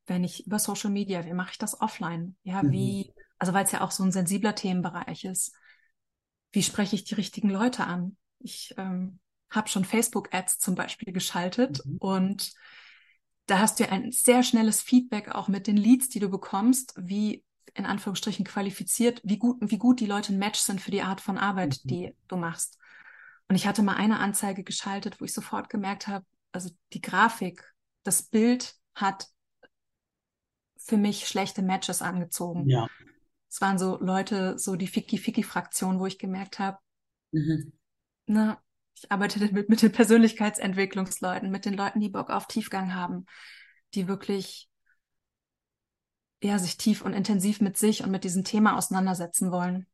Wenn 0.06 0.24
ich 0.24 0.46
über 0.46 0.58
Social 0.58 0.90
Media, 0.90 1.24
wie 1.24 1.32
mache 1.32 1.52
ich 1.52 1.58
das 1.58 1.80
offline? 1.80 2.36
Ja, 2.42 2.62
mhm. 2.62 2.72
wie, 2.72 3.14
also 3.38 3.54
weil 3.54 3.64
es 3.64 3.72
ja 3.72 3.80
auch 3.80 3.92
so 3.92 4.02
ein 4.02 4.12
sensibler 4.12 4.54
Themenbereich 4.54 5.24
ist. 5.24 5.54
Wie 6.52 6.62
spreche 6.62 6.96
ich 6.96 7.04
die 7.04 7.14
richtigen 7.14 7.48
Leute 7.48 7.84
an? 7.84 8.16
Ich 8.40 8.74
ähm, 8.76 9.20
habe 9.50 9.68
schon 9.68 9.84
Facebook-Ads 9.84 10.58
zum 10.58 10.74
Beispiel 10.74 11.12
geschaltet 11.12 11.84
mhm. 11.84 11.96
und 11.98 12.52
da 13.46 13.58
hast 13.58 13.80
du 13.80 13.90
ein 13.90 14.12
sehr 14.12 14.42
schnelles 14.44 14.80
Feedback 14.80 15.34
auch 15.34 15.48
mit 15.48 15.66
den 15.66 15.76
Leads, 15.76 16.08
die 16.08 16.20
du 16.20 16.28
bekommst, 16.28 16.94
wie 16.96 17.44
in 17.74 17.84
Anführungsstrichen 17.84 18.44
qualifiziert, 18.44 19.20
wie 19.24 19.38
gut, 19.38 19.58
wie 19.60 19.78
gut 19.78 20.00
die 20.00 20.06
Leute 20.06 20.32
ein 20.32 20.38
Match 20.38 20.60
sind 20.60 20.80
für 20.80 20.90
die 20.90 21.02
Art 21.02 21.20
von 21.20 21.38
Arbeit, 21.38 21.80
mhm. 21.84 21.88
die 21.88 22.14
du 22.28 22.36
machst. 22.36 22.78
Und 23.48 23.56
ich 23.56 23.66
hatte 23.66 23.82
mal 23.82 23.96
eine 23.96 24.20
Anzeige 24.20 24.62
geschaltet, 24.62 25.20
wo 25.20 25.24
ich 25.24 25.32
sofort 25.32 25.68
gemerkt 25.68 26.06
habe, 26.06 26.24
also 26.52 26.70
die 26.92 27.00
Grafik, 27.00 27.64
das 28.04 28.22
Bild 28.22 28.76
hat 28.94 29.26
für 30.76 30.96
mich 30.96 31.26
schlechte 31.26 31.62
Matches 31.62 32.02
angezogen. 32.02 32.68
Ja. 32.68 32.86
Es 33.48 33.60
waren 33.60 33.78
so 33.78 33.98
Leute, 34.00 34.58
so 34.58 34.76
die 34.76 34.86
Ficky-Ficky-Fraktion, 34.86 35.98
wo 35.98 36.06
ich 36.06 36.18
gemerkt 36.18 36.60
habe, 36.60 36.78
mhm. 37.32 37.72
na, 38.26 38.62
ich 39.02 39.10
arbeite 39.10 39.40
mit, 39.52 39.68
mit 39.68 39.82
den 39.82 39.92
Persönlichkeitsentwicklungsleuten, 39.92 41.50
mit 41.50 41.64
den 41.64 41.74
Leuten, 41.74 42.00
die 42.00 42.10
Bock 42.10 42.28
auf 42.28 42.46
Tiefgang 42.46 42.94
haben, 42.94 43.24
die 43.94 44.08
wirklich 44.08 44.68
ja, 46.42 46.58
sich 46.58 46.76
tief 46.76 47.02
und 47.02 47.12
intensiv 47.12 47.60
mit 47.60 47.76
sich 47.76 48.02
und 48.02 48.10
mit 48.10 48.24
diesem 48.24 48.44
Thema 48.44 48.76
auseinandersetzen 48.76 49.50
wollen. 49.50 49.86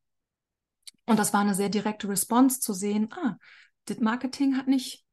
Und 1.07 1.19
das 1.19 1.33
war 1.33 1.41
eine 1.41 1.55
sehr 1.55 1.69
direkte 1.69 2.09
Response 2.09 2.61
zu 2.61 2.73
sehen, 2.73 3.13
ah, 3.13 3.37
das 3.85 3.99
Marketing 3.99 4.57
hat 4.57 4.67
nicht, 4.67 5.05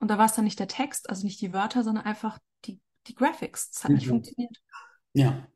und 0.00 0.08
da 0.08 0.18
war 0.18 0.26
es 0.26 0.34
dann 0.34 0.44
nicht 0.44 0.58
der 0.58 0.68
Text, 0.68 1.08
also 1.08 1.24
nicht 1.24 1.40
die 1.40 1.52
Wörter, 1.52 1.84
sondern 1.84 2.04
einfach 2.04 2.38
die, 2.64 2.80
die 3.06 3.14
Graphics. 3.14 3.70
Das 3.70 3.84
hat 3.84 3.90
mhm. 3.90 3.96
nicht 3.96 4.08
funktioniert. 4.08 4.56
Ja. 5.12 5.46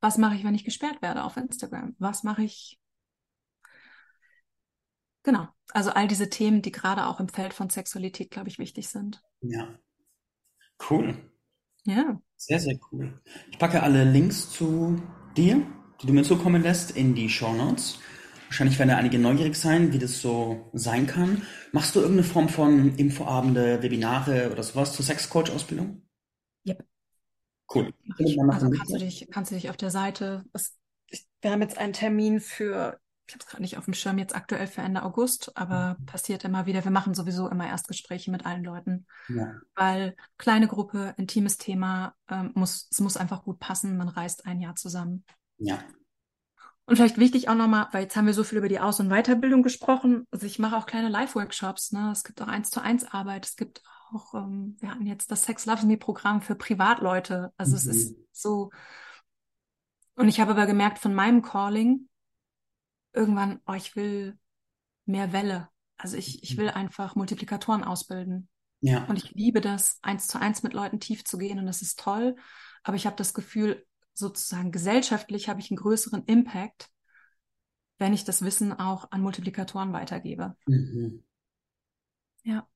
Was 0.00 0.18
mache 0.18 0.34
ich, 0.34 0.44
wenn 0.44 0.54
ich 0.54 0.64
gesperrt 0.64 1.02
werde 1.02 1.22
auf 1.22 1.36
Instagram? 1.36 1.94
Was 1.98 2.24
mache 2.24 2.42
ich, 2.42 2.80
Genau. 5.28 5.46
Also 5.74 5.90
all 5.90 6.08
diese 6.08 6.30
Themen, 6.30 6.62
die 6.62 6.72
gerade 6.72 7.06
auch 7.06 7.20
im 7.20 7.28
Feld 7.28 7.52
von 7.52 7.68
Sexualität, 7.68 8.30
glaube 8.30 8.48
ich, 8.48 8.58
wichtig 8.58 8.88
sind. 8.88 9.22
Ja. 9.42 9.78
Cool. 10.88 11.18
Ja. 11.84 12.18
Sehr, 12.38 12.58
sehr 12.58 12.78
cool. 12.90 13.20
Ich 13.50 13.58
packe 13.58 13.82
alle 13.82 14.04
Links 14.04 14.50
zu 14.50 15.02
dir, 15.36 15.66
die 16.00 16.06
du 16.06 16.14
mir 16.14 16.22
zukommen 16.22 16.62
lässt, 16.62 16.92
in 16.92 17.14
die 17.14 17.28
Show 17.28 17.52
Notes. 17.52 17.98
Wahrscheinlich 18.46 18.78
werden 18.78 18.88
da 18.88 18.96
einige 18.96 19.18
neugierig 19.18 19.56
sein, 19.56 19.92
wie 19.92 19.98
das 19.98 20.22
so 20.22 20.70
sein 20.72 21.06
kann. 21.06 21.42
Machst 21.72 21.94
du 21.94 22.00
irgendeine 22.00 22.26
Form 22.26 22.48
von 22.48 22.94
Infoabende, 22.96 23.82
Webinare 23.82 24.50
oder 24.50 24.62
sowas 24.62 24.94
zur 24.94 25.04
Sexcoach-Ausbildung? 25.04 26.08
Yep. 26.66 26.86
Cool. 27.74 27.92
Also 28.16 28.70
kannst 28.70 28.94
du, 28.94 28.96
dich, 28.96 29.28
kannst 29.30 29.50
du 29.50 29.56
dich 29.56 29.68
auf 29.68 29.76
der 29.76 29.90
Seite, 29.90 30.46
wir 31.42 31.50
haben 31.50 31.60
jetzt 31.60 31.76
einen 31.76 31.92
Termin 31.92 32.40
für 32.40 32.98
ich 33.28 33.34
habe 33.34 33.44
es 33.44 33.46
gerade 33.46 33.62
nicht 33.62 33.76
auf 33.76 33.84
dem 33.84 33.92
Schirm 33.92 34.18
jetzt 34.18 34.34
aktuell 34.34 34.66
für 34.66 34.80
Ende 34.80 35.02
August, 35.02 35.54
aber 35.54 35.96
mhm. 35.98 36.06
passiert 36.06 36.44
immer 36.44 36.64
wieder. 36.64 36.82
Wir 36.82 36.90
machen 36.90 37.12
sowieso 37.12 37.48
immer 37.48 37.68
Erstgespräche 37.68 38.30
mit 38.30 38.46
allen 38.46 38.64
Leuten, 38.64 39.06
ja. 39.28 39.52
weil 39.74 40.16
kleine 40.38 40.66
Gruppe, 40.66 41.14
intimes 41.18 41.58
Thema, 41.58 42.14
ähm, 42.30 42.52
muss, 42.54 42.88
es 42.90 43.00
muss 43.00 43.18
einfach 43.18 43.44
gut 43.44 43.58
passen. 43.58 43.98
Man 43.98 44.08
reist 44.08 44.46
ein 44.46 44.60
Jahr 44.60 44.76
zusammen. 44.76 45.24
Ja. 45.58 45.78
Und 46.86 46.96
vielleicht 46.96 47.18
wichtig 47.18 47.50
auch 47.50 47.54
nochmal, 47.54 47.88
weil 47.92 48.04
jetzt 48.04 48.16
haben 48.16 48.24
wir 48.24 48.32
so 48.32 48.44
viel 48.44 48.56
über 48.56 48.68
die 48.68 48.80
Aus- 48.80 48.98
und 48.98 49.10
Weiterbildung 49.10 49.62
gesprochen. 49.62 50.26
Also 50.30 50.46
ich 50.46 50.58
mache 50.58 50.76
auch 50.76 50.86
kleine 50.86 51.10
Live-Workshops. 51.10 51.92
Ne? 51.92 52.10
Es 52.10 52.24
gibt 52.24 52.40
auch 52.40 52.48
eins 52.48 52.70
zu 52.70 52.80
eins 52.80 53.04
Arbeit. 53.04 53.44
Es 53.44 53.56
gibt 53.56 53.82
auch, 54.10 54.32
ähm, 54.32 54.78
wir 54.80 54.90
hatten 54.90 55.04
jetzt 55.04 55.30
das 55.30 55.42
Sex 55.42 55.66
Loves 55.66 55.84
Me 55.84 55.98
Programm 55.98 56.40
für 56.40 56.54
Privatleute. 56.54 57.52
Also 57.58 57.72
mhm. 57.72 57.76
es 57.76 57.86
ist 57.86 58.16
so, 58.32 58.70
Und 60.14 60.28
ich 60.28 60.40
habe 60.40 60.52
aber 60.52 60.64
gemerkt 60.64 60.98
von 60.98 61.12
meinem 61.12 61.42
Calling 61.42 62.08
irgendwann, 63.18 63.60
oh, 63.66 63.74
ich 63.74 63.96
will 63.96 64.38
mehr 65.04 65.32
Welle. 65.32 65.68
Also 65.96 66.16
ich, 66.16 66.42
ich 66.44 66.56
will 66.56 66.70
einfach 66.70 67.16
Multiplikatoren 67.16 67.82
ausbilden. 67.82 68.48
Ja. 68.80 69.04
Und 69.06 69.16
ich 69.16 69.32
liebe 69.32 69.60
das, 69.60 69.98
eins 70.02 70.28
zu 70.28 70.40
eins 70.40 70.62
mit 70.62 70.72
Leuten 70.72 71.00
tief 71.00 71.24
zu 71.24 71.36
gehen 71.36 71.58
und 71.58 71.66
das 71.66 71.82
ist 71.82 71.98
toll. 71.98 72.36
Aber 72.84 72.96
ich 72.96 73.06
habe 73.06 73.16
das 73.16 73.34
Gefühl, 73.34 73.84
sozusagen 74.14 74.70
gesellschaftlich 74.70 75.48
habe 75.48 75.60
ich 75.60 75.70
einen 75.70 75.78
größeren 75.78 76.24
Impact, 76.24 76.88
wenn 77.98 78.12
ich 78.12 78.24
das 78.24 78.42
Wissen 78.42 78.72
auch 78.72 79.10
an 79.10 79.20
Multiplikatoren 79.20 79.92
weitergebe. 79.92 80.56
Mhm. 80.66 81.24
Ja. 82.44 82.68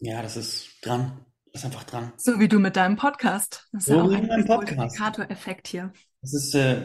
Ja, 0.00 0.22
das 0.22 0.36
ist 0.36 0.78
dran. 0.82 1.24
Das 1.52 1.62
ist 1.62 1.66
einfach 1.66 1.84
dran. 1.84 2.12
So 2.16 2.40
wie 2.40 2.48
du 2.48 2.58
mit 2.58 2.74
deinem 2.74 2.96
Podcast. 2.96 3.68
Das 3.70 3.82
ist 3.82 3.86
So 3.86 3.94
ja 3.94 4.02
auch 4.02 4.10
wie 4.10 4.16
ein 4.16 4.22
mit 4.22 4.30
meinem 4.30 4.46
Podcast. 4.46 4.76
Multiplikatoreffekt 4.78 5.68
hier. 5.68 5.92
Das 6.20 6.34
ist 6.34 6.54
äh, 6.56 6.82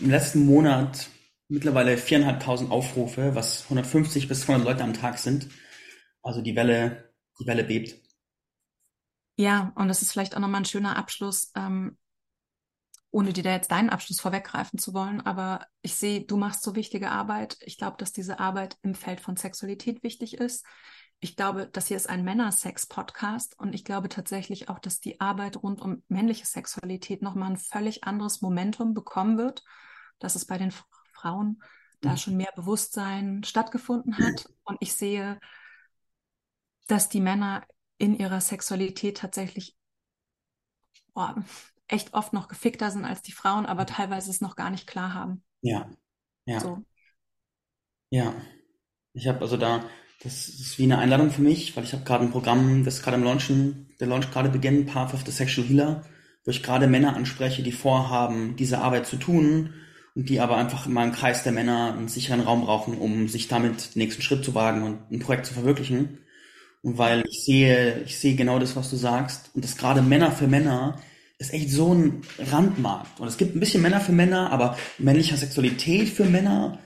im 0.00 0.08
letzten 0.08 0.46
Monat 0.46 1.10
mittlerweile 1.48 1.96
viereinhalbtausend 1.98 2.70
Aufrufe, 2.70 3.34
was 3.34 3.64
150 3.64 4.28
bis 4.28 4.42
200 4.42 4.66
Leute 4.66 4.84
am 4.84 4.94
Tag 4.94 5.18
sind. 5.18 5.48
Also 6.22 6.42
die 6.42 6.56
Welle, 6.56 7.12
die 7.40 7.46
Welle 7.46 7.64
bebt. 7.64 8.00
Ja, 9.36 9.72
und 9.76 9.88
das 9.88 10.02
ist 10.02 10.12
vielleicht 10.12 10.34
auch 10.34 10.40
nochmal 10.40 10.62
ein 10.62 10.66
schöner 10.66 10.96
Abschluss, 10.96 11.52
ähm, 11.54 11.98
ohne 13.10 13.32
dir 13.32 13.42
da 13.42 13.52
jetzt 13.52 13.70
deinen 13.70 13.90
Abschluss 13.90 14.20
vorweggreifen 14.20 14.78
zu 14.78 14.92
wollen, 14.92 15.20
aber 15.20 15.66
ich 15.82 15.94
sehe, 15.94 16.22
du 16.22 16.36
machst 16.36 16.62
so 16.62 16.74
wichtige 16.74 17.10
Arbeit. 17.10 17.56
Ich 17.60 17.78
glaube, 17.78 17.96
dass 17.98 18.12
diese 18.12 18.40
Arbeit 18.40 18.76
im 18.82 18.94
Feld 18.94 19.20
von 19.20 19.36
Sexualität 19.36 20.02
wichtig 20.02 20.38
ist. 20.38 20.66
Ich 21.20 21.36
glaube, 21.36 21.66
das 21.66 21.86
hier 21.86 21.96
ist 21.96 22.10
ein 22.10 22.24
Männersex-Podcast 22.24 23.58
und 23.58 23.74
ich 23.74 23.84
glaube 23.84 24.08
tatsächlich 24.08 24.68
auch, 24.68 24.78
dass 24.78 25.00
die 25.00 25.20
Arbeit 25.20 25.62
rund 25.62 25.80
um 25.80 26.02
männliche 26.08 26.44
Sexualität 26.44 27.22
nochmal 27.22 27.52
ein 27.52 27.56
völlig 27.56 28.04
anderes 28.04 28.42
Momentum 28.42 28.92
bekommen 28.92 29.38
wird, 29.38 29.62
dass 30.18 30.34
es 30.34 30.44
bei 30.44 30.58
den 30.58 30.72
Frauen 31.16 31.62
da 32.02 32.10
Mhm. 32.10 32.16
schon 32.16 32.36
mehr 32.36 32.52
Bewusstsein 32.54 33.42
stattgefunden 33.44 34.20
hat. 34.20 34.48
Und 34.64 34.76
ich 34.80 34.94
sehe, 34.94 35.40
dass 36.88 37.08
die 37.08 37.20
Männer 37.20 37.64
in 37.98 38.18
ihrer 38.18 38.40
Sexualität 38.40 39.18
tatsächlich 39.18 39.76
boah, 41.14 41.34
echt 41.88 42.14
oft 42.14 42.32
noch 42.32 42.46
gefickter 42.48 42.90
sind 42.92 43.04
als 43.04 43.20
die 43.22 43.32
Frauen, 43.32 43.66
aber 43.66 43.86
teilweise 43.86 44.30
es 44.30 44.40
noch 44.40 44.54
gar 44.56 44.70
nicht 44.70 44.86
klar 44.86 45.14
haben. 45.14 45.42
Ja, 45.62 45.90
ja, 46.46 46.62
So. 46.62 46.84
ja. 48.10 48.34
Ich 49.14 49.28
habe 49.28 49.40
also 49.42 49.56
da, 49.58 49.84
das 50.22 50.48
ist 50.48 50.78
wie 50.78 50.84
eine 50.84 50.98
Einladung 50.98 51.30
für 51.32 51.42
mich, 51.42 51.76
weil 51.76 51.84
ich 51.84 51.92
habe 51.94 52.04
gerade 52.04 52.24
ein 52.24 52.32
Programm, 52.32 52.84
das 52.84 53.02
gerade 53.02 53.16
im 53.18 53.24
Launchen, 53.24 53.90
der 54.00 54.08
Launch 54.08 54.30
gerade 54.32 54.50
beginnt, 54.50 54.88
Path 54.92 55.14
of 55.14 55.24
the 55.26 55.32
Sexual 55.32 55.66
Healer, 55.68 56.04
wo 56.44 56.50
ich 56.52 56.62
gerade 56.62 56.86
Männer 56.88 57.16
anspreche, 57.16 57.62
die 57.62 57.72
vorhaben, 57.72 58.56
diese 58.56 58.78
Arbeit 58.80 59.06
zu 59.06 59.16
tun 59.18 59.74
die 60.24 60.40
aber 60.40 60.56
einfach 60.56 60.86
in 60.86 60.94
meinem 60.94 61.12
Kreis 61.12 61.42
der 61.42 61.52
Männer 61.52 61.94
einen 61.96 62.08
sicheren 62.08 62.40
Raum 62.40 62.62
brauchen, 62.62 62.96
um 62.96 63.28
sich 63.28 63.48
damit 63.48 63.94
den 63.94 63.98
nächsten 63.98 64.22
Schritt 64.22 64.44
zu 64.44 64.54
wagen 64.54 64.82
und 64.82 65.10
ein 65.10 65.18
Projekt 65.18 65.44
zu 65.44 65.52
verwirklichen. 65.54 66.18
Und 66.82 66.96
weil 66.96 67.22
ich 67.28 67.44
sehe, 67.44 68.02
ich 68.06 68.18
sehe 68.18 68.34
genau 68.34 68.58
das, 68.58 68.76
was 68.76 68.88
du 68.88 68.96
sagst. 68.96 69.50
Und 69.54 69.62
das 69.62 69.76
gerade 69.76 70.00
Männer 70.00 70.32
für 70.32 70.48
Männer 70.48 70.98
ist 71.38 71.52
echt 71.52 71.70
so 71.70 71.92
ein 71.92 72.22
Randmarkt. 72.38 73.20
Und 73.20 73.28
es 73.28 73.36
gibt 73.36 73.54
ein 73.54 73.60
bisschen 73.60 73.82
Männer 73.82 74.00
für 74.00 74.12
Männer, 74.12 74.50
aber 74.52 74.78
männlicher 74.98 75.36
Sexualität 75.36 76.08
für 76.08 76.24
Männer 76.24 76.78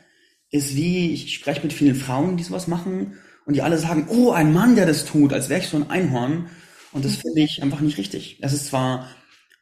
ist 0.50 0.74
wie, 0.74 1.12
ich 1.12 1.32
spreche 1.34 1.62
mit 1.62 1.72
vielen 1.72 1.94
Frauen, 1.94 2.36
die 2.36 2.42
sowas 2.42 2.66
machen, 2.66 3.14
und 3.46 3.54
die 3.54 3.62
alle 3.62 3.78
sagen, 3.78 4.08
oh, 4.10 4.32
ein 4.32 4.52
Mann, 4.52 4.74
der 4.74 4.86
das 4.86 5.04
tut, 5.04 5.32
als 5.32 5.48
wäre 5.48 5.60
ich 5.60 5.68
so 5.68 5.76
ein 5.76 5.90
Einhorn. 5.90 6.50
Und 6.92 7.04
das 7.04 7.16
finde 7.16 7.42
ich 7.42 7.62
einfach 7.62 7.80
nicht 7.80 7.98
richtig. 7.98 8.38
Es 8.42 8.52
ist 8.52 8.66
zwar 8.66 9.08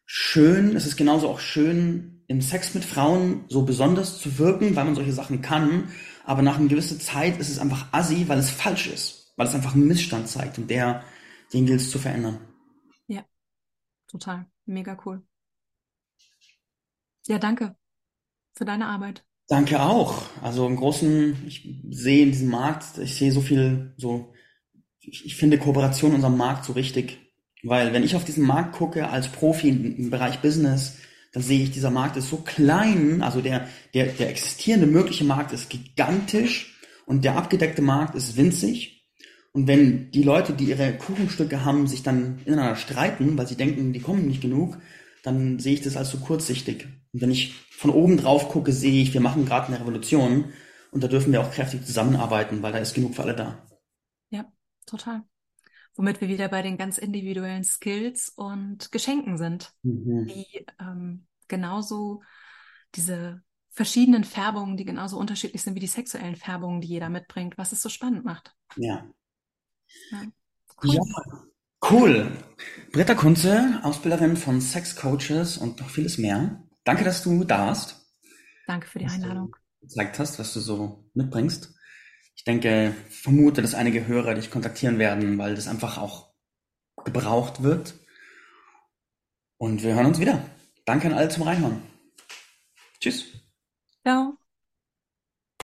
schön, 0.07 0.75
es 0.75 0.87
ist 0.87 0.97
genauso 0.97 1.29
auch 1.29 1.41
schön, 1.41 2.18
im 2.29 2.43
Sex 2.43 2.75
mit 2.75 2.85
Frauen 2.85 3.45
so 3.49 3.63
besonders 3.63 4.21
zu 4.21 4.39
wirken, 4.39 4.77
weil 4.77 4.85
man 4.85 4.95
solche 4.95 5.13
Sachen 5.13 5.41
kann, 5.43 5.89
aber 6.25 6.43
nach 6.43 6.59
einer 6.59 6.69
gewissen 6.69 7.01
Zeit 7.01 7.39
ist 7.39 7.49
es 7.49 7.59
einfach 7.59 7.87
assi, 7.91 8.29
weil 8.29 8.39
es 8.39 8.51
falsch 8.51 8.87
ist, 8.87 9.33
weil 9.37 9.47
es 9.47 9.55
einfach 9.55 9.75
einen 9.75 9.89
Missstand 9.89 10.29
zeigt 10.29 10.59
und 10.59 10.71
der, 10.71 11.03
den 11.53 11.65
gilt 11.65 11.81
es 11.81 11.91
zu 11.91 11.99
verändern. 11.99 12.39
Ja, 13.07 13.25
total. 14.07 14.47
Mega 14.67 14.97
cool. 15.07 15.23
Ja, 17.27 17.39
danke 17.39 17.75
für 18.53 18.67
deine 18.67 18.87
Arbeit. 18.87 19.25
Danke 19.49 19.81
auch. 19.81 20.23
Also 20.43 20.67
im 20.67 20.77
Großen, 20.77 21.47
ich 21.47 21.83
sehe 21.89 22.25
in 22.25 22.33
diesem 22.33 22.51
Markt, 22.51 22.99
ich 22.99 23.15
sehe 23.15 23.33
so 23.33 23.41
viel, 23.41 23.95
so, 23.97 24.35
ich, 25.01 25.25
ich 25.25 25.37
finde 25.37 25.59
Kooperation 25.59 26.11
in 26.11 26.17
unserem 26.17 26.37
Markt 26.37 26.67
so 26.67 26.75
wichtig. 26.75 27.19
Weil 27.63 27.95
wenn 27.95 28.05
ich 28.05 28.15
auf 28.15 28.25
diesen 28.25 28.45
Markt 28.47 28.77
gucke 28.77 29.09
als 29.09 29.29
Profi 29.29 29.71
im, 29.71 29.97
im 29.97 30.11
Bereich 30.11 30.41
Business, 30.43 30.99
dann 31.33 31.43
sehe 31.43 31.63
ich, 31.63 31.71
dieser 31.71 31.91
Markt 31.91 32.17
ist 32.17 32.31
so 32.31 32.39
klein, 32.39 33.23
also 33.23 33.41
der, 33.41 33.69
der, 33.95 34.07
der 34.07 34.31
existierende 34.31 34.87
mögliche 34.87 35.25
Markt 35.25 35.53
ist 35.53 35.69
gigantisch 35.69 36.79
und 37.07 37.25
der 37.25 37.37
abgedeckte 37.37 37.83
Markt 37.83 38.15
ist 38.15 38.37
winzig. 38.37 39.07
Und 39.53 39.67
wenn 39.67 40.11
die 40.11 40.23
Leute, 40.23 40.53
die 40.53 40.67
ihre 40.67 40.93
Kuchenstücke 40.93 41.65
haben, 41.65 41.87
sich 41.87 42.03
dann 42.03 42.41
ineinander 42.45 42.77
streiten, 42.77 43.37
weil 43.37 43.47
sie 43.47 43.57
denken, 43.57 43.93
die 43.93 44.01
kommen 44.01 44.27
nicht 44.27 44.41
genug, 44.41 44.79
dann 45.23 45.59
sehe 45.59 45.75
ich 45.75 45.83
das 45.83 45.97
als 45.97 46.11
so 46.11 46.19
kurzsichtig. 46.19 46.87
Und 47.13 47.21
wenn 47.21 47.31
ich 47.31 47.55
von 47.71 47.91
oben 47.91 48.17
drauf 48.17 48.49
gucke, 48.49 48.73
sehe 48.73 49.03
ich, 49.03 49.15
wir 49.15 49.21
machen 49.21 49.47
gerade 49.47 49.69
eine 49.69 49.81
Revolution 49.81 50.53
und 50.91 51.03
da 51.03 51.09
dürfen 51.09 51.33
wir 51.33 51.41
auch 51.41 51.51
kräftig 51.51 51.85
zusammenarbeiten, 51.85 52.63
weil 52.63 52.73
da 52.73 52.79
ist 52.79 52.95
genug 52.95 53.15
für 53.15 53.23
alle 53.23 53.35
da. 53.35 53.67
Ja, 54.31 54.51
total. 54.87 55.23
Womit 55.99 56.21
wir 56.21 56.29
wieder 56.29 56.49
bei 56.49 56.63
den 56.63 56.79
ganz 56.79 56.97
individuellen 56.97 57.65
Skills 57.65 58.29
und 58.29 58.93
Geschenken 58.93 59.37
sind, 59.37 59.73
Mhm. 59.83 60.27
die 60.29 60.65
ähm, 60.79 61.27
genauso 61.49 62.23
diese 62.95 63.43
verschiedenen 63.71 64.23
Färbungen, 64.23 64.77
die 64.77 64.85
genauso 64.85 65.19
unterschiedlich 65.19 65.61
sind 65.61 65.75
wie 65.75 65.81
die 65.81 65.89
sexuellen 65.89 66.37
Färbungen, 66.37 66.81
die 66.81 66.87
jeder 66.87 67.09
mitbringt, 67.09 67.59
was 67.59 67.73
es 67.73 67.83
so 67.83 67.89
spannend 67.89 68.25
macht. 68.25 68.55
Ja. 68.77 69.07
Ja, 70.13 70.23
cool. 70.85 70.95
Ja, 70.95 71.03
cool. 71.91 72.33
Britta 72.93 73.15
Kunze, 73.17 73.81
Ausbilderin 73.83 74.37
von 74.37 74.61
Sex 74.61 74.95
Coaches 74.95 75.59
und 75.59 75.81
noch 75.81 75.91
vieles 75.91 76.17
mehr. 76.17 76.63
Danke, 76.85 77.03
dass 77.03 77.25
du 77.25 77.43
da 77.43 77.67
warst, 77.67 78.07
Danke 78.69 78.87
für 78.87 79.01
die 79.01 79.07
Einladung. 79.07 79.57
gezeigt 79.81 80.21
hast, 80.21 80.39
was 80.39 80.55
du 80.55 80.61
so 80.61 81.11
mitbringst. 81.15 81.75
Ich 82.49 82.51
denke, 82.51 82.95
vermute, 83.11 83.61
dass 83.61 83.75
einige 83.75 84.07
Hörer 84.07 84.33
dich 84.33 84.51
kontaktieren 84.51 84.99
werden, 84.99 85.37
weil 85.37 85.55
das 85.55 85.69
einfach 85.69 85.99
auch 85.99 86.33
gebraucht 87.05 87.63
wird. 87.63 87.93
Und 89.59 89.83
wir 89.83 89.95
hören 89.95 90.07
uns 90.07 90.19
wieder. 90.19 90.43
Danke 90.87 91.09
an 91.09 91.13
alle 91.13 91.29
zum 91.29 91.43
Reinhören. 91.43 91.83
Tschüss. 93.01 93.27
Ciao. 94.03 94.38